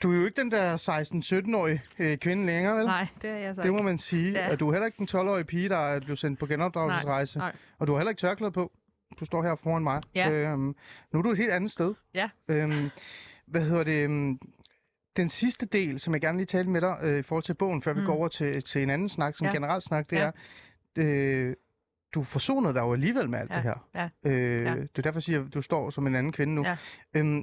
Du 0.04 0.12
er 0.14 0.16
jo 0.18 0.26
ikke 0.26 0.42
den 0.42 0.52
der 0.52 0.78
16-17-årige 0.78 1.82
øh, 2.00 2.18
kvinde 2.18 2.46
længere, 2.46 2.76
vel? 2.78 2.86
Nej, 2.86 3.08
det 3.22 3.30
er 3.30 3.38
jeg 3.38 3.56
så 3.56 3.62
Det 3.62 3.72
må 3.72 3.78
ikke. 3.78 3.86
man 3.86 3.98
sige. 3.98 4.32
Ja. 4.32 4.52
Og 4.52 4.60
du 4.60 4.68
er 4.68 4.72
heller 4.72 4.86
ikke 4.86 4.98
den 4.98 5.08
12-årige 5.12 5.44
pige, 5.46 5.70
der 5.70 5.78
er 5.78 6.00
blevet 6.00 6.20
sendt 6.20 6.40
på 6.40 6.46
genopdragelsesrejse. 6.46 7.38
Nej, 7.38 7.48
nej. 7.48 7.56
Og 7.80 7.88
du 7.88 7.92
har 7.94 8.00
heller 8.00 8.10
ikke 8.10 8.20
tørklæde 8.20 8.52
på. 8.52 8.72
Du 9.20 9.26
står 9.26 9.44
her 9.44 9.56
foran 9.64 9.84
mig. 9.84 10.02
Ja. 10.16 10.30
Øhm, 10.30 10.76
nu 11.12 11.20
er 11.20 11.22
du 11.24 11.32
et 11.32 11.38
helt 11.38 11.52
andet 11.52 11.72
sted. 11.72 11.94
Ja. 12.14 12.30
Øhm, 12.48 12.90
hvad 13.48 13.62
hedder 13.62 13.84
det? 13.84 14.10
Den 15.18 15.30
sidste 15.30 15.66
del, 15.66 16.00
som 16.00 16.14
jeg 16.14 16.22
gerne 16.22 16.38
lige 16.38 16.46
talte 16.46 16.70
med 16.70 16.82
dig 16.82 16.98
øh, 17.02 17.20
i 17.20 17.22
forhold 17.22 17.44
til 17.44 17.54
bogen, 17.54 17.82
før 17.82 17.94
mm. 17.94 17.98
vi 17.98 18.02
Mm. 18.02 18.06
går 18.06 18.14
over 18.16 18.28
til, 18.28 18.64
til 18.64 18.84
en 18.84 18.90
anden 18.90 19.10
snak, 19.10 19.36
som 19.38 19.48
Ja. 19.48 19.54
generelt 19.54 19.84
snak, 19.84 20.10
det 20.10 20.16
Ja. 20.16 20.22
er, 20.22 20.32
øh, 20.98 21.56
du 22.14 22.24
forsonede 22.24 22.74
dig 22.74 22.80
jo 22.82 22.94
alligevel 22.94 23.30
med 23.30 23.40
alt 23.40 23.50
Ja, 23.52 23.56
det 23.56 23.64
her. 23.64 24.10
ja, 24.24 24.30
Øh, 24.32 24.64
ja. 24.66 24.76
Det 24.76 24.98
er 24.98 25.02
derfor, 25.02 25.18
jeg 25.18 25.24
siger, 25.24 25.46
at 25.46 25.54
du 25.54 25.62
står 25.62 25.90
som 25.90 26.08
en 26.08 26.16
anden 26.16 26.32
kvinde 26.32 26.56
nu. 26.56 26.64
Ja. 26.66 26.78
Øhm, 27.14 27.42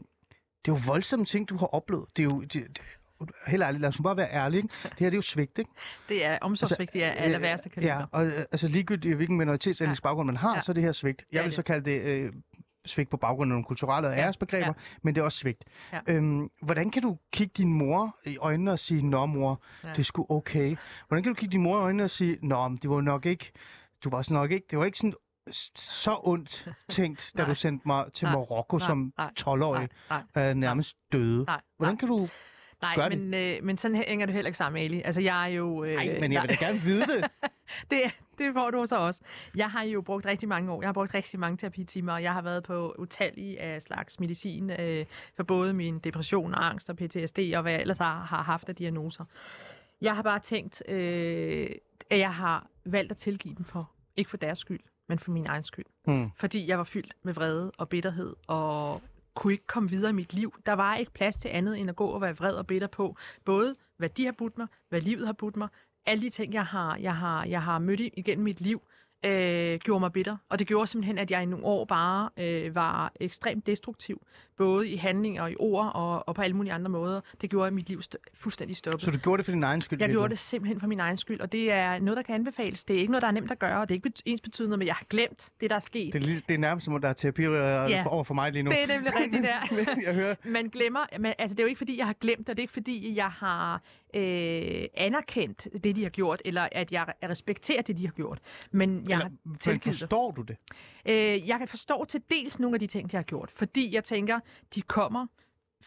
det 0.65 0.73
er 0.73 0.77
jo 0.77 0.79
voldsomme 0.87 1.25
ting, 1.25 1.49
du 1.49 1.57
har 1.57 1.67
oplevet. 1.67 2.05
Det 2.17 2.23
er 2.23 2.25
jo... 2.25 2.41
Det, 2.41 2.53
det, 2.53 2.79
helt 3.47 3.63
ærligt, 3.63 3.81
lad 3.81 3.89
os 3.89 4.01
bare 4.03 4.17
være 4.17 4.33
ærlige. 4.33 4.59
Ikke? 4.63 4.69
Det 4.83 4.91
her 4.99 5.07
det 5.07 5.15
er 5.15 5.17
jo 5.17 5.21
svigt, 5.23 5.59
ikke? 5.59 5.71
Det 6.09 6.25
er 6.25 6.39
omsorgsvigt, 6.41 6.93
det 6.93 7.05
er 7.05 7.11
aller 7.11 7.39
værste 7.39 7.69
kaliber. 7.69 7.95
Ja, 7.95 8.05
og 8.13 8.27
øh, 8.27 8.39
altså 8.39 8.69
ligegyldigt 8.69 9.17
hvilken 9.17 9.37
minoritetsetnisk 9.39 10.03
ja. 10.03 10.09
baggrund 10.09 10.27
man 10.27 10.37
har, 10.37 10.55
ja. 10.55 10.61
Så 10.61 10.73
er 10.73 10.75
det 10.75 10.83
her 10.83 10.93
svigt. 10.93 11.25
Jeg 11.33 11.45
vil 11.45 11.53
så 11.53 11.63
kalde 11.63 11.91
det 11.91 12.01
øh, 12.03 12.33
svigt 12.87 13.11
på 13.11 13.17
baggrund 13.17 13.49
af 13.49 13.53
nogle 13.53 13.65
kulturelle 13.65 14.09
og 14.09 14.17
æresbegreber, 14.19 14.67
ja. 14.67 14.73
men 15.03 15.15
det 15.15 15.21
er 15.21 15.25
også 15.25 15.39
svigt. 15.39 15.65
Ja. 15.93 16.01
Øhm, 16.07 16.51
hvordan 16.63 16.91
kan 16.91 17.03
du 17.03 17.19
kigge 17.33 17.53
din 17.57 17.73
mor 17.73 18.17
i 18.27 18.39
øjnene 18.39 18.73
og 18.73 18.79
sige, 18.79 19.07
nå 19.07 19.27
mor, 19.27 19.63
ja. 19.85 19.89
Det 19.89 19.99
er 19.99 20.03
sgu 20.03 20.27
okay? 20.29 20.77
Hvordan 21.09 21.23
kan 21.23 21.31
du 21.33 21.35
kigge 21.35 21.53
din 21.53 21.63
mor 21.63 21.79
i 21.79 21.83
øjnene 21.83 22.05
og 22.05 22.11
sige, 22.11 22.39
nå, 22.43 22.69
det 22.83 22.91
var 22.91 23.01
nok 23.01 23.27
ikke, 23.27 23.53
du 24.05 24.11
var 24.11 24.33
nok 24.33 24.51
ikke, 24.51 24.67
det 24.71 24.79
var 24.79 24.85
ikke 24.85 24.99
sådan 24.99 25.15
så 25.77 26.21
ondt 26.23 26.69
tænkt, 26.89 27.33
da 27.37 27.45
du 27.49 27.55
sendte 27.55 27.89
mig 27.89 28.05
til 28.15 28.25
Nej. 28.27 28.35
Marokko 28.35 28.77
Nej. 28.77 28.87
som 28.87 29.13
Nej. 29.19 29.31
12-årig, 29.41 29.89
Nej, 30.11 30.23
nej, 30.35 30.49
øh, 30.51 30.55
nærmest 30.55 30.97
døde. 31.13 31.45
nej, 31.45 31.61
Hvordan 31.77 31.95
nej. 31.95 31.99
kan 31.99 32.09
du... 32.09 32.29
Gør 32.81 32.97
Nej, 32.97 33.09
det. 33.09 33.19
men, 33.19 33.35
øh, 33.35 33.65
men 33.65 33.79
sådan 33.79 33.97
hænger 33.97 34.27
det 34.27 34.35
heller 34.35 34.49
ikke 34.49 34.59
sammen, 34.59 34.83
Ali. 34.83 35.03
Altså, 35.05 35.21
jeg 35.21 35.43
er 35.43 35.47
jo... 35.55 35.85
Øh, 35.85 35.95
Nej, 35.95 36.19
men 36.21 36.33
jeg 36.33 36.43
vil 36.43 36.51
da 36.51 36.65
gerne 36.65 36.79
vide 36.81 37.07
det. 37.07 37.25
det, 37.91 38.01
det 38.39 38.53
får 38.55 38.71
du 38.71 38.87
så 38.87 38.97
også. 38.97 39.21
Jeg 39.57 39.71
har 39.71 39.83
jo 39.83 40.01
brugt 40.01 40.27
rigtig 40.27 40.49
mange 40.49 40.73
år. 40.73 40.83
Jeg 40.83 40.89
har 40.89 40.93
brugt 40.93 41.15
rigtig 41.15 41.41
mange 41.41 41.57
terapitimer, 41.57 42.13
og 42.13 42.23
jeg 42.23 42.33
har 42.33 42.43
været 42.43 42.63
på 42.63 42.95
utallige 42.99 43.61
af 43.61 43.83
slags 43.83 44.21
medicin 44.21 44.71
øh, 44.71 45.07
for 45.37 45.43
både 45.43 45.73
min 45.73 45.99
depression, 45.99 46.55
angst 46.57 46.91
og 46.91 46.97
PTSD, 46.97 47.39
og 47.57 47.63
hvad 47.63 47.73
jeg 47.73 47.81
ellers 47.81 47.99
har, 47.99 48.25
har 48.25 48.43
haft 48.43 48.69
af 48.69 48.77
diagnoser. 48.77 49.25
Jeg 50.01 50.15
har 50.17 50.23
bare 50.23 50.39
tænkt, 50.39 50.83
øh, 50.89 51.69
at 52.11 52.19
jeg 52.19 52.35
har 52.35 52.67
valgt 52.85 53.11
at 53.11 53.17
tilgive 53.17 53.55
dem 53.55 53.65
for, 53.65 53.91
ikke 54.17 54.31
for 54.31 54.37
deres 54.37 54.59
skyld, 54.59 54.81
men 55.09 55.19
for 55.19 55.31
min 55.31 55.47
egen 55.47 55.65
skyld. 55.65 55.87
Hmm. 56.05 56.31
Fordi 56.37 56.69
jeg 56.69 56.79
var 56.79 56.85
fyldt 56.85 57.15
med 57.23 57.35
vrede 57.35 57.73
og 57.79 57.89
bitterhed, 57.89 58.35
og 58.47 59.03
kunne 59.37 59.53
ikke 59.53 59.67
komme 59.67 59.89
videre 59.91 60.11
i 60.11 60.15
mit 60.15 60.33
liv. 60.33 60.55
Der 60.67 60.73
var 60.73 60.97
ikke 60.97 61.13
plads 61.13 61.37
til 61.37 61.49
andet 61.49 61.79
end 61.79 61.91
at 61.91 61.97
gå 61.97 62.07
og 62.07 62.21
være 62.21 62.37
vred 62.37 62.55
og 62.55 62.67
bitter 62.67 62.89
på. 62.89 63.17
Både 63.45 63.77
hvad 63.97 64.09
de 64.09 64.25
har 64.25 64.33
budt 64.33 64.59
mig, 64.59 64.67
hvad 64.89 65.01
livet 65.01 65.27
har 65.27 65.33
budt 65.33 65.57
mig, 65.57 65.69
alle 66.07 66.23
de 66.23 66.31
ting, 66.31 66.53
jeg 66.55 66.65
har, 66.67 66.97
jeg 66.97 67.17
har, 67.17 67.45
jeg 67.45 67.63
har 67.63 67.79
mødt 67.79 68.01
i- 68.01 68.13
igennem 68.17 68.45
mit 68.45 68.61
liv, 68.61 68.83
øh, 69.27 69.79
gjorde 69.79 70.01
mig 70.01 70.13
bitter. 70.13 70.37
Og 70.49 70.59
det 70.59 70.67
gjorde 70.67 70.87
simpelthen, 70.87 71.19
at 71.19 71.31
jeg 71.31 71.43
i 71.43 71.47
nogle 71.47 71.65
år 71.65 71.85
bare 71.85 72.29
øh, 72.37 72.75
var 72.75 73.13
ekstremt 73.21 73.67
destruktiv. 73.67 74.23
Både 74.57 74.89
i 74.89 74.97
handlinger 74.97 75.43
og 75.43 75.53
i 75.53 75.57
ord 75.59 75.93
og, 75.95 76.29
og 76.29 76.35
på 76.35 76.43
alle 76.43 76.57
mulige 76.57 76.73
andre 76.73 76.89
måder. 76.91 77.21
Det 77.41 77.51
gjorde, 77.51 77.67
at 77.67 77.73
mit 77.73 77.89
liv 77.89 78.01
st- 78.01 78.15
fuldstændig 78.35 78.77
stoppede. 78.77 79.05
Så 79.05 79.11
du 79.11 79.19
gjorde 79.19 79.37
det 79.39 79.45
for 79.45 79.53
din 79.53 79.63
egen 79.63 79.81
skyld? 79.81 79.99
Jeg 80.01 80.09
virkelig? 80.09 80.15
gjorde 80.21 80.31
det 80.31 80.39
simpelthen 80.39 80.81
for 80.81 80.87
min 80.87 81.01
egen 81.01 81.17
skyld, 81.19 81.41
og 81.41 81.53
det 81.53 81.73
er 81.73 81.99
noget, 81.99 82.17
der 82.17 82.23
kan 82.23 82.35
anbefales. 82.35 82.85
Det 82.85 82.97
er 82.97 83.01
ikke 83.01 83.13
noget, 83.13 83.23
der 83.23 83.29
er 83.29 83.33
nemt 83.33 83.51
at 83.51 83.59
gøre, 83.59 83.81
og 83.81 83.89
det 83.89 83.95
er 83.95 83.97
ikke 84.07 84.23
ens 84.25 84.41
betydende, 84.41 84.77
men 84.77 84.87
jeg 84.87 84.95
har 84.95 85.05
glemt 85.11 85.49
det, 85.61 85.71
der 85.71 85.77
er 85.77 85.81
sket. 85.81 86.13
Det 86.13 86.23
er, 86.23 86.27
lige, 86.27 86.43
det 86.49 86.55
er 86.55 86.59
nærmest 86.59 86.85
som, 86.85 86.95
at 86.95 87.03
der 87.03 87.09
er 87.09 87.13
terapi 87.13 87.43
øh, 87.43 87.53
Ja. 87.53 88.05
over 88.09 88.25
for 88.25 88.35
mig 88.35 88.53
lige 88.53 88.63
nu. 88.63 88.71
Det 88.71 88.83
er 88.83 88.87
nemlig 88.87 89.13
rigtigt 89.21 89.43
der. 89.43 89.87
jeg 90.07 90.15
hører. 90.15 90.35
Man 90.45 90.69
glemmer, 90.69 91.01
men, 91.21 91.33
altså 91.39 91.55
det 91.55 91.61
er 91.61 91.65
jo 91.65 91.69
ikke 91.69 91.79
fordi, 91.79 91.99
jeg 91.99 92.07
har 92.07 92.15
glemt 92.21 92.39
det, 92.39 92.47
det 92.47 92.59
er 92.59 92.63
ikke 92.63 92.73
fordi, 92.73 93.17
jeg 93.17 93.31
har 93.31 93.83
øh, 94.15 94.85
anerkendt 94.95 95.69
det, 95.85 95.97
de 95.97 96.03
har 96.03 96.11
gjort, 96.11 96.43
eller 96.45 96.69
at 96.73 96.93
jeg 96.93 97.07
respekterer 97.23 97.83
det, 97.83 97.97
de 97.97 98.07
har 98.07 98.13
gjort. 98.13 98.41
Men 98.71 99.09
jeg 99.09 99.17
har 99.17 99.25
Eller, 99.25 99.37
men 99.45 99.59
tilgivet 99.59 99.85
forstår 99.85 100.31
du 100.31 100.43
det? 100.43 100.57
Øh, 101.07 101.49
jeg 101.49 101.59
kan 101.59 101.69
forstå 101.69 102.05
til 102.05 102.23
dels 102.31 102.59
nogle 102.59 102.77
af 102.77 102.81
de 102.81 102.87
ting, 102.87 103.11
de 103.11 103.17
har 103.17 103.25
gjort, 103.25 103.51
fordi 103.51 103.95
jeg 103.95 104.05
tænker, 104.05 104.41
de 104.75 104.83
kommer 104.83 105.27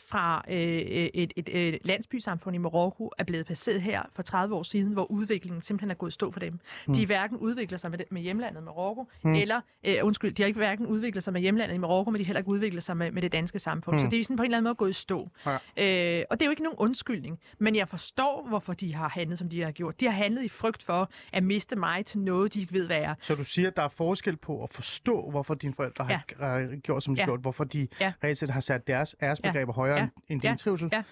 fra 0.08 0.45
øh, 0.50 0.58
et, 0.58 1.34
et, 1.36 1.50
et 1.50 1.80
landsbysamfund 1.84 2.56
i 2.56 2.60
Marokko 2.60 3.12
er 3.18 3.24
blevet 3.24 3.45
placeret 3.45 3.82
her 3.82 4.02
for 4.14 4.24
30 4.24 4.56
år 4.56 4.64
siden, 4.64 4.93
hvor 4.93 5.12
udviklingen 5.12 5.62
simpelthen 5.62 5.91
er 5.91 5.95
gået 5.95 6.14
stå 6.14 6.32
for 6.32 6.39
dem. 6.39 6.60
Mm. 6.88 6.93
De 6.93 7.06
hverken 7.06 7.38
udvikler 7.38 7.78
sig 7.78 7.91
med, 7.91 8.00
med 8.12 8.22
hjemlandet 8.22 8.64
Marokko, 8.64 9.08
mm. 9.24 9.34
eller, 9.34 9.62
øh, 9.84 9.95
undskyld, 10.02 10.34
de 10.34 10.41
har 10.41 10.47
ikke 10.47 10.58
hverken 10.58 10.86
udviklet 10.88 11.24
sig 11.24 11.34
med 11.34 11.41
hjemlandet 11.41 11.76
i 11.76 11.78
Marokko, 11.78 12.12
men 12.12 12.20
de 12.20 12.24
har 12.24 12.28
heller 12.28 12.39
ikke 12.39 12.50
udviklet 12.50 12.84
sig 12.84 12.97
med, 12.97 13.12
med 13.12 13.22
det 13.22 13.32
danske 13.32 13.60
samfund. 13.60 13.95
Mm. 13.95 14.00
Så 14.00 14.08
det 14.10 14.20
er 14.20 14.24
sådan 14.24 14.38
på 14.38 14.43
en 14.43 14.45
eller 14.45 14.58
anden 14.58 14.70
måde 14.70 14.76
gået 14.76 14.89
i 14.89 14.93
stå. 14.93 15.30
Ja. 15.45 15.54
Øh, 15.54 16.26
og 16.30 16.39
det 16.39 16.45
er 16.45 16.45
jo 16.45 16.52
ikke 16.52 16.64
nogen 16.64 16.78
undskyldning, 16.78 17.39
men 17.58 17.76
jeg 17.76 17.88
forstår, 17.88 18.45
hvorfor 18.47 18.74
de 18.74 18.95
har 18.95 19.10
handlet, 19.10 19.39
som 19.39 19.50
de 19.50 19.62
har 19.62 19.72
gjort. 19.72 20.00
De 20.00 20.06
har 20.06 20.12
handlet 20.12 20.43
i 20.43 20.50
frygt 20.50 20.84
for 20.84 21.10
at 21.34 21.43
miste 21.43 21.76
mig 21.76 22.06
til 22.06 22.20
noget, 22.20 22.54
de 22.54 22.60
ikke 22.60 22.74
ved, 22.74 22.86
hvad 22.86 23.02
er. 23.02 23.16
Så 23.22 23.36
du 23.36 23.43
siger, 23.43 23.68
at 23.68 23.76
der 23.76 23.84
er 23.84 23.88
forskel 23.88 24.38
på 24.38 24.64
at 24.64 24.70
forstå, 24.70 25.30
hvorfor 25.30 25.54
dine 25.54 25.74
forældre 25.74 26.08
ja. 26.10 26.20
har 26.39 26.76
gjort, 26.76 27.04
som 27.04 27.16
de 27.16 27.22
ja. 27.22 27.26
gjort, 27.26 27.39
hvorfor 27.39 27.64
de 27.64 27.88
ja. 28.00 28.14
reelt 28.24 28.38
set 28.38 28.50
har 28.50 28.62
sat 28.62 28.88
deres 28.88 29.16
æresbegreber 29.22 29.74
ja. 29.74 29.76
højere 29.76 29.89
ja. 29.98 30.08
end 30.28 30.42
din 30.42 30.52
ja. 30.52 30.56
trivsel, 30.56 30.90
ja. 30.92 31.04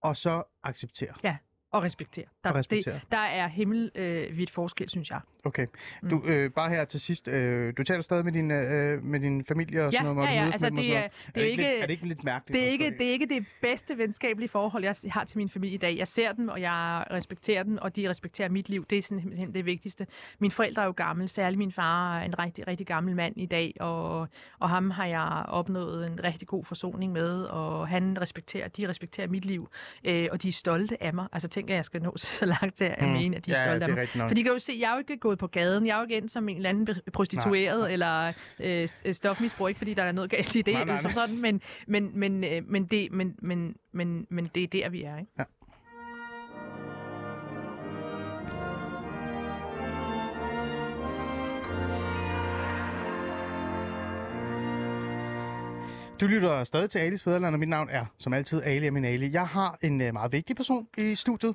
og 0.00 0.16
så 0.16 0.42
acceptere. 0.62 1.14
Ja, 1.22 1.36
og 1.72 1.82
respektere. 1.82 2.24
Der, 2.44 2.50
og 2.50 2.56
respektere. 2.56 2.94
Det, 2.94 3.02
der 3.10 3.18
er 3.18 3.48
himmelvidt 3.48 4.50
øh, 4.50 4.54
forskel, 4.54 4.88
synes 4.88 5.10
jeg. 5.10 5.20
Okay. 5.44 5.66
Du, 6.10 6.18
mm. 6.18 6.28
øh, 6.28 6.50
bare 6.50 6.70
her 6.70 6.84
til 6.84 7.00
sidst, 7.00 7.28
øh, 7.28 7.72
du 7.76 7.84
taler 7.84 8.02
stadig 8.02 8.24
med 8.24 8.32
din, 8.32 8.50
øh, 8.50 9.04
med 9.04 9.20
din 9.20 9.44
familie 9.44 9.84
og 9.84 9.92
sådan 9.92 10.06
ja, 10.06 10.12
noget? 10.12 10.28
Ja, 10.28 10.34
ja, 10.34 10.44
altså 10.44 10.70
det, 10.70 10.96
er, 10.96 11.08
det 11.34 11.42
er, 11.42 11.46
ikke, 11.46 11.62
lidt, 11.62 11.82
er 11.82 11.86
det 11.86 11.90
ikke 11.90 12.08
lidt 12.08 12.24
mærkeligt? 12.24 12.60
Det 12.60 12.68
er 12.68 12.72
ikke, 12.72 12.98
det 12.98 13.06
er 13.06 13.12
ikke 13.12 13.26
det 13.26 13.46
bedste 13.62 13.98
venskabelige 13.98 14.48
forhold, 14.48 14.84
jeg 14.84 14.96
har 15.10 15.24
til 15.24 15.38
min 15.38 15.48
familie 15.48 15.74
i 15.74 15.78
dag. 15.78 15.96
Jeg 15.96 16.08
ser 16.08 16.32
dem, 16.32 16.48
og 16.48 16.60
jeg 16.60 17.04
respekterer 17.10 17.62
dem, 17.62 17.78
og 17.82 17.96
de 17.96 18.10
respekterer 18.10 18.48
mit 18.48 18.68
liv. 18.68 18.86
Det 18.90 18.98
er 18.98 19.02
simpelthen 19.02 19.54
det 19.54 19.66
vigtigste. 19.66 20.06
Mine 20.38 20.52
forældre 20.52 20.82
er 20.82 20.86
jo 20.86 20.94
gamle, 20.96 21.28
særligt 21.28 21.58
min 21.58 21.72
far 21.72 22.18
er 22.18 22.24
en 22.24 22.38
rigtig, 22.38 22.66
rigtig 22.66 22.86
gammel 22.86 23.16
mand 23.16 23.36
i 23.36 23.46
dag, 23.46 23.74
og, 23.80 24.28
og 24.58 24.68
ham 24.68 24.90
har 24.90 25.06
jeg 25.06 25.44
opnået 25.48 26.06
en 26.06 26.24
rigtig 26.24 26.48
god 26.48 26.64
forsoning 26.64 27.12
med, 27.12 27.44
og 27.44 27.88
han 27.88 28.20
respekterer, 28.20 28.68
de 28.68 28.88
respekterer 28.88 29.28
mit 29.28 29.44
liv, 29.44 29.68
øh, 30.04 30.28
og 30.32 30.42
de 30.42 30.48
er 30.48 30.52
stolte 30.52 31.02
af 31.02 31.14
mig. 31.14 31.26
Altså 31.32 31.48
tænker 31.60 31.74
jeg, 31.74 31.76
jeg 31.76 31.84
skal 31.84 32.02
nå 32.02 32.16
så 32.16 32.46
langt 32.46 32.76
til 32.76 32.84
at 32.84 33.02
mm. 33.02 33.08
mene, 33.08 33.36
at 33.36 33.46
de 33.46 33.52
er 33.52 33.62
ja, 33.62 33.64
stolte 33.64 33.84
af 33.84 34.08
mig. 34.16 34.28
For 34.28 34.34
de 34.34 34.42
kan 34.42 34.52
jo 34.52 34.58
se, 34.58 34.76
jeg 34.80 34.88
er 34.90 34.92
jo 34.92 34.98
ikke 34.98 35.16
gået 35.16 35.38
på 35.38 35.46
gaden, 35.46 35.86
jeg 35.86 35.92
er 35.92 35.96
jo 35.96 36.02
ikke 36.02 36.16
endt 36.16 36.30
som 36.30 36.48
en 36.48 36.56
eller 36.56 36.70
anden 36.70 36.96
prostitueret 37.12 37.80
nej, 37.80 37.92
eller 37.92 38.32
øh, 38.60 38.88
stofmisbrug, 39.12 39.68
ikke 39.68 39.78
fordi 39.78 39.94
der 39.94 40.02
er 40.02 40.12
noget 40.12 40.30
galt 40.30 40.54
i 40.54 40.62
det, 40.62 40.74
nej, 40.74 40.84
nej, 40.84 41.00
som 41.00 41.12
sådan, 41.12 41.40
men, 41.40 41.60
men, 41.86 42.10
men, 42.14 42.44
øh, 42.44 42.62
men, 42.68 42.84
det, 42.86 43.12
men, 43.12 43.36
men, 43.42 43.76
men, 43.92 44.26
men 44.30 44.50
det 44.54 44.62
er 44.62 44.66
der, 44.66 44.88
vi 44.88 45.02
er. 45.02 45.18
Ikke? 45.18 45.32
Ja. 45.38 45.44
Du 56.20 56.26
lytter 56.26 56.64
stadig 56.64 56.90
til 56.90 56.98
Alis 56.98 57.22
Fæderland, 57.22 57.54
og 57.54 57.58
mit 57.58 57.68
navn 57.68 57.88
er 57.90 58.04
som 58.18 58.32
altid 58.32 58.62
Ali 58.62 58.86
Aminali. 58.86 59.32
Jeg 59.32 59.46
har 59.46 59.78
en 59.82 60.00
øh, 60.00 60.12
meget 60.12 60.32
vigtig 60.32 60.56
person 60.56 60.88
i 60.98 61.14
studiet. 61.14 61.54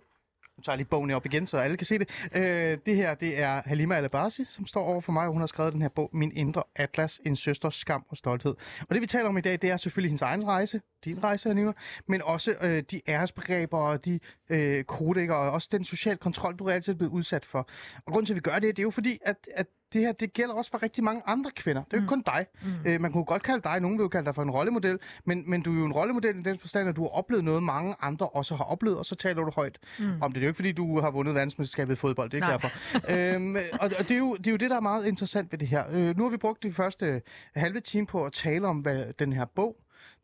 Nu 0.57 0.61
tager 0.61 0.73
jeg 0.73 0.77
lige 0.77 0.87
bogen 0.87 1.11
op 1.11 1.25
igen, 1.25 1.47
så 1.47 1.57
alle 1.57 1.77
kan 1.77 1.85
se 1.85 1.99
det. 1.99 2.09
Øh, 2.35 2.77
det 2.85 2.95
her, 2.95 3.15
det 3.15 3.39
er 3.39 3.61
Halima 3.65 3.95
Alabasi, 3.95 4.45
som 4.45 4.65
står 4.65 4.83
over 4.83 5.01
for 5.01 5.11
mig, 5.11 5.25
og 5.27 5.31
hun 5.31 5.41
har 5.41 5.47
skrevet 5.47 5.73
den 5.73 5.81
her 5.81 5.89
bog, 5.89 6.09
Min 6.13 6.31
Indre 6.35 6.63
Atlas, 6.75 7.21
en 7.25 7.35
søsters 7.35 7.75
skam 7.75 8.05
og 8.09 8.17
stolthed. 8.17 8.55
Og 8.81 8.95
det 8.95 9.01
vi 9.01 9.07
taler 9.07 9.29
om 9.29 9.37
i 9.37 9.41
dag, 9.41 9.61
det 9.61 9.69
er 9.69 9.77
selvfølgelig 9.77 10.09
hendes 10.09 10.21
egen 10.21 10.47
rejse, 10.47 10.81
din 11.05 11.23
rejse, 11.23 11.49
Halima, 11.49 11.71
men 12.07 12.21
også 12.21 12.55
øh, 12.61 12.83
de 12.91 13.01
æresbegreber 13.07 13.77
og 13.77 14.05
de 14.05 14.19
øh, 14.49 14.83
kodekker, 14.83 15.35
og 15.35 15.51
også 15.51 15.69
den 15.71 15.83
social 15.83 16.17
kontrol, 16.17 16.55
du 16.55 16.65
er 16.65 16.73
altid 16.73 16.95
blevet 16.95 17.11
udsat 17.11 17.45
for. 17.45 17.67
Og 18.05 18.13
grunden 18.13 18.25
til, 18.25 18.33
at 18.33 18.35
vi 18.35 18.41
gør 18.41 18.59
det, 18.59 18.77
det 18.77 18.79
er 18.79 18.83
jo 18.83 18.91
fordi, 18.91 19.19
at, 19.25 19.37
at 19.53 19.67
det 19.95 20.03
her, 20.03 20.11
det 20.11 20.33
gælder 20.33 20.53
også 20.53 20.71
for 20.71 20.83
rigtig 20.83 21.03
mange 21.03 21.21
andre 21.25 21.51
kvinder. 21.55 21.83
Det 21.83 21.93
er 21.93 21.97
jo 21.97 22.01
ikke 22.01 22.15
mm. 22.15 22.23
kun 22.23 22.33
dig. 22.33 22.45
Mm. 22.63 22.89
Øh, 22.89 23.01
man 23.01 23.11
kunne 23.11 23.25
godt 23.25 23.43
kalde 23.43 23.61
dig, 23.63 23.79
nogen 23.79 23.97
vil 23.97 24.03
jo 24.03 24.07
kalde 24.07 24.25
dig 24.25 24.35
for 24.35 24.41
en 24.41 24.51
rollemodel, 24.51 24.99
men, 25.25 25.49
men 25.49 25.61
du 25.61 25.75
er 25.75 25.79
jo 25.79 25.85
en 25.85 25.93
rollemodel 25.93 26.39
i 26.39 26.41
den 26.41 26.59
forstand, 26.59 26.89
at 26.89 26.95
du 26.95 27.01
har 27.01 27.09
oplevet 27.09 27.43
noget, 27.43 27.63
mange 27.63 27.95
andre 28.01 28.27
også 28.27 28.55
har 28.55 28.63
oplevet, 28.63 28.97
og 28.97 29.05
så 29.05 29.15
taler 29.15 29.43
du 29.43 29.51
højt 29.55 29.77
mm. 29.99 30.21
om 30.21 30.31
det. 30.31 30.35
Det 30.35 30.41
er 30.41 30.45
jo 30.45 30.49
ikke, 30.49 30.57
fordi 30.57 30.71
du 30.71 30.99
har 30.99 31.11
vundet 31.11 31.35
verdensmesterskabet 31.35 31.93
i 31.93 31.95
fodbold, 31.95 32.29
det 32.29 32.43
er 32.43 32.47
ikke 32.47 32.51
derfor. 32.51 33.35
øhm, 33.35 33.55
og 33.73 33.91
og 33.99 34.09
det, 34.09 34.11
er 34.11 34.17
jo, 34.17 34.35
det 34.35 34.47
er 34.47 34.51
jo 34.51 34.57
det, 34.57 34.69
der 34.69 34.75
er 34.75 34.81
meget 34.81 35.05
interessant 35.05 35.51
ved 35.51 35.59
det 35.59 35.67
her. 35.67 35.83
Øh, 35.91 36.17
nu 36.17 36.23
har 36.23 36.29
vi 36.29 36.37
brugt 36.37 36.63
de 36.63 36.71
første 36.71 37.21
halve 37.55 37.79
time 37.79 38.05
på 38.07 38.25
at 38.25 38.33
tale 38.33 38.67
om, 38.67 38.77
hvad 38.77 39.13
den 39.19 39.33
her 39.33 39.45
bog 39.45 39.75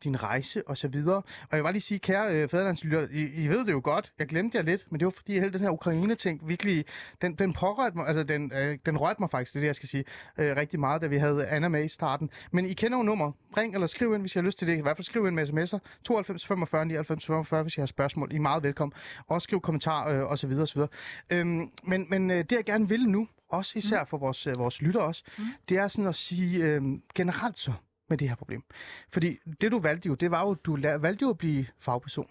din 0.04 0.22
rejse 0.22 0.68
og 0.68 0.76
så 0.76 0.88
videre. 0.88 1.16
Og 1.16 1.48
jeg 1.50 1.58
vil 1.58 1.62
bare 1.62 1.72
lige 1.72 1.82
sige, 1.82 1.98
kære 1.98 2.34
øh, 2.34 2.48
fædrelandslytter, 2.48 3.08
I, 3.10 3.44
I 3.44 3.48
ved 3.48 3.64
det 3.66 3.72
jo 3.72 3.80
godt, 3.84 4.12
jeg 4.18 4.26
glemte 4.26 4.58
jer 4.58 4.64
lidt, 4.64 4.86
men 4.90 5.00
det 5.00 5.04
var 5.04 5.12
fordi 5.16 5.32
hele 5.32 5.52
den 5.52 5.60
her 5.60 5.70
Ukraine-ting 5.70 6.48
virkelig, 6.48 6.84
den, 7.22 7.34
den 7.34 7.52
pårørte 7.52 7.96
mig, 7.96 8.06
altså 8.06 8.22
den, 8.22 8.52
øh, 8.54 8.78
den 8.86 8.98
rørte 8.98 9.20
mig 9.20 9.30
faktisk, 9.30 9.52
det 9.52 9.58
er 9.58 9.60
det, 9.60 9.66
jeg 9.66 9.74
skal 9.74 9.88
sige, 9.88 10.04
øh, 10.38 10.56
rigtig 10.56 10.80
meget, 10.80 11.02
da 11.02 11.06
vi 11.06 11.16
havde 11.16 11.46
Anna 11.46 11.68
med 11.68 11.84
i 11.84 11.88
starten. 11.88 12.30
Men 12.50 12.66
I 12.66 12.72
kender 12.72 12.98
jo 12.98 13.02
nummer. 13.02 13.32
Ring 13.56 13.74
eller 13.74 13.86
skriv 13.86 14.14
ind, 14.14 14.22
hvis 14.22 14.34
I 14.34 14.38
har 14.38 14.44
lyst 14.44 14.58
til 14.58 14.68
det. 14.68 14.78
I 14.78 14.80
hvert 14.80 14.96
fald 14.96 15.04
skriv 15.04 15.26
ind 15.26 15.34
med 15.34 15.48
sms'er. 15.48 15.78
92 16.04 16.46
45 16.46 16.86
99 16.86 17.26
45, 17.26 17.62
hvis 17.62 17.76
I 17.76 17.80
har 17.80 17.86
spørgsmål. 17.86 18.32
I 18.32 18.36
er 18.36 18.40
meget 18.40 18.62
velkommen. 18.62 18.92
Også 19.28 19.44
skriv 19.44 19.60
kommentar 19.60 20.08
øh, 20.08 20.22
og 20.22 20.38
så 20.38 20.46
videre 20.46 20.62
og 20.62 20.68
så 20.68 20.74
videre. 20.74 20.88
Øhm, 21.30 21.70
men, 21.82 22.06
men 22.10 22.30
øh, 22.30 22.38
det 22.38 22.52
jeg 22.52 22.64
gerne 22.64 22.88
vil 22.88 23.08
nu, 23.08 23.28
også 23.48 23.78
især 23.78 24.00
mm. 24.00 24.06
for 24.06 24.18
vores, 24.18 24.46
øh, 24.46 24.58
vores 24.58 24.82
lytter 24.82 25.00
også, 25.00 25.24
mm. 25.38 25.44
det 25.68 25.78
er 25.78 25.88
sådan 25.88 26.06
at 26.06 26.14
sige 26.14 26.64
øh, 26.64 26.82
generelt 27.14 27.58
så, 27.58 27.72
med 28.12 28.18
det 28.18 28.28
her 28.28 28.36
problem. 28.36 28.64
Fordi 29.10 29.38
det 29.60 29.72
du 29.72 29.78
valgte 29.78 30.06
jo, 30.06 30.14
det 30.14 30.30
var 30.30 30.46
jo, 30.46 30.54
du 30.54 30.78
valgte 30.80 31.22
jo 31.22 31.30
at 31.30 31.38
blive 31.38 31.66
fagperson. 31.78 32.26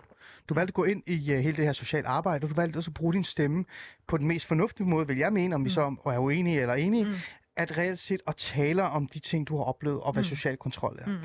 Du 0.49 0.53
valgte 0.53 0.71
at 0.71 0.73
gå 0.73 0.83
ind 0.83 1.03
i 1.07 1.33
uh, 1.33 1.39
hele 1.39 1.57
det 1.57 1.65
her 1.65 1.73
sociale 1.73 2.07
arbejde, 2.07 2.45
og 2.45 2.49
du 2.49 2.55
valgte 2.55 2.77
også 2.77 2.89
at 2.91 2.93
bruge 2.93 3.13
din 3.13 3.23
stemme 3.23 3.65
på 4.07 4.17
den 4.17 4.27
mest 4.27 4.45
fornuftige 4.45 4.87
måde, 4.87 5.07
vil 5.07 5.17
jeg 5.17 5.33
mene, 5.33 5.55
om 5.55 5.61
vi 5.61 5.65
mm. 5.65 5.69
så 5.69 5.95
er 6.05 6.17
uenige 6.17 6.61
eller 6.61 6.73
enige, 6.73 7.05
mm. 7.05 7.13
at 7.55 7.77
reelt 7.77 7.99
set 7.99 8.21
at 8.27 8.35
tale 8.35 8.83
om 8.83 9.07
de 9.07 9.19
ting, 9.19 9.47
du 9.47 9.57
har 9.57 9.63
oplevet, 9.63 9.99
og 9.99 10.13
hvad 10.13 10.23
mm. 10.23 10.25
social 10.25 10.57
kontrol 10.57 10.99
er. 11.01 11.05
Mm. 11.05 11.17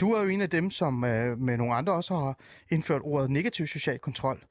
Du 0.00 0.12
er 0.12 0.22
jo 0.22 0.28
en 0.28 0.40
af 0.40 0.50
dem, 0.50 0.70
som 0.70 0.94
uh, 0.94 1.40
med 1.40 1.56
nogle 1.56 1.74
andre 1.74 1.92
også 1.92 2.14
har 2.14 2.38
indført 2.70 3.02
ordet 3.04 3.30
negativ 3.30 3.66
social 3.66 3.98
kontrol. 3.98 4.44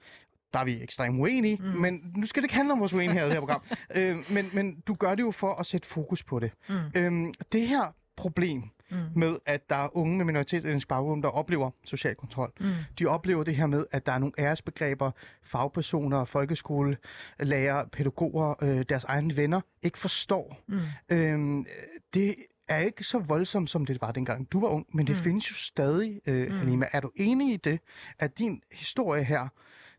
Der 0.54 0.60
er 0.60 0.66
vi 0.66 0.84
ekstremt 0.84 1.20
uenige, 1.20 1.58
mm. 1.62 1.66
men 1.66 2.14
nu 2.16 2.26
skal 2.26 2.42
det 2.42 2.46
ikke 2.46 2.56
handle 2.56 2.74
om 2.74 2.80
vores 2.80 2.94
uenighed 2.94 3.24
i 3.24 3.26
det 3.26 3.34
her 3.34 3.40
program. 3.40 3.62
uh, 3.98 4.32
men, 4.36 4.50
men 4.54 4.80
du 4.88 4.94
gør 4.94 5.16
det 5.16 5.24
jo 5.24 5.32
for 5.32 5.54
at 5.54 5.66
sætte 5.66 5.88
fokus 5.88 6.24
på 6.24 6.40
det. 6.40 6.52
Mm. 6.70 7.26
Uh, 7.26 7.34
det 7.52 7.68
her 7.68 7.96
problem, 8.16 8.64
mm. 8.92 8.98
med, 9.16 9.38
at 9.46 9.70
der 9.70 9.76
er 9.76 9.98
unge 9.98 10.18
med 10.18 10.26
minoritetsetnisk 10.26 10.88
baggrund, 10.88 11.24
der 11.24 11.30
oplever 11.30 11.72
social 11.84 12.16
kontrol. 12.16 12.52
Mm. 12.60 12.72
De 13.00 13.06
oplever 13.06 13.44
det 13.44 13.56
her 13.56 13.68
med, 13.68 13.86
at 13.92 14.06
der 14.06 14.12
er 14.12 14.18
nogle 14.18 14.34
æresbegreber, 14.40 15.12
fagpersoner, 15.44 16.26
folkeskolelærer, 16.26 17.86
pædagoger, 17.92 18.64
øh, 18.64 18.86
deres 18.90 19.04
egne 19.04 19.38
venner 19.38 19.62
ikke 19.82 19.98
forstår. 19.98 20.62
Mm. 20.68 20.80
Øhm, 21.10 21.66
det 22.14 22.36
er 22.68 22.78
ikke 22.78 23.04
så 23.04 23.20
voldsomt, 23.20 23.70
som 23.70 23.86
det 23.86 24.02
var 24.02 24.12
dengang 24.12 24.52
du 24.52 24.60
var 24.60 24.68
ung, 24.68 24.86
men 24.94 25.08
det 25.08 25.16
mm. 25.16 25.22
findes 25.22 25.52
jo 25.52 25.56
stadig, 25.56 26.22
øh, 26.26 26.52
mm. 26.52 26.58
Halima. 26.58 26.88
Er 26.92 27.00
du 27.00 27.12
enig 27.16 27.54
i 27.54 27.58
det, 27.58 27.80
at 28.20 28.38
din 28.40 28.62
historie 28.72 29.24
her, 29.24 29.48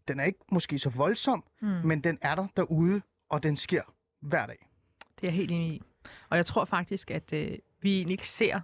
den 0.09 0.21
er 0.21 0.25
ikke 0.25 0.39
måske 0.53 0.79
så 0.79 0.91
voldsom, 0.91 1.45
mm. 1.63 1.69
men 1.69 2.01
den 2.01 2.19
er 2.23 2.35
der 2.35 2.47
derude, 2.57 3.03
og 3.29 3.43
den 3.43 3.57
sker 3.57 3.83
hver 4.21 4.47
dag? 4.47 4.69
Det 5.21 5.27
er 5.27 5.27
jeg 5.27 5.33
helt 5.33 5.51
enig 5.51 5.73
i. 5.73 5.83
Og 6.29 6.37
jeg 6.37 6.47
tror 6.47 6.65
faktisk, 6.65 7.11
at 7.11 7.33
øh, 7.33 7.59
vi 7.81 8.11
ikke 8.11 8.29
ser 8.29 8.61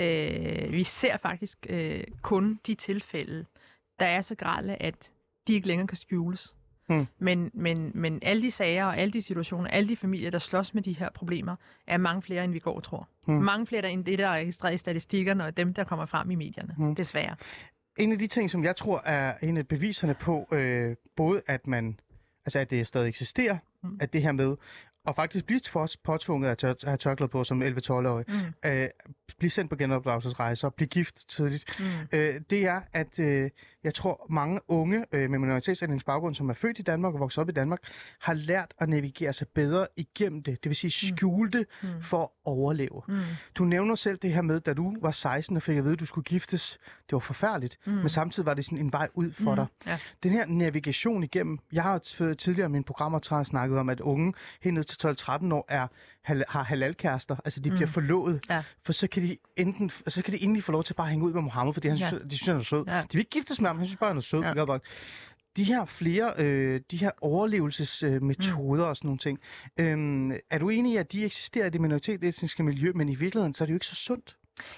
Øh, 0.00 0.72
vi 0.72 0.84
ser 0.84 1.16
faktisk 1.16 1.66
øh, 1.68 2.04
kun 2.22 2.60
de 2.66 2.74
tilfælde, 2.74 3.44
der 3.98 4.06
er 4.06 4.20
så 4.20 4.34
grælde, 4.34 4.74
at 4.74 5.12
de 5.48 5.54
ikke 5.54 5.68
længere 5.68 5.86
kan 5.86 5.96
skjules. 5.96 6.54
Mm. 6.88 7.06
Men, 7.18 7.50
men, 7.54 7.92
men 7.94 8.18
alle 8.22 8.42
de 8.42 8.50
sager 8.50 8.84
og 8.84 8.98
alle 8.98 9.12
de 9.12 9.22
situationer, 9.22 9.70
alle 9.70 9.88
de 9.88 9.96
familier, 9.96 10.30
der 10.30 10.38
slås 10.38 10.74
med 10.74 10.82
de 10.82 10.92
her 10.92 11.10
problemer, 11.10 11.56
er 11.86 11.96
mange 11.96 12.22
flere, 12.22 12.44
end 12.44 12.52
vi 12.52 12.58
går 12.58 12.76
og 12.76 12.82
tror. 12.82 13.08
Mm. 13.26 13.34
Mange 13.34 13.66
flere 13.66 13.90
end 13.90 14.04
det, 14.04 14.18
der 14.18 14.26
er 14.26 14.32
registreret 14.32 14.74
i 14.74 14.78
statistikkerne, 14.78 15.44
og 15.44 15.56
dem, 15.56 15.74
der 15.74 15.84
kommer 15.84 16.06
frem 16.06 16.30
i 16.30 16.34
medierne, 16.34 16.74
mm. 16.78 16.94
desværre. 16.94 17.36
En 17.98 18.12
af 18.12 18.18
de 18.18 18.26
ting, 18.26 18.50
som 18.50 18.64
jeg 18.64 18.76
tror 18.76 19.02
er 19.04 19.34
en 19.42 19.56
af 19.56 19.68
beviserne 19.68 20.14
på, 20.14 20.48
øh, 20.52 20.96
både 21.16 21.42
at 21.46 21.66
man, 21.66 22.00
altså 22.46 22.58
at 22.58 22.70
det 22.70 22.86
stadig 22.86 23.08
eksisterer, 23.08 23.58
mm. 23.82 23.98
at 24.00 24.12
det 24.12 24.22
her 24.22 24.32
med 24.32 24.56
og 25.04 25.16
faktisk 25.16 25.46
blive 25.46 25.60
påtvunget 26.04 26.64
at 26.64 26.74
have 26.84 26.96
tørklæde 26.96 27.28
på 27.28 27.44
som 27.44 27.62
11-12-årig, 27.62 28.24
mm. 28.28 28.70
øh, 28.70 28.88
blive 29.38 29.50
sendt 29.50 29.70
på 29.70 29.76
genopdragelsesrejser, 29.76 30.70
blive 30.70 30.88
gift 30.88 31.28
tidligt, 31.28 31.80
mm. 31.80 31.84
øh, 32.12 32.40
det 32.50 32.66
er, 32.66 32.80
at 32.92 33.18
øh, 33.18 33.50
jeg 33.84 33.94
tror, 33.94 34.26
mange 34.30 34.60
unge 34.68 35.04
øh, 35.12 35.30
med 35.30 35.38
minoritetsændringsbaggrund, 35.38 36.34
som 36.34 36.50
er 36.50 36.54
født 36.54 36.78
i 36.78 36.82
Danmark 36.82 37.14
og 37.14 37.20
vokset 37.20 37.40
op 37.40 37.48
i 37.48 37.52
Danmark, 37.52 37.78
har 38.20 38.34
lært 38.34 38.74
at 38.78 38.88
navigere 38.88 39.32
sig 39.32 39.48
bedre 39.48 39.86
igennem 39.96 40.42
det. 40.42 40.64
Det 40.64 40.68
vil 40.68 40.76
sige 40.76 41.10
mm. 41.10 41.16
skjule 41.16 41.50
det 41.50 41.66
mm. 41.82 41.88
for 42.02 42.22
at 42.22 42.28
overleve. 42.44 43.02
Mm. 43.08 43.20
Du 43.54 43.64
nævner 43.64 43.94
selv 43.94 44.18
det 44.18 44.32
her 44.32 44.42
med, 44.42 44.60
da 44.60 44.72
du 44.72 44.96
var 45.00 45.10
16 45.10 45.56
og 45.56 45.62
fik 45.62 45.76
at 45.76 45.84
vide, 45.84 45.92
at 45.92 46.00
du 46.00 46.06
skulle 46.06 46.24
giftes. 46.24 46.78
Det 46.82 47.12
var 47.12 47.18
forfærdeligt, 47.18 47.78
mm. 47.86 47.92
men 47.92 48.08
samtidig 48.08 48.46
var 48.46 48.54
det 48.54 48.64
sådan 48.64 48.78
en 48.78 48.92
vej 48.92 49.08
ud 49.14 49.32
for 49.32 49.50
mm. 49.50 49.56
dig. 49.56 49.66
Ja. 49.86 49.98
Den 50.22 50.30
her 50.30 50.46
navigation 50.46 51.22
igennem, 51.22 51.58
jeg 51.72 51.82
har 51.82 51.98
tidligere 52.38 52.66
i 52.66 52.72
mine 52.72 52.84
programmer 52.84 53.42
snakket 53.44 53.78
om, 53.78 53.88
at 53.88 54.00
unge 54.00 54.32
helt 54.62 54.90
til 54.90 54.98
12-13 55.04 55.54
år 55.54 55.64
er 55.68 55.86
har 56.48 56.62
halalkærester, 56.62 57.36
altså 57.44 57.60
de 57.60 57.70
mm. 57.70 57.76
bliver 57.76 57.88
forlovet, 57.88 58.40
ja. 58.50 58.62
for 58.84 58.92
så 58.92 59.06
kan 59.06 59.22
de 59.22 59.36
enten, 59.56 59.90
så 60.08 60.22
kan 60.22 60.34
de 60.34 60.42
endelig 60.42 60.64
få 60.64 60.72
lov 60.72 60.84
til 60.84 60.92
at 60.92 60.96
bare 60.96 61.06
hænge 61.06 61.26
ud 61.26 61.32
med 61.32 61.42
Mohammed, 61.42 61.74
fordi 61.74 61.88
han 61.88 61.96
ja. 61.96 62.06
synes, 62.06 62.22
de 62.30 62.36
synes, 62.36 62.46
han 62.46 62.56
er 62.56 62.62
sød. 62.62 62.84
Ja. 62.86 63.00
De 63.00 63.06
vil 63.12 63.18
ikke 63.18 63.30
giftes 63.30 63.60
med 63.60 63.68
ham, 63.68 63.76
han 63.76 63.86
synes 63.86 63.98
bare, 63.98 64.10
han 64.10 64.16
er 64.16 64.20
sød. 64.20 64.42
Ja. 64.42 64.78
De 65.56 65.64
her 65.64 65.84
flere, 65.84 66.32
øh, 66.38 66.80
de 66.90 66.96
her 66.96 67.10
overlevelsesmetoder 67.20 68.72
øh, 68.72 68.86
mm. 68.86 68.90
og 68.90 68.96
sådan 68.96 69.08
nogle 69.08 69.18
ting, 69.18 69.38
øh, 69.76 70.38
er 70.50 70.58
du 70.58 70.68
enig 70.68 70.92
i, 70.92 70.96
at 70.96 71.12
de 71.12 71.24
eksisterer 71.24 71.66
i 71.66 71.70
det 71.70 71.80
minoritetsetniske 71.80 72.62
miljø, 72.62 72.92
men 72.94 73.08
i 73.08 73.14
virkeligheden, 73.14 73.54
så 73.54 73.64
er 73.64 73.66
det 73.66 73.72
jo 73.72 73.76
ikke 73.76 73.86
så 73.86 73.94
sundt? 73.94 74.36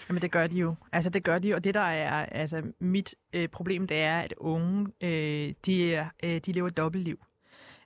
Jamen 0.08 0.22
det 0.22 0.30
gør 0.30 0.46
de 0.46 0.56
jo. 0.56 0.74
Altså 0.92 1.10
det 1.10 1.24
gør 1.24 1.38
de 1.38 1.48
jo. 1.48 1.56
Og 1.56 1.64
det 1.64 1.74
der 1.74 1.80
er 1.80 2.26
altså 2.26 2.62
mit 2.78 3.14
øh, 3.32 3.48
problem, 3.48 3.86
det 3.86 3.96
er, 3.96 4.20
at 4.20 4.34
unge, 4.36 4.86
øh, 5.00 5.54
de, 5.66 6.08
øh, 6.22 6.40
de 6.46 6.52
lever 6.52 6.68
et 6.68 6.76
dobbeltliv. 6.76 7.24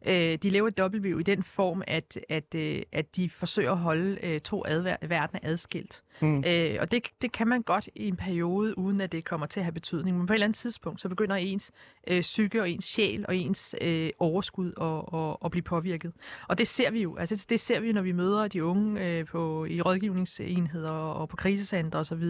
Øh, 0.07 0.39
de 0.43 0.51
lever 0.51 0.69
et 0.69 0.79
dobbeltliv 0.79 1.21
i 1.21 1.23
den 1.23 1.43
form, 1.43 1.83
at, 1.87 2.19
at, 2.29 2.55
øh, 2.55 2.83
at 2.93 3.17
de 3.17 3.31
forsøger 3.31 3.73
at 3.73 3.79
holde 3.79 4.19
øh, 4.23 4.41
to 4.41 4.65
adver- 4.67 5.07
verdener 5.07 5.41
adskilt. 5.43 6.03
Mm. 6.21 6.45
Øh, 6.47 6.77
og 6.81 6.91
det, 6.91 7.09
det 7.23 7.33
kan 7.33 7.49
man 7.49 7.62
godt 7.62 7.89
i 7.95 8.09
en 8.09 8.17
periode, 8.17 8.79
uden 8.79 9.01
at 9.01 9.12
det 9.12 9.25
kommer 9.25 9.47
til 9.47 9.61
at 9.61 9.64
have 9.64 9.73
betydning. 9.73 10.19
Men 10.19 10.27
på 10.27 10.33
et 10.33 10.35
eller 10.35 10.47
andet 10.47 10.59
tidspunkt, 10.59 11.01
så 11.01 11.09
begynder 11.09 11.37
ens 11.37 11.71
øh, 12.07 12.21
psyke 12.21 12.61
og 12.61 12.71
ens 12.71 12.85
sjæl 12.85 13.25
og 13.29 13.37
ens 13.37 13.75
øh, 13.81 14.11
overskud 14.19 14.73
at, 14.81 15.21
at, 15.21 15.37
at 15.45 15.51
blive 15.51 15.62
påvirket. 15.62 16.12
Og 16.49 16.59
det 16.59 16.69
ser 16.69 16.91
vi 16.91 17.03
jo. 17.03 17.17
Altså, 17.17 17.47
det 17.49 17.61
ser 17.61 17.81
vi 17.81 17.93
når 17.93 18.03
vi 18.03 18.12
møder 18.12 18.49
de 18.49 18.64
unge 18.64 19.07
øh, 19.07 19.27
på, 19.27 19.64
i 19.64 19.81
rådgivningsenheder 19.81 20.91
og 20.91 21.29
på 21.29 21.37
krisecenter 21.37 21.99
osv. 21.99 22.25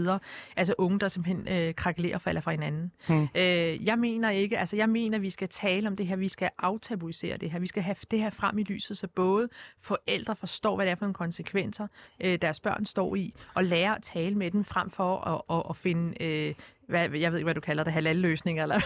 Altså 0.56 0.74
unge, 0.78 1.00
der 1.00 1.08
simpelthen 1.08 1.48
øh, 1.48 1.74
krakelerer 1.74 2.14
og 2.14 2.22
falder 2.22 2.40
fra 2.40 2.50
hinanden. 2.50 2.92
Mm. 3.08 3.28
Øh, 3.34 3.86
jeg 3.86 3.98
mener 3.98 4.30
ikke, 4.30 4.58
altså 4.58 4.76
jeg 4.76 4.88
mener, 4.88 5.18
at 5.18 5.22
vi 5.22 5.30
skal 5.30 5.48
tale 5.48 5.88
om 5.88 5.96
det 5.96 6.06
her, 6.06 6.16
vi 6.16 6.28
skal 6.28 6.50
aftabuisere 6.58 7.36
det 7.36 7.50
her, 7.50 7.58
vi 7.58 7.66
skal 7.66 7.82
have 7.82 7.96
det 8.10 8.18
her 8.18 8.30
frem 8.30 8.58
i 8.58 8.62
lyset, 8.62 8.98
så 8.98 9.06
både 9.06 9.48
forældre 9.80 10.36
forstår, 10.36 10.76
hvad 10.76 10.86
det 10.86 10.90
er 10.90 10.94
for 10.94 11.04
nogle 11.04 11.14
konsekvenser, 11.14 11.86
øh, 12.20 12.38
deres 12.42 12.60
børn 12.60 12.84
står 12.84 13.16
i, 13.16 13.34
og 13.54 13.64
lære 13.76 13.96
at 13.96 14.02
tale 14.02 14.34
med 14.34 14.50
dem 14.50 14.64
frem 14.64 14.90
for 14.90 15.10
at, 15.32 15.56
at, 15.56 15.62
at 15.70 15.76
finde, 15.76 16.22
øh, 16.24 16.54
hvad, 16.88 17.10
jeg 17.10 17.32
ved 17.32 17.38
ikke, 17.38 17.44
hvad 17.44 17.54
du 17.54 17.60
kalder 17.60 17.84
det, 17.84 17.92
halal-løsninger, 17.92 18.62
eller, 18.62 18.80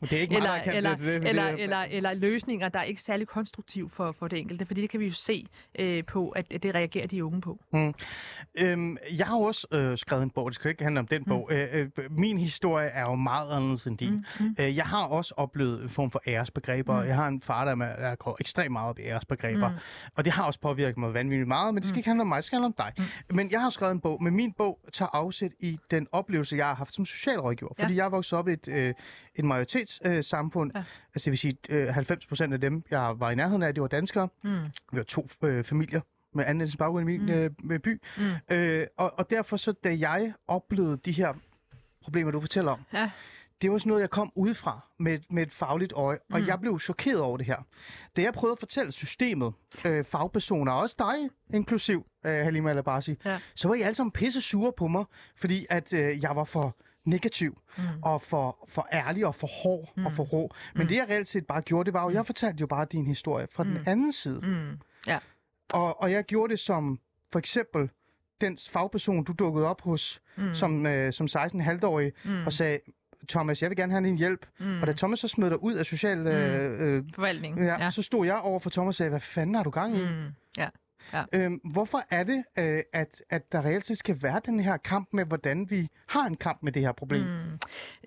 Det 0.00 0.12
er 0.12 0.20
ikke 0.20 0.36
eller, 0.36 0.58
kaldt 0.58 0.76
eller, 0.76 0.90
det 0.90 0.98
til 0.98 1.06
det. 1.06 1.28
eller, 1.28 1.50
det, 1.50 1.62
eller, 1.62 1.78
eller 1.78 2.14
løsninger, 2.14 2.68
der 2.68 2.78
er 2.78 2.82
ikke 2.82 3.02
særlig 3.02 3.26
konstruktiv 3.26 3.90
for, 3.90 4.12
for 4.18 4.28
det 4.28 4.38
enkelte, 4.38 4.66
fordi 4.66 4.80
det 4.80 4.90
kan 4.90 5.00
vi 5.00 5.06
jo 5.06 5.12
se 5.12 5.46
øh, 5.78 6.04
på, 6.04 6.28
at 6.28 6.62
det 6.62 6.74
reagerer 6.74 7.06
de 7.06 7.24
unge 7.24 7.40
på. 7.40 7.60
Øhm, 8.54 8.96
jeg 9.18 9.26
har 9.26 9.36
også 9.36 9.66
øh, 9.72 9.98
skrevet 9.98 10.22
en 10.22 10.30
bog, 10.30 10.50
det 10.50 10.54
skal 10.54 10.68
jo 10.68 10.70
ikke 10.70 10.82
handle 10.82 11.00
om 11.00 11.06
den 11.06 11.24
bog. 11.24 11.48
Øh, 11.52 11.68
øh, 11.72 11.88
min 12.10 12.38
historie 12.38 12.86
er 12.86 13.02
jo 13.02 13.14
meget 13.14 13.50
anderledes 13.56 13.86
end 13.86 13.98
din. 13.98 14.12
Mm, 14.12 14.24
mm. 14.40 14.56
Øh, 14.58 14.76
jeg 14.76 14.84
har 14.86 15.06
også 15.06 15.34
oplevet 15.36 15.82
en 15.82 15.88
form 15.88 16.10
for 16.10 16.22
æresbegreber. 16.26 17.00
Mm. 17.00 17.06
Jeg 17.06 17.16
har 17.16 17.28
en 17.28 17.40
far, 17.40 17.64
der, 17.64 17.72
er, 17.84 18.00
der 18.00 18.14
går 18.14 18.36
ekstremt 18.40 18.72
meget 18.72 18.88
op 18.88 18.98
i 18.98 19.02
æresbegreber. 19.02 19.68
Mm. 19.68 19.74
Og 20.16 20.24
det 20.24 20.32
har 20.32 20.44
også 20.44 20.60
påvirket 20.60 20.96
mig 20.96 21.14
vanvittigt 21.14 21.48
meget, 21.48 21.74
men 21.74 21.80
det 21.80 21.88
skal 21.88 21.98
ikke 21.98 22.08
handle 22.08 22.20
om 22.20 22.26
mig, 22.26 22.36
det 22.36 22.44
skal 22.44 22.56
handle 22.56 22.66
om 22.66 22.74
dig. 22.78 22.92
Mm. 23.28 23.36
Men 23.36 23.50
jeg 23.50 23.60
har 23.60 23.70
skrevet 23.70 23.92
en 23.92 24.00
bog, 24.00 24.22
men 24.22 24.34
min 24.36 24.52
bog 24.52 24.78
tager 24.92 25.08
afsæt 25.12 25.50
i 25.60 25.78
den 25.90 26.06
oplevelse, 26.12 26.56
jeg 26.56 26.66
har 26.66 26.74
haft 26.74 26.94
som 26.94 27.04
socialrådgiver. 27.20 27.70
Ja. 27.78 27.84
Fordi 27.84 27.96
jeg 27.96 28.04
er 28.04 28.08
vokset 28.10 28.38
op 28.38 28.48
i 28.48 28.52
et, 28.52 28.68
øh, 28.68 28.94
et 29.34 29.44
majoritetssamfund. 29.44 30.16
Øh, 30.16 30.24
samfund. 30.24 30.70
Ja. 30.74 30.84
Altså 31.14 31.24
det 31.24 31.30
vil 31.30 31.38
sige, 31.38 31.56
øh, 31.68 31.88
90 31.88 32.26
procent 32.26 32.52
af 32.54 32.60
dem, 32.60 32.84
jeg 32.90 33.14
var 33.20 33.30
i 33.30 33.34
nærheden 33.34 33.62
af, 33.62 33.74
det 33.74 33.82
var 33.82 33.88
danskere. 33.88 34.28
Mm. 34.42 34.50
Vi 34.92 34.96
var 34.98 35.02
to 35.02 35.26
øh, 35.42 35.64
familier 35.64 36.00
med 36.34 36.44
anden 36.44 36.60
etnisk 36.60 36.78
baggrund 36.78 37.10
i 37.10 37.12
min 37.18 37.26
Mm. 37.26 37.32
øh, 37.32 37.50
med 37.62 37.78
by. 37.78 38.00
Mm. 38.18 38.54
Øh, 38.56 38.86
og, 38.96 39.18
og 39.18 39.30
derfor 39.30 39.56
så, 39.56 39.72
da 39.72 39.96
jeg 40.00 40.32
oplevede 40.48 40.96
de 41.04 41.12
her 41.12 41.34
problemer, 42.02 42.30
du 42.30 42.40
fortæller 42.40 42.72
om, 42.72 42.80
Ja. 42.92 43.10
det 43.62 43.72
var 43.72 43.78
sådan 43.78 43.88
noget, 43.88 44.00
jeg 44.00 44.10
kom 44.10 44.32
udefra 44.34 44.80
med, 44.98 45.18
med 45.30 45.42
et 45.42 45.52
fagligt 45.52 45.92
øje, 45.92 46.18
og 46.32 46.40
Mm. 46.40 46.46
jeg 46.46 46.60
blev 46.60 46.80
chokeret 46.80 47.20
over 47.20 47.36
det 47.36 47.46
her. 47.46 47.56
Da 48.16 48.22
jeg 48.22 48.32
prøvede 48.34 48.52
at 48.52 48.58
fortælle 48.58 48.92
systemet, 48.92 49.52
øh, 49.84 50.04
fagpersoner, 50.04 50.72
og 50.72 50.78
også 50.78 50.96
dig, 50.98 51.30
inklusiv 51.56 52.06
øh, 52.26 52.32
Halima 52.32 52.70
Alabasi, 52.70 53.18
Ja. 53.24 53.38
så 53.54 53.68
var 53.68 53.74
I 53.74 53.80
alle 53.82 53.94
sammen 53.94 54.10
pisse 54.12 54.40
sure 54.40 54.72
på 54.76 54.86
mig, 54.88 55.04
fordi 55.36 55.66
at 55.70 55.92
øh, 55.92 56.22
jeg 56.22 56.36
var 56.36 56.44
for 56.44 56.76
negativ, 57.04 57.58
Mm. 57.78 57.82
og 58.02 58.22
for, 58.22 58.64
for 58.68 58.88
ærlig, 58.92 59.26
og 59.26 59.34
for 59.34 59.46
hård, 59.62 59.88
mm. 59.96 60.06
og 60.06 60.12
for 60.12 60.22
rå. 60.22 60.50
Men 60.74 60.82
Mm. 60.82 60.88
det, 60.88 60.96
jeg 60.96 61.08
reelt 61.08 61.28
set 61.28 61.46
bare 61.46 61.62
gjorde, 61.62 61.84
det 61.86 61.94
var 61.94 62.02
jo, 62.04 62.10
jeg 62.10 62.26
fortalte 62.26 62.60
jo 62.60 62.66
bare 62.66 62.86
din 62.92 63.06
historie 63.06 63.46
fra 63.52 63.62
mm. 63.62 63.68
den 63.70 63.78
Mm. 63.78 63.84
anden 63.86 64.12
side. 64.12 64.40
Mm. 64.42 64.78
Og, 65.72 66.02
og 66.02 66.12
jeg 66.12 66.24
gjorde 66.24 66.50
det 66.50 66.60
som, 66.60 67.00
for 67.32 67.38
eksempel, 67.38 67.90
den 68.40 68.58
fagperson, 68.70 69.24
du 69.24 69.32
dukkede 69.38 69.66
op 69.66 69.80
hos, 69.82 70.20
Mm. 70.36 70.42
mm. 70.44 70.54
som, 70.54 70.86
øh, 70.86 71.12
som 71.12 71.26
16-halvårig, 71.26 72.12
mm. 72.24 72.46
og 72.46 72.52
sagde, 72.52 72.78
Thomas, 73.28 73.62
jeg 73.62 73.70
vil 73.70 73.76
gerne 73.76 73.92
have 73.92 74.04
din 74.04 74.16
hjælp. 74.16 74.46
mm. 74.58 74.80
Og 74.80 74.86
da 74.86 74.92
Thomas 74.92 75.18
så 75.18 75.28
smed 75.28 75.50
dig 75.50 75.62
ud 75.62 75.74
af 75.74 75.86
social... 75.86 76.18
Øh, 76.26 76.80
øh, 76.96 77.04
Forvaltning. 77.14 77.58
ja, 77.58 77.82
ja. 77.84 77.90
så 77.90 78.02
stod 78.02 78.26
jeg 78.26 78.36
over 78.38 78.60
for 78.60 78.70
Thomas 78.70 78.88
og 78.88 78.94
sagde, 78.94 79.10
hvad 79.10 79.20
fanden 79.20 79.54
har 79.54 79.62
du 79.62 79.70
gang 79.70 79.96
i? 79.96 80.00
Mm. 80.00 80.06
Mm. 80.58 80.62
Ja. 81.12 81.24
Øhm, 81.32 81.60
hvorfor 81.72 82.02
er 82.10 82.24
det, 82.24 82.44
øh, 82.58 82.82
at, 82.92 83.22
at 83.30 83.52
der 83.52 83.64
reelt 83.64 83.86
set 83.86 83.98
skal 83.98 84.22
være 84.22 84.40
den 84.46 84.60
her 84.60 84.76
kamp 84.76 85.08
med, 85.12 85.24
hvordan 85.24 85.70
vi 85.70 85.88
har 86.06 86.26
en 86.26 86.36
kamp 86.36 86.62
med 86.62 86.72
det 86.72 86.82
her 86.82 86.92
problem? 86.92 87.22
Mm. 87.22 87.58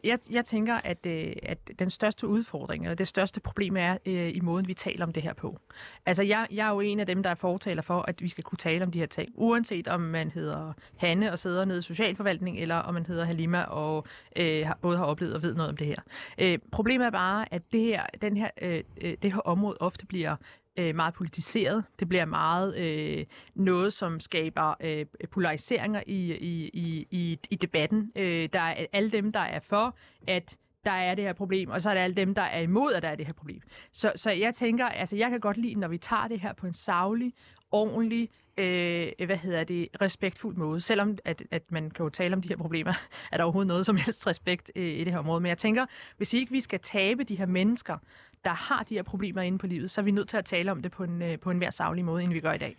Jeg, 0.04 0.20
jeg 0.32 0.46
tænker, 0.46 0.76
at, 0.84 1.06
øh, 1.06 1.34
at 1.44 1.58
den 1.80 1.90
største 1.90 2.28
udfordring, 2.28 2.84
eller 2.84 2.96
det 2.96 3.08
største 3.08 3.40
problem 3.40 3.78
er 3.78 3.98
øh, 4.06 4.36
i 4.36 4.40
måden, 4.40 4.68
vi 4.68 4.74
taler 4.74 5.06
om 5.06 5.14
det 5.14 5.24
her 5.24 5.34
på. 5.34 5.60
Altså, 6.06 6.24
jeg, 6.24 6.48
jeg 6.52 6.68
er 6.68 6.72
jo 6.72 6.80
en 6.80 7.00
af 7.00 7.06
dem, 7.06 7.24
der 7.24 7.30
er 7.30 7.36
fortaler 7.36 7.82
for, 7.82 8.02
at 8.02 8.22
vi 8.22 8.30
skal 8.30 8.44
kunne 8.44 8.58
tale 8.58 8.84
om 8.86 8.92
de 8.92 9.00
her 9.00 9.06
ting. 9.06 9.32
Uanset 9.36 9.88
om 9.88 10.02
man 10.02 10.32
hedder 10.32 10.74
Hanne 10.98 11.32
og 11.32 11.40
sidder 11.40 11.66
nede 11.66 11.80
i 11.80 11.82
socialforvaltning, 11.82 12.60
eller 12.60 12.76
om 12.76 12.94
man 12.94 13.06
hedder 13.06 13.26
Halima 13.26 13.62
og 13.62 14.08
øh, 14.36 14.66
både 14.82 14.98
har 14.98 15.06
oplevet 15.06 15.36
og 15.36 15.42
ved 15.42 15.56
noget 15.56 15.70
om 15.70 15.78
det 15.78 15.88
her. 15.88 16.00
Øh, 16.38 16.60
problemet 16.72 17.06
er 17.06 17.12
bare, 17.12 17.54
at 17.54 17.62
det 17.72 17.82
her, 17.82 18.06
den 18.22 18.38
her, 18.38 18.50
øh, 18.62 18.84
øh, 19.02 19.18
det 19.22 19.34
her 19.34 19.40
område 19.40 19.78
ofte 19.80 20.06
bliver 20.06 20.36
øh, 20.78 20.96
meget 20.96 21.14
politiseret. 21.14 21.84
Det 22.00 22.10
bliver 22.10 22.26
meget 22.26 22.78
øh, 22.78 23.26
noget, 23.56 23.94
som 23.94 24.20
skaber 24.20 24.76
øh, 24.80 25.06
polariseringer 25.32 26.04
i, 26.08 26.34
i, 26.34 26.70
i, 26.74 27.08
i, 27.12 27.40
i 27.50 27.56
debatten. 27.56 28.12
Øh, 28.16 28.50
der 28.54 28.60
er 28.60 28.86
alle 28.94 29.12
dem, 29.12 29.32
der 29.32 29.40
er 29.40 29.60
for, 29.60 29.96
at 30.28 30.58
der 30.86 30.92
er 30.92 31.16
det 31.16 31.24
her 31.24 31.34
problem, 31.34 31.70
og 31.70 31.82
så 31.82 31.90
er 31.90 31.94
der 31.94 32.02
alle 32.02 32.16
dem, 32.16 32.36
der 32.36 32.42
er 32.42 32.60
imod, 32.60 32.94
at 32.94 33.04
der 33.04 33.10
er 33.10 33.16
det 33.16 33.26
her 33.26 33.34
problem. 33.34 33.62
Så, 33.92 34.12
så 34.16 34.32
jeg 34.32 34.56
tænker, 34.56 34.86
altså 34.86 35.16
jeg 35.16 35.30
kan 35.30 35.40
godt 35.40 35.58
lide, 35.58 35.76
når 35.76 35.88
vi 35.88 35.98
tager 35.98 36.28
det 36.28 36.40
her 36.40 36.54
på 36.54 36.68
en 36.68 36.74
savlig, 36.74 37.34
ordentlig, 37.72 38.30
øh, 38.58 39.12
hvad 39.26 39.38
hedder 39.38 39.64
det, 39.64 39.88
respektfuld 40.02 40.56
måde. 40.56 40.82
Selvom 40.82 41.18
at, 41.26 41.44
at 41.52 41.72
man 41.72 41.92
kan 41.92 42.04
jo 42.04 42.10
tale 42.10 42.36
om 42.36 42.42
de 42.42 42.48
her 42.48 42.58
problemer, 42.58 42.94
er 43.32 43.38
der 43.38 43.44
overhovedet 43.44 43.68
noget 43.68 43.86
som 43.86 43.96
helst 43.96 44.28
respekt 44.28 44.72
øh, 44.76 45.00
i 45.00 45.04
det 45.04 45.14
her 45.14 45.20
område. 45.20 45.40
Men 45.42 45.50
jeg 45.50 45.58
tænker, 45.58 45.86
hvis 46.18 46.34
ikke 46.34 46.52
vi 46.52 46.62
skal 46.62 46.80
tabe 46.80 47.24
de 47.24 47.36
her 47.36 47.46
mennesker, 47.46 47.98
der 48.46 48.54
har 48.54 48.84
de 48.84 48.96
her 48.96 49.04
problemer 49.04 49.42
inde 49.42 49.58
på 49.58 49.68
livet, 49.68 49.92
så 49.92 50.02
er 50.02 50.06
vi 50.06 50.12
nødt 50.12 50.30
til 50.30 50.38
at 50.38 50.46
tale 50.46 50.72
om 50.72 50.82
det 50.82 50.92
på 50.92 51.04
en, 51.04 51.22
øh, 51.22 51.40
på 51.40 51.52
en 51.52 51.60
mere 51.60 51.72
savlig 51.72 52.06
måde, 52.06 52.24
end 52.24 52.34
vi 52.34 52.40
gør 52.40 52.54
i 52.54 52.58
dag. 52.58 52.78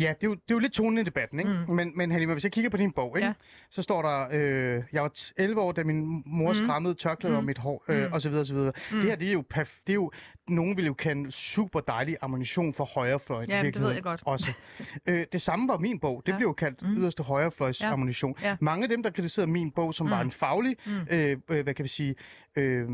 Ja, 0.00 0.08
det 0.20 0.24
er, 0.24 0.28
jo, 0.28 0.34
det 0.34 0.40
er 0.50 0.54
jo 0.54 0.58
lidt 0.58 0.72
tonen 0.72 0.98
i 0.98 1.02
debatten, 1.02 1.38
ikke? 1.38 1.50
Mm. 1.68 1.74
Men, 1.74 1.92
men 1.96 2.10
Halima, 2.10 2.32
hvis 2.32 2.44
jeg 2.44 2.52
kigger 2.52 2.70
på 2.70 2.76
din 2.76 2.92
bog, 2.92 3.16
ikke? 3.18 3.26
Ja. 3.26 3.32
så 3.70 3.82
står 3.82 4.02
der, 4.02 4.28
øh, 4.32 4.82
jeg 4.92 5.02
var 5.02 5.10
t- 5.18 5.32
11 5.36 5.60
år, 5.60 5.72
da 5.72 5.84
min 5.84 6.22
mor 6.26 6.48
Mm. 6.48 6.54
strammede 6.54 6.94
tørklæder 6.94 7.34
Mm. 7.34 7.38
om 7.38 7.44
mit 7.44 7.58
hår, 7.58 7.84
øh, 7.88 8.06
Mm. 8.06 8.12
og 8.12 8.22
så 8.22 8.28
videre, 8.28 8.42
og 8.42 8.46
så 8.46 8.54
videre. 8.54 8.72
Mm. 8.92 8.96
Det 9.00 9.08
her, 9.08 9.16
det 9.16 9.28
er 9.28 9.32
jo, 9.32 9.44
perf- 9.54 9.82
det 9.86 9.92
er 9.92 9.94
jo, 9.94 10.10
nogen 10.48 10.76
vil 10.76 10.86
jo 10.86 10.94
kende 10.94 11.32
super 11.32 11.80
dejlig 11.80 12.16
ammunition 12.20 12.74
for 12.74 12.84
højrefløjen. 12.94 13.50
Ja, 13.50 13.62
det 13.62 13.80
ved 13.80 13.92
jeg 13.92 14.02
godt. 14.02 14.22
Også. 14.26 14.52
øh, 15.06 15.26
det 15.32 15.42
samme 15.42 15.68
var 15.68 15.78
min 15.78 15.98
bog. 16.00 16.22
Det 16.26 16.32
Ja. 16.32 16.36
blev 16.36 16.46
jo 16.48 16.52
kaldt 16.52 16.82
Mm. 16.82 16.96
yderste 16.96 17.22
højrefløjs 17.22 17.80
Ja. 17.82 17.92
ammunition. 17.92 18.34
Ja. 18.42 18.56
Mange 18.60 18.82
af 18.82 18.88
dem, 18.88 19.02
der 19.02 19.10
kritiserede 19.10 19.50
min 19.50 19.70
bog, 19.70 19.94
som 19.94 20.06
Mm. 20.06 20.10
var 20.10 20.20
en 20.20 20.30
faglig, 20.30 20.76
Mm. 20.86 20.92
øh, 21.10 21.36
øh, 21.50 21.62
hvad 21.62 21.74
kan 21.74 21.82
vi 21.82 21.88
sige, 21.88 22.14
øh, 22.56 22.88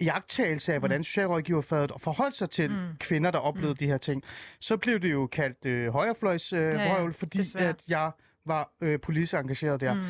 jagttagelse 0.00 0.72
af, 0.72 0.78
hvordan 0.78 1.04
socialrådgiverfaget 1.04 1.90
og 1.90 2.00
forholdt 2.00 2.34
sig 2.34 2.50
til 2.50 2.70
Mm. 2.70 2.76
kvinder, 3.00 3.30
der 3.30 3.38
oplevede 3.38 3.74
de 3.74 3.86
her 3.86 3.98
ting, 3.98 4.22
så 4.60 4.76
blev 4.76 5.00
det 5.00 5.12
jo 5.12 5.26
kaldt 5.26 5.66
øh, 5.66 5.92
højrefløjs 5.92 6.45
øh, 6.52 6.74
ja, 6.74 6.92
vrøvl, 6.94 7.14
fordi 7.14 7.38
desværre. 7.38 7.68
at 7.68 7.82
jeg 7.88 8.10
var 8.46 8.70
øh, 8.80 9.00
politisk 9.00 9.34
engageret 9.34 9.80
der. 9.80 9.94
Mm. 9.94 10.00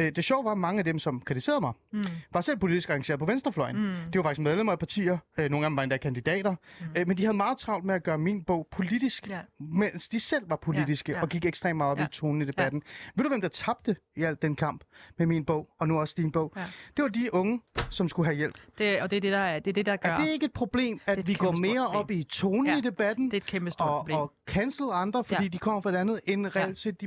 Øh, 0.00 0.12
det 0.16 0.24
sjove 0.24 0.44
var, 0.44 0.50
at 0.52 0.58
mange 0.58 0.78
af 0.78 0.84
dem, 0.84 0.98
som 0.98 1.20
kritiserede 1.20 1.60
mig, 1.60 1.72
Mm. 1.92 2.02
var 2.32 2.40
selv 2.40 2.58
politisk 2.58 2.90
engageret 2.90 3.18
på 3.20 3.26
venstrefløjen. 3.26 3.76
Mm. 3.76 3.92
De 4.12 4.18
var 4.18 4.22
faktisk 4.22 4.40
medlemmer 4.40 4.72
af 4.72 4.78
partier. 4.78 5.18
Øh, 5.38 5.50
nogle 5.50 5.66
af 5.66 5.70
dem 5.70 5.76
var 5.76 5.82
endda 5.82 5.96
kandidater. 5.96 6.50
Mm. 6.80 6.86
Øh, 6.96 7.08
men 7.08 7.16
de 7.16 7.22
havde 7.22 7.36
meget 7.36 7.58
travlt 7.58 7.84
med 7.84 7.94
at 7.94 8.02
gøre 8.02 8.18
min 8.18 8.42
bog 8.44 8.68
politisk, 8.70 9.28
Ja. 9.30 9.38
mens 9.60 10.08
de 10.08 10.20
selv 10.20 10.50
var 10.50 10.56
politiske 10.56 11.12
ja. 11.12 11.22
og 11.22 11.28
gik 11.28 11.44
ekstremt 11.44 11.76
meget 11.76 11.90
op 11.92 11.98
Ja. 11.98 12.04
i 12.04 12.08
tonen 12.12 12.42
i 12.42 12.44
debatten. 12.44 12.82
Ved 13.14 13.22
du, 13.24 13.28
hvem 13.28 13.40
der 13.40 13.48
tabte 13.48 13.96
i 14.16 14.22
al 14.22 14.36
den 14.42 14.56
kamp 14.56 14.84
med 15.18 15.26
min 15.26 15.44
bog, 15.44 15.68
og 15.80 15.88
nu 15.88 15.98
også 16.00 16.14
din 16.16 16.32
bog? 16.32 16.52
Ja. 16.56 16.64
Det 16.96 17.02
var 17.02 17.08
de 17.08 17.34
unge, 17.34 17.60
som 17.90 18.08
skulle 18.08 18.26
have 18.26 18.36
hjælp. 18.36 18.54
Det, 18.78 19.02
og 19.02 19.10
det 19.10 19.16
er 19.16 19.20
det, 19.20 19.32
der, 19.32 19.38
er, 19.38 19.58
det 19.58 19.70
er 19.70 19.74
det, 19.74 19.86
der 19.86 19.96
gør. 19.96 20.08
Er 20.08 20.16
det 20.20 20.28
ikke 20.28 20.46
et 20.46 20.52
problem, 20.52 21.00
at 21.06 21.18
et 21.18 21.26
vi 21.26 21.34
går 21.34 21.52
mere 21.52 21.84
problem. 21.84 22.00
op 22.00 22.10
i 22.10 22.22
tonen 22.30 22.66
Ja. 22.66 22.78
i 22.78 22.80
debatten? 22.80 23.24
Det 23.24 23.32
er 23.32 23.36
et 23.36 23.46
kæmpe 23.46 23.70
stort 23.70 23.88
og, 23.88 23.98
problem. 23.98 24.16
og 24.16 24.32
cancel 24.46 24.86
andre, 24.92 25.24
fordi 25.24 25.42
Ja. 25.42 25.48
de 25.48 25.58
kommer 25.58 25.80
fra 25.80 25.90
et 25.90 25.96
andet, 25.96 26.20
end 26.26 26.46
reelt 26.56 26.78
set 26.78 27.00
de 27.00 27.06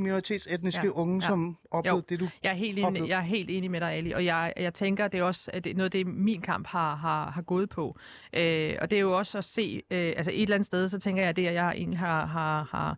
minoritetsetniske 0.83 0.87
Ja. 0.87 1.01
unge, 1.01 1.15
Ja. 1.23 1.27
som 1.27 1.57
oplevede 1.71 2.05
det, 2.09 2.19
du... 2.19 2.27
Jeg 2.43 2.49
er 2.49 2.53
helt 2.55 2.79
enig, 2.79 3.09
jeg 3.09 3.17
er 3.17 3.23
helt 3.23 3.49
enig 3.49 3.71
med 3.71 3.79
dig, 3.81 3.91
Ali, 3.91 4.11
og 4.11 4.25
jeg, 4.25 4.53
jeg 4.57 4.73
tænker, 4.73 5.07
det 5.07 5.19
er 5.19 5.23
også 5.23 5.51
at 5.53 5.63
det 5.63 5.69
er 5.71 5.75
noget 5.75 5.93
det, 5.93 6.07
min 6.07 6.41
kamp 6.41 6.67
har, 6.67 6.95
har, 6.95 7.31
har 7.31 7.41
gået 7.41 7.69
på. 7.69 7.97
Øh, 8.33 8.73
og 8.81 8.91
det 8.91 8.97
er 8.97 9.01
jo 9.01 9.17
også 9.17 9.37
at 9.37 9.43
se, 9.43 9.81
øh, 9.91 10.13
altså 10.17 10.31
et 10.31 10.41
eller 10.41 10.55
andet 10.55 10.65
sted, 10.65 10.89
så 10.89 10.99
tænker 10.99 11.21
jeg, 11.21 11.29
at 11.29 11.35
det, 11.35 11.47
at 11.47 11.53
jeg 11.53 11.69
egentlig 11.71 11.99
har, 11.99 12.25
har, 12.25 12.67
har 12.71 12.97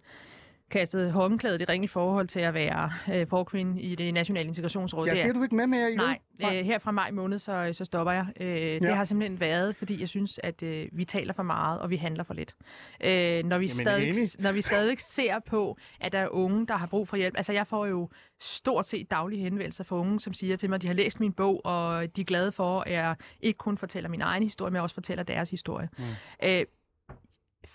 kastet 0.70 1.12
håndklædet 1.12 1.62
i 1.62 1.66
ring 1.66 1.84
i 1.84 1.88
forhold 1.88 2.28
til 2.28 2.40
at 2.40 2.54
være 2.54 2.92
øh, 3.14 3.28
forkvinde 3.28 3.82
i 3.82 3.96
det 3.96 4.14
nationale 4.14 4.48
integrationsråd. 4.48 5.08
Ja, 5.08 5.14
det 5.14 5.24
det 5.24 5.30
er 5.30 5.34
du 5.34 5.44
ikke 5.44 5.56
med 5.56 5.68
mere 5.68 5.92
i, 5.92 5.96
Nej, 5.96 6.18
vel? 6.40 6.56
øh, 6.58 6.66
her 6.66 6.80
fra 6.80 6.92
maj 6.92 7.12
måned, 7.12 7.40
så, 7.40 7.70
så 7.74 7.86
stopper 7.86 8.14
jeg. 8.14 8.26
Øh, 8.40 8.48
Det 8.50 8.82
Ja. 8.82 8.94
har 8.94 9.04
simpelthen 9.04 9.40
været, 9.40 9.76
fordi 9.76 10.00
jeg 10.00 10.10
synes, 10.10 10.40
at 10.44 10.64
øh, 10.64 10.88
vi 10.92 11.06
taler 11.06 11.34
for 11.34 11.44
meget, 11.44 11.80
og 11.82 11.90
vi 11.90 11.96
handler 11.96 12.24
for 12.24 12.34
lidt. 12.34 12.56
Øh, 13.04 13.10
når, 13.10 13.58
vi 13.58 13.66
Jamen, 13.66 13.70
stadig, 13.70 14.16
når 14.40 14.52
vi 14.52 14.62
stadig 14.62 14.98
ser 15.00 15.40
på, 15.40 15.78
at 16.00 16.12
der 16.12 16.20
er 16.20 16.28
unge, 16.28 16.68
der 16.68 16.78
har 16.78 16.88
brug 16.88 17.08
for 17.08 17.18
hjælp. 17.18 17.34
Altså, 17.38 17.54
jeg 17.54 17.68
får 17.68 17.86
jo 17.86 18.10
stort 18.40 18.88
set 18.88 19.12
daglige 19.12 19.42
henvendelser 19.44 19.84
fra 19.84 19.96
unge, 19.96 20.20
som 20.20 20.34
siger 20.34 20.56
til 20.56 20.70
mig, 20.70 20.76
at 20.76 20.82
de 20.82 20.88
har 20.88 20.94
læst 20.94 21.20
min 21.20 21.34
bog, 21.34 21.62
og 21.66 22.16
de 22.16 22.22
er 22.22 22.26
glade 22.26 22.52
for, 22.52 22.80
at 22.82 22.92
jeg 22.94 23.16
ikke 23.42 23.58
kun 23.58 23.78
fortæller 23.78 24.10
min 24.10 24.22
egen 24.22 24.44
historie, 24.44 24.72
men 24.72 24.82
også 24.82 24.94
fortæller 24.94 25.24
deres 25.24 25.50
historie. 25.50 25.90
Mm. 25.98 26.04
Øh, 26.44 26.66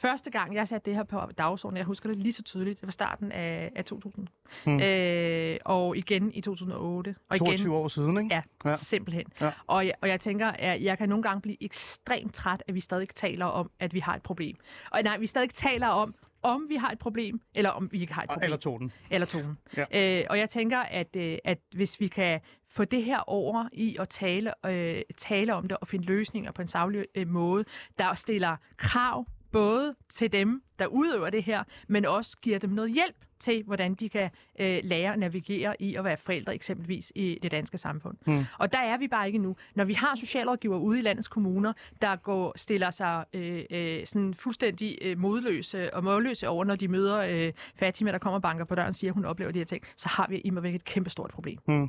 første 0.09 0.31
gang, 0.31 0.55
jeg 0.55 0.69
satte 0.69 0.91
det 0.91 0.97
her 0.97 1.05
på 1.05 1.21
dagsordenen, 1.39 1.77
jeg 1.79 1.85
husker 1.87 2.09
det 2.09 2.19
lige 2.19 2.33
så 2.33 2.43
tydeligt, 2.43 2.81
det 2.81 2.87
var 2.87 2.91
starten 2.93 3.33
af, 3.33 3.73
af 3.77 3.85
2000. 3.85 4.29
Hmm. 4.65 4.81
Øh, 4.81 5.57
og 5.65 5.97
igen 5.97 6.33
i 6.35 6.41
2008. 6.41 7.15
Og 7.29 7.37
igen, 7.37 7.47
22 7.47 7.75
år 7.77 7.89
siden, 7.89 8.17
ikke? 8.19 8.35
Ja, 8.35 8.43
Ja. 8.65 8.77
simpelthen. 8.77 9.27
Ja. 9.41 9.51
Og, 9.67 9.87
jeg, 9.87 9.95
og 10.01 10.09
jeg 10.09 10.21
tænker, 10.21 10.47
at 10.49 10.83
jeg 10.83 10.99
kan 10.99 11.09
nogle 11.09 11.23
gange 11.23 11.41
blive 11.41 11.63
ekstremt 11.63 12.35
træt, 12.35 12.63
at 12.69 12.75
vi 12.75 12.81
stadig 12.81 13.09
taler 13.09 13.47
om, 13.47 13.71
at 13.81 13.95
vi 13.95 14.01
har 14.01 14.15
et 14.15 14.23
problem. 14.23 14.57
Og 14.91 15.03
nej, 15.03 15.19
vi 15.19 15.27
stadig 15.27 15.51
taler 15.51 15.87
om, 15.89 16.15
om 16.43 16.67
vi 16.69 16.77
har 16.77 16.91
et 16.91 16.99
problem, 16.99 17.41
eller 17.55 17.71
om 17.71 17.89
vi 17.93 18.01
ikke 18.01 18.15
har 18.15 18.23
et 18.23 18.29
problem. 18.29 18.45
Eller 18.45 18.57
tonen. 18.57 18.93
Eller 19.11 19.27
tonen. 19.27 19.59
Ja. 19.77 20.19
Øh, 20.19 20.25
og 20.31 20.39
jeg 20.39 20.51
tænker, 20.51 20.79
at, 20.79 21.17
øh, 21.17 21.39
at 21.45 21.59
hvis 21.75 22.01
vi 22.01 22.09
kan 22.09 22.41
få 22.69 22.85
det 22.85 23.05
her 23.05 23.19
over 23.31 23.69
i 23.73 23.97
at 24.01 24.09
tale, 24.09 24.67
øh, 24.67 25.03
tale 25.17 25.55
om 25.55 25.69
det 25.69 25.77
og 25.81 25.89
finde 25.89 26.05
løsninger 26.05 26.53
på 26.53 26.63
en 26.63 26.69
savlig 26.69 27.05
øh, 27.15 27.29
måde, 27.29 27.65
der 27.99 28.15
stiller 28.15 28.57
krav 28.77 29.27
både 29.55 29.95
til 30.11 30.33
dem, 30.33 30.63
der 30.79 30.87
udøver 30.87 31.31
det 31.31 31.43
her, 31.43 31.65
men 31.89 32.07
også 32.07 32.37
giver 32.43 32.59
dem 32.59 32.71
noget 32.71 32.93
hjælp 32.93 33.17
til, 33.39 33.63
hvordan 33.63 33.95
de 33.95 34.09
kan 34.09 34.31
øh, 34.61 34.81
lære 34.85 35.13
at 35.13 35.19
navigere 35.19 35.83
i 35.83 35.95
at 35.95 36.05
være 36.05 36.17
forældre 36.17 36.55
eksempelvis 36.55 37.13
i 37.15 37.39
det 37.43 37.51
danske 37.51 37.79
samfund. 37.79 38.17
Hmm. 38.27 38.45
Og 38.59 38.73
der 38.73 38.79
er 38.79 38.99
vi 38.99 39.09
bare 39.09 39.27
ikke 39.27 39.39
nu. 39.39 39.57
Når 39.75 39.85
vi 39.85 39.95
har 39.95 40.15
socialrådgiver 40.15 40.79
ude 40.79 40.99
i 40.99 41.03
landets 41.03 41.29
kommuner, 41.29 41.73
der 42.03 42.17
går, 42.17 42.53
stiller 42.57 42.91
sig 42.91 43.25
øh, 43.33 43.65
øh, 43.71 44.07
sådan 44.07 44.35
fuldstændig 44.35 44.99
øh, 45.03 45.19
modløse 45.19 45.95
og 45.95 46.05
målløse 46.05 46.49
over, 46.49 46.65
når 46.65 46.77
de 46.77 46.89
møder 46.89 47.19
øh, 47.19 47.53
Fatima, 47.75 48.13
der 48.13 48.19
kommer 48.19 48.37
og 48.39 48.43
banker 48.43 48.65
på 48.65 48.75
døren 48.75 48.89
og 48.89 48.95
siger, 48.95 49.11
at 49.11 49.15
hun 49.15 49.25
oplever 49.25 49.53
de 49.53 49.59
her 49.59 49.67
ting, 49.67 49.85
så 49.97 50.09
har 50.09 50.27
vi 50.31 50.39
imod 50.39 50.63
væk 50.63 50.75
et 50.75 50.85
kæmpestort 50.85 51.31
problem. 51.31 51.59
Hmm. 51.67 51.89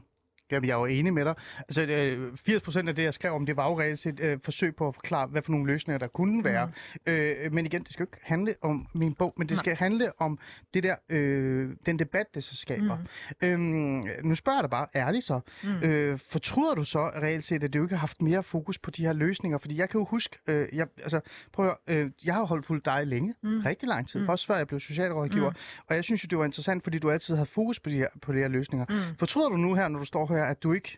Jamen, 0.51 0.67
jeg 0.67 0.75
er 0.75 0.79
jo 0.79 0.85
enig 0.85 1.13
med 1.13 1.25
dig. 1.25 1.35
Altså, 1.57 1.81
øh, 1.81 2.37
80 2.37 2.61
procent 2.61 2.89
af 2.89 2.95
det, 2.95 3.03
jeg 3.03 3.13
skrev 3.13 3.33
om, 3.33 3.45
det 3.45 3.57
var 3.57 3.69
jo 3.69 3.79
reelt 3.79 3.99
set 3.99 4.19
øh, 4.19 4.39
forsøg 4.43 4.75
på 4.75 4.87
at 4.87 4.95
forklare, 4.95 5.27
hvad 5.27 5.41
for 5.41 5.51
nogle 5.51 5.67
løsninger 5.67 5.97
der 5.97 6.07
kunne 6.07 6.43
være. 6.43 6.65
Mm. 6.65 7.11
Øh, 7.11 7.53
men 7.53 7.65
igen, 7.65 7.83
det 7.83 7.93
skal 7.93 8.03
jo 8.03 8.07
ikke 8.13 8.25
handle 8.25 8.55
om 8.61 8.87
min 8.93 9.13
bog, 9.13 9.33
men 9.37 9.49
det 9.49 9.55
Nej. 9.55 9.61
skal 9.61 9.75
handle 9.75 10.21
om 10.21 10.39
det 10.73 10.83
der, 10.83 10.95
øh, 11.09 11.69
den 11.85 11.99
debat, 11.99 12.35
det 12.35 12.43
så 12.43 12.55
skaber. 12.55 12.97
Mm. 13.41 13.47
Øhm, 13.47 14.03
nu 14.23 14.35
spørger 14.35 14.57
jeg 14.57 14.63
dig 14.63 14.69
bare 14.69 14.87
ærligt 14.95 15.25
så. 15.25 15.39
Mm. 15.63 15.69
Øh, 15.69 16.19
fortryder 16.19 16.75
du 16.75 16.83
så 16.83 16.99
reelt 16.99 17.43
set, 17.45 17.63
at 17.63 17.73
du 17.73 17.83
ikke 17.83 17.95
har 17.95 17.99
haft 17.99 18.21
mere 18.21 18.43
fokus 18.43 18.79
på 18.79 18.91
de 18.91 19.05
her 19.05 19.13
løsninger? 19.13 19.57
Fordi 19.57 19.77
jeg 19.77 19.89
kan 19.89 19.99
jo 19.99 20.05
huske, 20.05 20.37
øh, 20.47 20.67
jeg, 20.73 20.87
altså, 20.97 21.19
prøv 21.53 21.65
at, 21.65 21.75
høre, 21.87 22.03
øh, 22.03 22.11
jeg 22.25 22.33
har 22.33 22.43
holdt 22.43 22.65
fuldt 22.65 22.85
dig 22.85 23.07
længe, 23.07 23.33
mm. 23.43 23.59
rigtig 23.65 23.89
lang 23.89 24.07
tid, 24.09 24.19
mm. 24.19 24.29
også 24.29 24.45
før 24.45 24.57
jeg 24.57 24.67
blev 24.67 24.79
socialrådgiver. 24.79 25.49
Mm. 25.49 25.55
Og 25.87 25.95
jeg 25.95 26.03
synes 26.03 26.23
jo, 26.23 26.27
det 26.27 26.37
var 26.37 26.45
interessant, 26.45 26.83
fordi 26.83 26.99
du 26.99 27.11
altid 27.11 27.35
havde 27.35 27.49
fokus 27.49 27.79
på 27.79 27.89
de 27.89 27.97
her, 27.97 28.07
på 28.21 28.33
de 28.33 28.37
her 28.37 28.47
løsninger. 28.47 28.85
Mm. 28.89 29.17
Fortryder 29.19 29.49
du 29.49 29.57
nu 29.57 29.73
her, 29.73 29.87
når 29.87 29.99
du 29.99 30.05
står 30.05 30.25
her, 30.35 30.43
at 30.43 30.63
du 30.63 30.73
ikke 30.73 30.97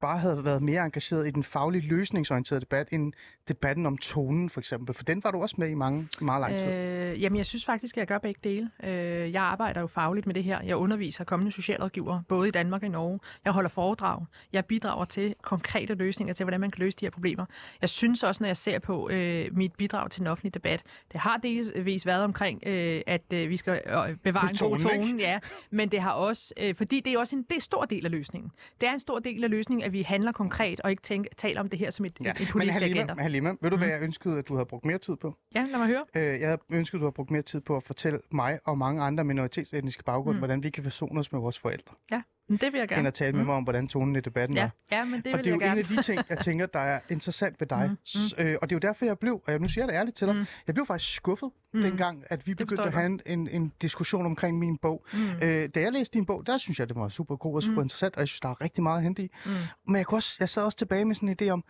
bare 0.00 0.18
havde 0.18 0.44
været 0.44 0.62
mere 0.62 0.84
engageret 0.84 1.26
i 1.26 1.30
den 1.30 1.42
faglige 1.42 1.88
løsningsorienterede 1.88 2.60
debat, 2.60 2.88
end 2.92 3.12
debatten 3.48 3.86
om 3.86 3.98
tonen 3.98 4.50
for 4.50 4.60
eksempel? 4.60 4.94
For 4.94 5.04
den 5.04 5.24
var 5.24 5.30
du 5.30 5.42
også 5.42 5.54
med 5.58 5.68
i 5.68 5.74
mange, 5.74 6.08
meget 6.20 6.40
lang 6.40 6.56
tid. 6.58 6.72
Øh, 6.72 7.22
jamen, 7.22 7.36
jeg 7.36 7.46
synes 7.46 7.64
faktisk, 7.64 7.96
at 7.96 7.98
jeg 7.98 8.06
gør 8.06 8.18
begge 8.18 8.40
dele. 8.44 8.70
Øh, 8.82 9.32
jeg 9.32 9.42
arbejder 9.42 9.80
jo 9.80 9.86
fagligt 9.86 10.26
med 10.26 10.34
det 10.34 10.44
her. 10.44 10.62
Jeg 10.62 10.76
underviser 10.76 11.24
kommende 11.24 11.52
socialrådgiver, 11.52 12.22
både 12.28 12.48
i 12.48 12.50
Danmark 12.50 12.82
og 12.82 12.86
i 12.86 12.90
Norge. 12.90 13.20
Jeg 13.44 13.52
holder 13.52 13.70
foredrag. 13.70 14.26
Jeg 14.52 14.64
bidrager 14.64 15.04
til 15.04 15.34
konkrete 15.42 15.94
løsninger 15.94 16.34
til, 16.34 16.44
hvordan 16.44 16.60
man 16.60 16.70
kan 16.70 16.80
løse 16.80 16.98
de 17.00 17.04
her 17.04 17.10
problemer. 17.10 17.46
Jeg 17.80 17.88
synes 17.88 18.22
også, 18.22 18.42
når 18.42 18.48
jeg 18.48 18.56
ser 18.56 18.78
på 18.78 19.08
øh, 19.08 19.56
mit 19.56 19.72
bidrag 19.72 20.10
til 20.10 20.18
den 20.18 20.26
offentlige 20.26 20.52
debat, 20.52 20.82
det 21.12 21.20
har 21.20 21.36
delvis 21.36 22.06
været 22.06 22.24
omkring, 22.24 22.62
øh, 22.66 23.02
at 23.06 23.22
øh, 23.32 23.48
vi 23.48 23.56
skal 23.56 23.82
øh, 23.86 24.16
bevare 24.16 24.50
en 24.50 24.56
god 24.70 24.78
tone, 24.78 25.18
ja, 25.18 25.38
men 25.70 25.88
det 25.88 26.00
har 26.00 26.12
også, 26.12 26.54
øh, 26.56 26.74
fordi 26.74 27.00
det 27.00 27.12
er 27.12 27.18
også 27.18 27.36
en, 27.36 27.42
det 27.42 27.56
er 27.56 27.60
stor 27.60 27.84
del 27.84 28.04
af 28.04 28.10
løsningen. 28.10 28.52
Det 28.80 28.88
er 28.88 28.92
en 28.92 29.00
stor 29.00 29.18
del 29.18 29.44
af 29.44 29.50
løsningen, 29.50 29.84
at 29.88 29.92
vi 29.92 30.02
handler 30.02 30.32
konkret 30.32 30.80
og 30.80 30.90
ikke 30.90 31.02
tænker, 31.02 31.30
taler 31.36 31.60
om 31.60 31.68
det 31.68 31.78
her 31.78 31.90
som 31.90 32.04
et, 32.04 32.18
ja. 32.20 32.32
men 32.38 32.46
politisk 32.52 32.80
Halima, 32.80 33.00
agenda. 33.00 33.22
Halima, 33.22 33.54
ved 33.60 33.70
du, 33.70 33.76
hvad 33.76 33.88
jeg 33.88 34.02
ønskede, 34.02 34.38
at 34.38 34.48
du 34.48 34.54
havde 34.54 34.66
brugt 34.66 34.84
mere 34.84 34.98
tid 34.98 35.16
på? 35.16 35.34
Ja, 35.54 35.64
lad 35.70 35.78
mig 35.78 35.86
høre. 35.86 36.04
Øh, 36.16 36.40
jeg 36.40 36.58
ønsket, 36.72 36.98
at 36.98 37.00
du 37.00 37.04
havde 37.04 37.12
brugt 37.12 37.30
mere 37.30 37.42
tid 37.42 37.60
på 37.60 37.76
at 37.76 37.82
fortælle 37.82 38.20
mig 38.30 38.58
og 38.64 38.78
mange 38.78 39.02
andre 39.02 39.24
minoritetsetniske 39.24 40.04
baggrund, 40.04 40.36
mm. 40.36 40.38
hvordan 40.40 40.62
vi 40.62 40.70
kan 40.70 40.82
forsone 40.82 41.20
os 41.20 41.32
med 41.32 41.40
vores 41.40 41.58
forældre, 41.58 41.94
Ja, 42.10 42.16
men 42.16 42.22
det 42.48 42.72
vil 42.72 42.78
jeg 42.78 42.88
gerne. 42.88 42.98
end 42.98 43.06
at 43.08 43.14
tale 43.14 43.36
med 43.36 43.44
mig 43.44 43.54
om, 43.54 43.62
hvordan 43.62 43.88
tonen 43.88 44.16
i 44.16 44.20
debatten 44.20 44.56
Ja, 44.56 44.62
var. 44.62 44.70
ja 44.90 45.04
men 45.04 45.20
det 45.20 45.26
og 45.32 45.36
vil 45.38 45.44
det 45.44 45.50
er 45.50 45.54
jo 45.54 45.60
gerne. 45.60 45.72
en 45.72 45.78
af 45.78 45.84
de 45.84 46.02
ting, 46.02 46.20
jeg 46.28 46.38
tænker, 46.38 46.66
der 46.66 46.78
er 46.78 47.00
interessant 47.08 47.60
ved 47.60 47.66
dig. 47.66 47.90
Mm, 47.90 48.20
mm. 48.38 48.44
Øh, 48.44 48.56
og 48.62 48.70
det 48.70 48.74
er 48.74 48.78
jo 48.84 48.88
derfor, 48.88 49.04
jeg 49.04 49.18
blev, 49.18 49.34
og 49.46 49.52
jeg 49.52 49.58
nu 49.58 49.68
siger 49.68 49.86
det 49.86 49.94
ærligt 49.94 50.16
til 50.16 50.26
dig, 50.26 50.36
mm. 50.36 50.44
jeg 50.66 50.74
blev 50.74 50.86
faktisk 50.86 51.14
skuffet, 51.14 51.50
mm. 51.74 51.82
dengang, 51.82 52.24
at 52.30 52.46
vi 52.46 52.54
begyndte 52.54 52.82
at 52.82 52.92
have 52.92 53.06
en, 53.06 53.20
en, 53.26 53.48
en 53.48 53.72
diskussion 53.82 54.26
omkring 54.26 54.58
min 54.58 54.78
bog. 54.78 55.06
Mm. 55.12 55.18
Øh, 55.42 55.68
da 55.74 55.80
jeg 55.80 55.92
læste 55.92 56.14
din 56.14 56.26
bog, 56.26 56.46
der 56.46 56.58
synes 56.58 56.78
jeg, 56.80 56.88
det 56.88 56.96
var 56.96 57.08
super 57.08 57.36
god 57.36 57.54
og 57.54 57.62
super 57.62 57.80
mm. 57.80 57.84
interessant, 57.84 58.14
og 58.16 58.20
jeg 58.20 58.28
synes, 58.28 58.40
der 58.40 58.48
er 58.48 58.60
rigtig 58.60 58.82
meget 58.82 58.96
at 58.96 59.02
hente 59.02 59.22
i. 59.22 59.28
Mm. 59.46 59.50
Men 59.86 59.96
jeg, 59.96 60.06
kunne 60.06 60.18
også, 60.18 60.36
jeg 60.40 60.48
sad 60.48 60.62
også 60.62 60.78
tilbage 60.78 61.04
med 61.04 61.14
sådan 61.14 61.28
en 61.28 61.36
idé 61.42 61.48
om, 61.50 61.64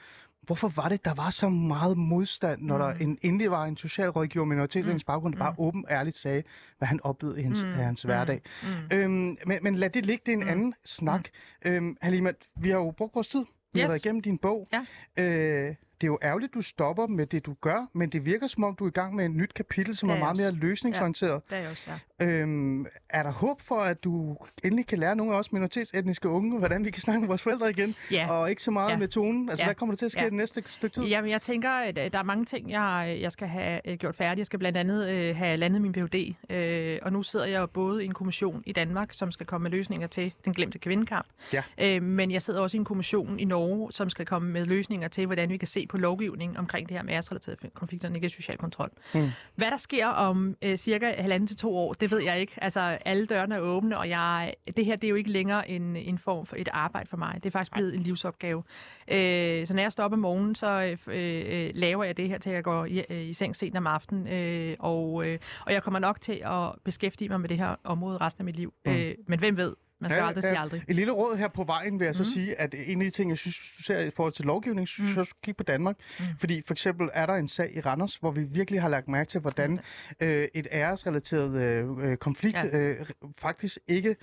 hvorfor 0.49 0.69
var 0.69 0.89
det, 0.89 1.05
der 1.05 1.15
var 1.15 1.31
så 1.31 1.49
meget 1.49 1.97
modstand, 1.99 2.63
når 2.63 2.77
mm. 2.77 2.83
der 2.83 3.05
en, 3.05 3.19
endelig 3.23 3.51
var 3.51 3.65
en 3.65 3.77
socialrådgiver 3.77 4.45
med 4.45 4.57
minoritetens 4.57 5.03
mm. 5.03 5.07
baggrund, 5.07 5.35
der 5.35 5.39
bare 5.41 5.55
åben 5.59 5.85
ærligt 5.91 6.17
sagde, 6.17 6.43
hvad 6.79 6.89
han 6.89 7.01
oplevede 7.03 7.41
i 7.41 7.43
hans, 7.43 7.63
mm. 7.63 7.71
hans 7.73 8.03
hverdag. 8.03 8.41
Mm. 8.63 8.97
Øhm, 8.97 9.37
men, 9.47 9.59
men 9.63 9.75
lad 9.75 9.91
det 9.91 10.07
ligge, 10.07 10.23
det 10.27 10.33
er 10.33 10.37
en 10.37 10.45
mm. 10.45 10.51
anden 10.51 10.75
snak. 10.85 11.29
Mm. 11.65 11.71
Øhm, 11.71 11.97
Halima, 12.01 12.33
vi 12.57 12.71
har 12.71 12.77
jo 12.79 12.91
brugt 12.91 13.15
vores 13.15 13.29
tid. 13.29 13.45
Vi 13.73 13.81
har 13.81 13.87
Yes. 13.87 13.91
været 13.91 14.05
igennem 14.05 14.23
din 14.23 14.39
bog. 14.39 14.69
Ja. 15.17 15.23
Øh, 15.25 15.75
det 16.01 16.07
er 16.07 16.09
jo 16.09 16.19
ærgerligt, 16.23 16.55
du 16.55 16.63
stopper 16.63 17.07
med 17.07 17.27
det, 17.27 17.47
du 17.47 17.55
gør, 17.61 17.87
men 17.93 18.11
det 18.11 18.25
virker 18.25 18.47
som 18.47 18.65
om, 18.65 18.75
du 18.77 18.85
er 18.85 18.89
i 18.89 18.93
gang 18.93 19.15
med 19.15 19.25
et 19.25 19.31
nyt 19.31 19.55
kapitel, 19.55 19.97
som 19.97 20.09
Det 20.09 20.13
er, 20.15 20.17
er 20.17 20.25
meget 20.25 20.39
jeg 20.39 20.53
mere 20.53 20.61
løsningsorienteret. 20.61 21.43
Det 21.51 21.59
er 21.59 21.71
også, 21.71 21.91
ja. 22.21 22.27
Øhm, 22.27 22.87
er 23.11 23.23
der 23.23 23.31
håb 23.33 23.61
for, 23.61 23.75
at 23.75 24.05
du 24.05 24.37
endelig 24.65 24.87
kan 24.87 24.99
lære 24.99 25.17
nogle 25.17 25.35
af 25.35 25.39
os 25.39 25.53
minoritetsetniske 25.53 26.29
unge, 26.29 26.59
hvordan 26.59 26.85
vi 26.85 26.91
kan 26.91 27.03
snakke 27.03 27.21
med 27.21 27.29
vores 27.29 27.43
forældre 27.43 27.71
igen, 27.71 27.95
Ja. 28.11 28.31
og 28.31 28.51
ikke 28.51 28.63
så 28.63 28.71
meget 28.71 28.91
Ja. 28.91 28.97
med 28.97 29.09
tonen? 29.09 29.49
Altså, 29.49 29.63
Ja. 29.65 29.67
hvad 29.67 29.75
kommer 29.75 29.95
der 29.95 29.97
til 29.97 30.05
at 30.05 30.13
ske 30.13 30.21
Ja. 30.21 30.25
det 30.27 30.33
næste 30.35 30.63
stykke 30.67 30.95
tid? 30.95 31.05
Jamen, 31.05 31.31
jeg 31.31 31.43
tænker, 31.43 31.71
at 31.71 31.99
øh, 31.99 32.13
der 32.13 32.19
er 32.19 32.23
mange 32.23 32.45
ting, 32.45 32.71
jeg, 32.71 33.19
jeg 33.21 33.33
skal 33.33 33.49
have 33.49 33.81
øh, 33.85 33.97
gjort 33.99 34.15
færdigt. 34.17 34.39
Jeg 34.39 34.47
skal 34.47 34.59
blandt 34.59 34.79
andet 34.79 35.09
øh, 35.09 35.37
have 35.37 35.57
landet 35.57 35.83
min 35.83 35.93
Ph.D., 35.93 36.35
øh, 36.51 36.99
og 37.03 37.13
nu 37.13 37.23
sidder 37.23 37.47
jeg 37.47 37.71
både 37.71 38.03
i 38.03 38.07
en 38.07 38.15
kommission 38.15 38.63
i 38.67 38.73
Danmark, 38.73 39.09
som 39.13 39.31
skal 39.31 39.47
komme 39.47 39.63
med 39.63 39.71
løsninger 39.71 40.07
til 40.07 40.33
den 40.45 40.53
glemte 40.55 40.79
kvindekamp, 40.79 41.27
Ja. 41.53 41.63
øh, 41.79 42.03
men 42.03 42.31
jeg 42.31 42.43
sidder 42.43 42.61
også 42.61 42.77
i 42.77 42.79
en 42.79 42.85
kommission 42.85 43.39
i 43.41 43.45
Norge, 43.45 43.93
som 43.93 44.11
skal 44.11 44.27
komme 44.27 44.51
med 44.51 44.67
løsninger 44.67 45.09
til, 45.09 45.27
hvordan 45.27 45.49
vi 45.51 45.57
kan 45.57 45.69
se 45.69 45.87
på 45.89 45.99
lovgivning 45.99 46.59
omkring 46.59 46.89
det 46.89 46.97
her 46.97 47.05
med 47.05 47.15
æresrelaterede 47.15 47.71
konflikter 47.75 48.09
og 48.09 48.13
negativ 48.13 48.37
social 48.37 48.59
kontrol. 48.59 48.91
Mm. 49.15 49.29
Hvad 49.55 49.71
der 49.71 49.77
sker 49.77 50.07
om 50.07 50.57
øh, 50.63 50.77
cirka 50.77 51.15
halvanden 51.19 51.47
til 51.47 51.57
to 51.57 51.77
år, 51.77 51.93
det 51.93 52.11
ved 52.11 52.23
jeg 52.23 52.41
ikke. 52.41 52.53
Altså, 52.57 52.81
alle 52.81 53.27
dørene 53.27 53.55
er 53.55 53.61
åbne, 53.61 53.99
og 53.99 54.09
jeg, 54.09 54.55
det 54.77 54.85
her 54.85 54.97
det 54.97 55.07
er 55.07 55.09
jo 55.09 55.17
ikke 55.17 55.31
længere 55.31 55.69
en, 55.69 55.97
en 55.97 56.19
form 56.19 56.47
for 56.47 56.57
et 56.57 56.69
arbejde 56.73 57.09
for 57.09 57.17
mig. 57.17 57.35
Det 57.35 57.47
er 57.47 57.51
faktisk 57.51 57.73
blevet 57.73 57.95
en 57.95 58.03
livsopgave. 58.03 58.63
Øh, 59.09 59.67
så 59.67 59.75
når 59.75 59.83
jeg 59.83 59.93
står 59.93 60.05
op 60.05 60.13
om 60.13 60.19
morgenen, 60.19 60.55
så 60.55 60.97
øh, 61.07 61.07
øh, 61.07 61.71
laver 61.75 62.05
jeg 62.05 62.17
det 62.17 62.29
her 62.29 62.39
til, 62.39 62.51
at 62.51 62.57
jeg 62.57 62.65
går 62.65 62.85
i, 62.85 63.05
øh, 63.11 63.21
i 63.21 63.33
seng 63.33 63.57
sent 63.57 63.77
om 63.77 63.87
aftenen. 63.87 64.29
Øh, 64.29 64.77
og, 64.79 65.27
øh, 65.27 65.39
og 65.67 65.73
jeg 65.73 65.83
kommer 65.83 65.99
nok 65.99 66.21
til 66.21 66.43
at 66.45 66.73
beskæftige 66.85 67.29
mig 67.29 67.41
med 67.41 67.49
det 67.49 67.59
her 67.59 67.77
område 67.85 68.19
resten 68.19 68.41
af 68.41 68.45
mit 68.45 68.57
liv. 68.57 68.75
Mm. 68.87 68.93
Øh, 68.93 69.15
men 69.27 69.39
hvem 69.39 69.57
ved? 69.57 69.75
Man 70.01 70.11
skal 70.11 70.21
ja, 70.21 70.27
aldrig 70.29 70.45
sige 70.45 70.59
aldrig. 70.59 70.83
Et 70.89 70.97
lille 70.97 71.13
råd 71.13 71.37
her 71.37 71.49
på 71.49 71.65
vejen 71.65 71.99
vil 72.01 72.05
jeg 72.05 72.15
så 72.15 72.23
Mm. 72.23 72.25
sige, 72.25 72.61
at 72.61 72.75
en 72.87 73.01
af 73.01 73.05
de 73.05 73.11
ting, 73.11 73.31
jeg 73.31 73.39
synes, 73.39 73.57
du 73.79 73.83
ser 73.83 73.99
i 73.99 74.11
forhold 74.11 74.33
til 74.33 74.45
lovgivning, 74.45 74.89
synes 74.89 75.09
jeg, 75.11 75.17
du 75.19 75.25
skal 75.25 75.39
kigge 75.43 75.57
på 75.57 75.63
Danmark. 75.63 75.97
Mm. 76.19 76.25
Fordi 76.39 76.63
for 76.67 76.75
eksempel 76.75 77.09
er 77.13 77.27
der 77.27 77.35
en 77.35 77.49
sag 77.49 77.77
i 77.77 77.81
Randers, 77.81 78.17
hvor 78.17 78.31
vi 78.31 78.43
virkelig 78.43 78.81
har 78.83 78.89
lagt 78.89 79.09
mærke 79.09 79.29
til, 79.29 79.41
hvordan 79.41 79.81
øh, 80.21 80.49
et 80.55 80.67
æresrelateret 80.73 81.63
øh, 81.63 82.11
øh, 82.11 82.17
konflikt 82.17 82.57
Ja. 82.57 82.79
øh, 82.79 83.07
faktisk 83.39 83.79
ikke 83.89 84.17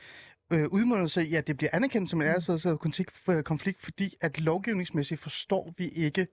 øh, 0.51 0.67
udmunder 0.67 1.05
sig 1.07 1.27
i, 1.29 1.35
at 1.35 1.47
det 1.47 1.57
bliver 1.57 1.69
anerkendt 1.73 2.09
som 2.09 2.21
en 2.21 2.27
Mm. 2.27 2.31
æresrelateret 2.31 2.77
øh, 3.29 3.43
konflikt, 3.43 3.81
fordi 3.83 4.15
at 4.21 4.39
lovgivningsmæssigt 4.39 5.21
forstår 5.21 5.73
vi 5.77 5.87
ikke 5.87 6.27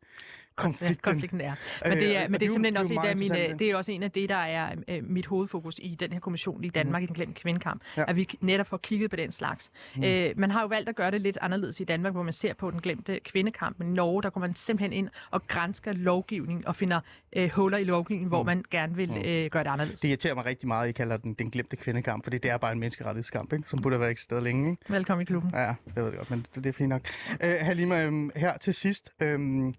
konflikten. 0.57 0.97
Ja, 1.07 1.11
konflikten 1.13 1.41
er. 1.41 1.55
Men 1.85 1.99
det 1.99 2.17
er, 2.17 2.25
Øh, 2.25 2.31
men 2.31 2.41
det 2.41 2.47
er 2.47 2.51
simpelthen 2.51 2.75
jo 2.75 2.81
også, 2.81 2.95
et 2.95 3.09
af 3.09 3.17
mine, 3.19 3.59
det 3.59 3.71
er 3.71 3.77
også 3.77 3.93
en 3.93 4.03
af 4.03 4.11
det, 4.11 4.29
der 4.29 4.37
er 4.37 4.75
øh, 4.89 5.05
mit 5.05 5.27
hovedfokus 5.27 5.75
i 5.79 5.95
den 6.01 6.13
her 6.13 6.21
kommission 6.21 6.65
i 6.65 6.69
Danmark, 6.69 7.01
mm. 7.01 7.05
i 7.05 7.07
den 7.07 7.15
glemte 7.15 7.41
kvindekamp, 7.41 7.83
Ja. 7.97 8.05
at 8.09 8.17
vi 8.17 8.29
netop 8.41 8.67
får 8.67 8.77
kigget 8.77 9.11
på 9.11 9.17
den 9.17 9.33
slags. 9.33 9.71
Mm. 9.97 10.05
Øh, 10.05 10.31
man 10.37 10.51
har 10.51 10.61
jo 10.61 10.67
valgt 10.67 10.89
at 10.89 10.97
gøre 10.97 11.11
det 11.11 11.21
lidt 11.21 11.39
anderledes 11.41 11.81
i 11.81 11.85
Danmark, 11.85 12.13
hvor 12.13 12.23
man 12.23 12.33
ser 12.33 12.55
på 12.55 12.71
den 12.71 12.81
glemte 12.81 13.21
kvindekamp, 13.25 13.79
men 13.79 13.89
i 13.89 13.93
Norge, 13.93 14.23
der 14.23 14.31
går 14.31 14.41
man 14.41 14.55
simpelthen 14.55 14.93
ind 14.93 15.09
og 15.31 15.47
grænsker 15.47 15.93
lovgivning 15.93 16.69
og 16.69 16.77
finder 16.77 17.01
øh, 17.37 17.51
huller 17.51 17.79
i 17.79 17.85
lovgivningen, 17.85 18.29
hvor 18.29 18.43
man 18.43 18.65
gerne 18.71 18.97
vil 18.97 19.11
øh, 19.11 19.51
gøre 19.51 19.65
det 19.65 19.71
anderledes. 19.71 20.01
Det 20.01 20.09
irriterer 20.09 20.35
mig 20.35 20.45
rigtig 20.45 20.69
meget, 20.69 20.85
at 20.85 20.89
I 20.89 20.93
kalder 20.93 21.17
den 21.17 21.35
den 21.35 21.51
glemte 21.51 21.77
kvindekamp, 21.77 22.25
fordi 22.25 22.39
det 22.39 22.51
er 22.51 22.57
bare 22.57 22.73
en 22.73 22.79
menneskerettighedskamp, 22.79 23.53
ikke? 23.53 23.69
som 23.69 23.83
burde 23.83 23.95
have 23.95 24.01
været 24.01 24.11
eksisteret 24.11 24.43
længe. 24.43 24.71
Ikke? 24.71 24.93
Velkommen 24.93 25.23
i 25.23 25.25
klubben. 25.25 25.51
Ja, 25.55 25.75
det 25.87 25.97
ved 25.97 26.05
jeg 26.05 26.17
godt, 26.17 26.31
men 26.31 26.47
det, 26.55 26.65
det 26.65 26.67
er 26.67 26.73
fint 26.73 26.89
nok. 26.89 27.03
Øh, 27.43 27.55
Halima, 27.61 28.05
øhm, 28.05 28.31
her 28.37 28.57
til 28.59 28.75
sidst. 28.75 29.13
Øhm, 29.21 29.75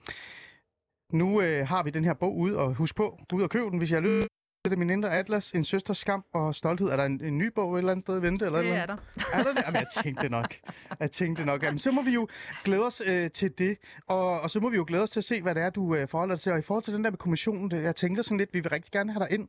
nu 1.14 1.42
øh, 1.42 1.68
har 1.68 1.84
vi 1.84 1.90
den 1.90 2.06
her 2.06 2.14
bog 2.14 2.38
ude, 2.38 2.58
og 2.58 2.74
husk 2.74 2.96
på, 2.96 3.20
gå 3.30 3.36
ud 3.38 3.42
og 3.42 3.50
køb 3.50 3.72
den, 3.72 3.78
hvis 3.78 3.92
jeg 3.92 3.98
har 4.02 4.08
lyst. 4.08 4.28
Det 4.66 4.74
er 4.74 4.78
min 4.78 4.90
indre 4.90 5.10
atlas, 5.12 5.52
en 5.52 5.64
søsters 5.64 5.98
skam 5.98 6.26
og 6.34 6.56
stolthed. 6.56 6.88
Er 6.90 6.96
der 6.96 7.06
en, 7.06 7.24
en 7.24 7.38
ny 7.38 7.48
bog 7.56 7.74
et 7.76 7.78
eller 7.80 7.92
andet 7.92 8.02
sted 8.04 8.20
i 8.20 8.22
vente? 8.22 8.46
Eller 8.46 8.60
et 8.60 8.66
Det 8.66 8.72
eller 8.72 8.82
er 8.82 8.86
der. 8.86 8.98
Er 9.34 9.44
der 9.44 9.54
det? 9.54 9.62
Jamen, 9.66 9.76
jeg 9.76 9.88
tænkte 10.04 10.24
det 10.24 10.32
nok. 10.32 10.56
Jeg 11.00 11.12
tænkte 11.12 11.40
det 11.40 11.46
nok. 11.46 11.64
Jamen, 11.64 11.80
så 11.80 11.92
må 11.92 12.02
vi 12.02 12.12
jo 12.12 12.28
glæde 12.64 12.86
os 12.86 13.02
øh, 13.06 13.32
til 13.32 13.52
det. 13.58 13.78
Og, 14.08 14.42
og 14.42 14.50
så 14.50 14.60
må 14.60 14.70
vi 14.70 14.76
jo 14.76 14.84
glæde 14.88 15.04
os 15.04 15.10
til 15.10 15.20
at 15.20 15.24
se, 15.24 15.42
hvad 15.42 15.56
det 15.56 15.64
er, 15.64 15.70
du 15.70 15.96
øh, 15.96 16.08
forholder 16.08 16.36
dig 16.36 16.42
til. 16.42 16.52
Og 16.52 16.60
i 16.60 16.62
forhold 16.62 16.84
til 16.84 16.94
den 16.94 17.04
der 17.04 17.10
med 17.10 17.18
kommissionen, 17.18 17.72
det, 17.72 17.84
jeg 17.84 17.96
tænker 17.96 18.22
sådan 18.22 18.38
lidt, 18.38 18.54
vi 18.54 18.60
vil 18.60 18.70
rigtig 18.70 18.92
gerne 18.92 19.14
have 19.14 19.26
dig 19.26 19.34
ind 19.34 19.48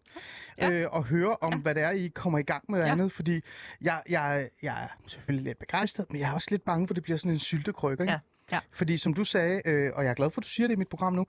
Ja. 0.58 0.70
øh, 0.70 0.88
og 0.90 1.04
høre 1.04 1.36
om, 1.40 1.52
Ja. 1.52 1.58
hvad 1.58 1.74
det 1.74 1.82
er, 1.82 1.90
I 1.90 2.08
kommer 2.14 2.38
i 2.38 2.42
gang 2.42 2.64
med 2.68 2.80
Ja. 2.84 2.92
andet. 2.92 3.12
Fordi 3.12 3.40
jeg, 3.80 4.02
jeg, 4.08 4.48
jeg 4.62 4.82
er 4.82 4.88
selvfølgelig 5.06 5.44
lidt 5.44 5.58
begejstret, 5.58 6.06
men 6.10 6.20
jeg 6.20 6.28
er 6.30 6.34
også 6.34 6.48
lidt 6.50 6.64
bange 6.64 6.86
for, 6.86 6.92
at 6.92 6.96
det 6.96 7.02
bliver 7.02 7.16
sådan 7.16 7.32
en 7.32 7.38
syltekrykke. 7.38 8.02
Ikke? 8.02 8.12
Ja. 8.12 8.18
Ja. 8.52 8.58
Fordi 8.72 8.96
som 8.96 9.14
du 9.14 9.24
sagde, 9.24 9.62
øh, 9.64 9.90
og 9.94 10.04
jeg 10.04 10.10
er 10.10 10.14
glad 10.14 10.30
for, 10.30 10.40
at 10.40 10.44
du 10.44 10.48
siger 10.48 10.66
det 10.66 10.74
i 10.74 10.78
mit 10.78 10.88
program 10.88 11.12
nu, 11.12 11.26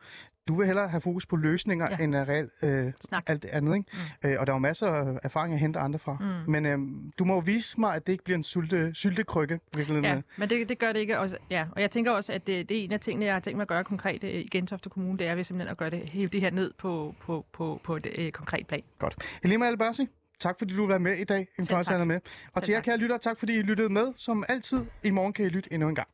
du 0.48 0.56
vil 0.56 0.66
hellere 0.66 0.88
have 0.88 1.02
fokus 1.02 1.26
på 1.26 1.36
løsninger, 1.36 1.88
Ja. 1.92 2.04
end 2.04 2.16
reelt 2.16 2.52
øh, 2.62 2.92
Snak. 3.08 3.24
alt 3.28 3.44
det 3.44 3.50
andet. 3.50 3.76
Ikke? 3.76 3.90
Mm. 4.24 4.30
Øh, 4.30 4.40
og 4.40 4.48
der 4.48 4.54
er 4.54 4.56
jo 4.56 4.60
masser 4.60 4.88
af 4.88 5.20
erfaring 5.24 5.54
at 5.54 5.60
hente 5.60 5.80
andre 5.80 6.00
fra. 6.00 6.18
Mm. 6.20 6.52
Men 6.52 6.66
øh, 6.66 6.78
du 7.20 7.26
må 7.26 7.34
jo 7.34 7.40
vise 7.40 7.80
mig, 7.80 7.96
at 7.96 8.08
det 8.08 8.12
ikke 8.14 8.24
bliver 8.24 8.38
en 8.38 8.44
sylte, 8.44 8.92
syltekrykke. 8.94 9.60
Virkelig. 9.76 10.04
Ja, 10.04 10.22
men 10.38 10.50
det, 10.50 10.70
det 10.70 10.80
gør 10.80 10.92
det 10.94 11.00
ikke. 11.00 11.20
Også, 11.20 11.38
ja. 11.50 11.66
Og 11.72 11.82
jeg 11.82 11.92
tænker 11.92 12.12
også, 12.12 12.34
at 12.34 12.48
det, 12.48 12.70
det 12.70 12.80
er 12.80 12.84
en 12.84 12.92
af 12.92 13.00
tingene, 13.00 13.26
jeg 13.26 13.34
har 13.36 13.40
tænkt 13.40 13.58
mig 13.58 13.62
at 13.62 13.68
gøre 13.68 13.84
konkret 13.84 14.24
øh, 14.24 14.30
i 14.30 14.48
Gentofte 14.52 14.90
Kommune, 14.90 15.18
det 15.20 15.28
er 15.28 15.36
ved 15.36 15.44
simpelthen 15.44 15.72
at 15.72 15.78
gøre 15.78 15.90
det, 15.90 16.10
hæve 16.10 16.28
det 16.28 16.42
her 16.42 16.52
ned 16.52 16.72
på, 16.78 17.16
på, 17.22 17.46
på, 17.54 17.82
på 17.84 17.96
et 17.96 18.08
øh, 18.16 18.32
konkret 18.32 18.68
plan. 18.68 18.82
Godt. 19.00 19.16
Helima 19.44 19.68
Albersi, 19.68 20.08
tak 20.40 20.56
fordi 20.60 20.76
du 20.76 20.86
være 20.86 21.00
med 21.00 21.18
i 21.18 21.24
dag. 21.24 21.48
En 21.60 21.66
fornøjelse 21.66 21.94
at 21.94 22.08
med. 22.08 22.16
Og 22.16 22.22
Selv 22.56 22.64
til 22.64 22.72
jer 22.74 22.82
kære 22.82 22.98
lytter, 22.98 23.18
tak 23.18 23.40
fordi 23.40 23.56
I 23.60 23.62
lyttede 23.62 23.90
med. 23.90 24.14
Som 24.16 24.44
altid, 24.48 24.86
i 25.04 25.10
morgen 25.10 25.34
kan 25.34 25.46
I 25.46 25.50
lytte 25.50 25.74
endnu 25.74 25.90
en 25.90 25.96
gang. 25.96 26.04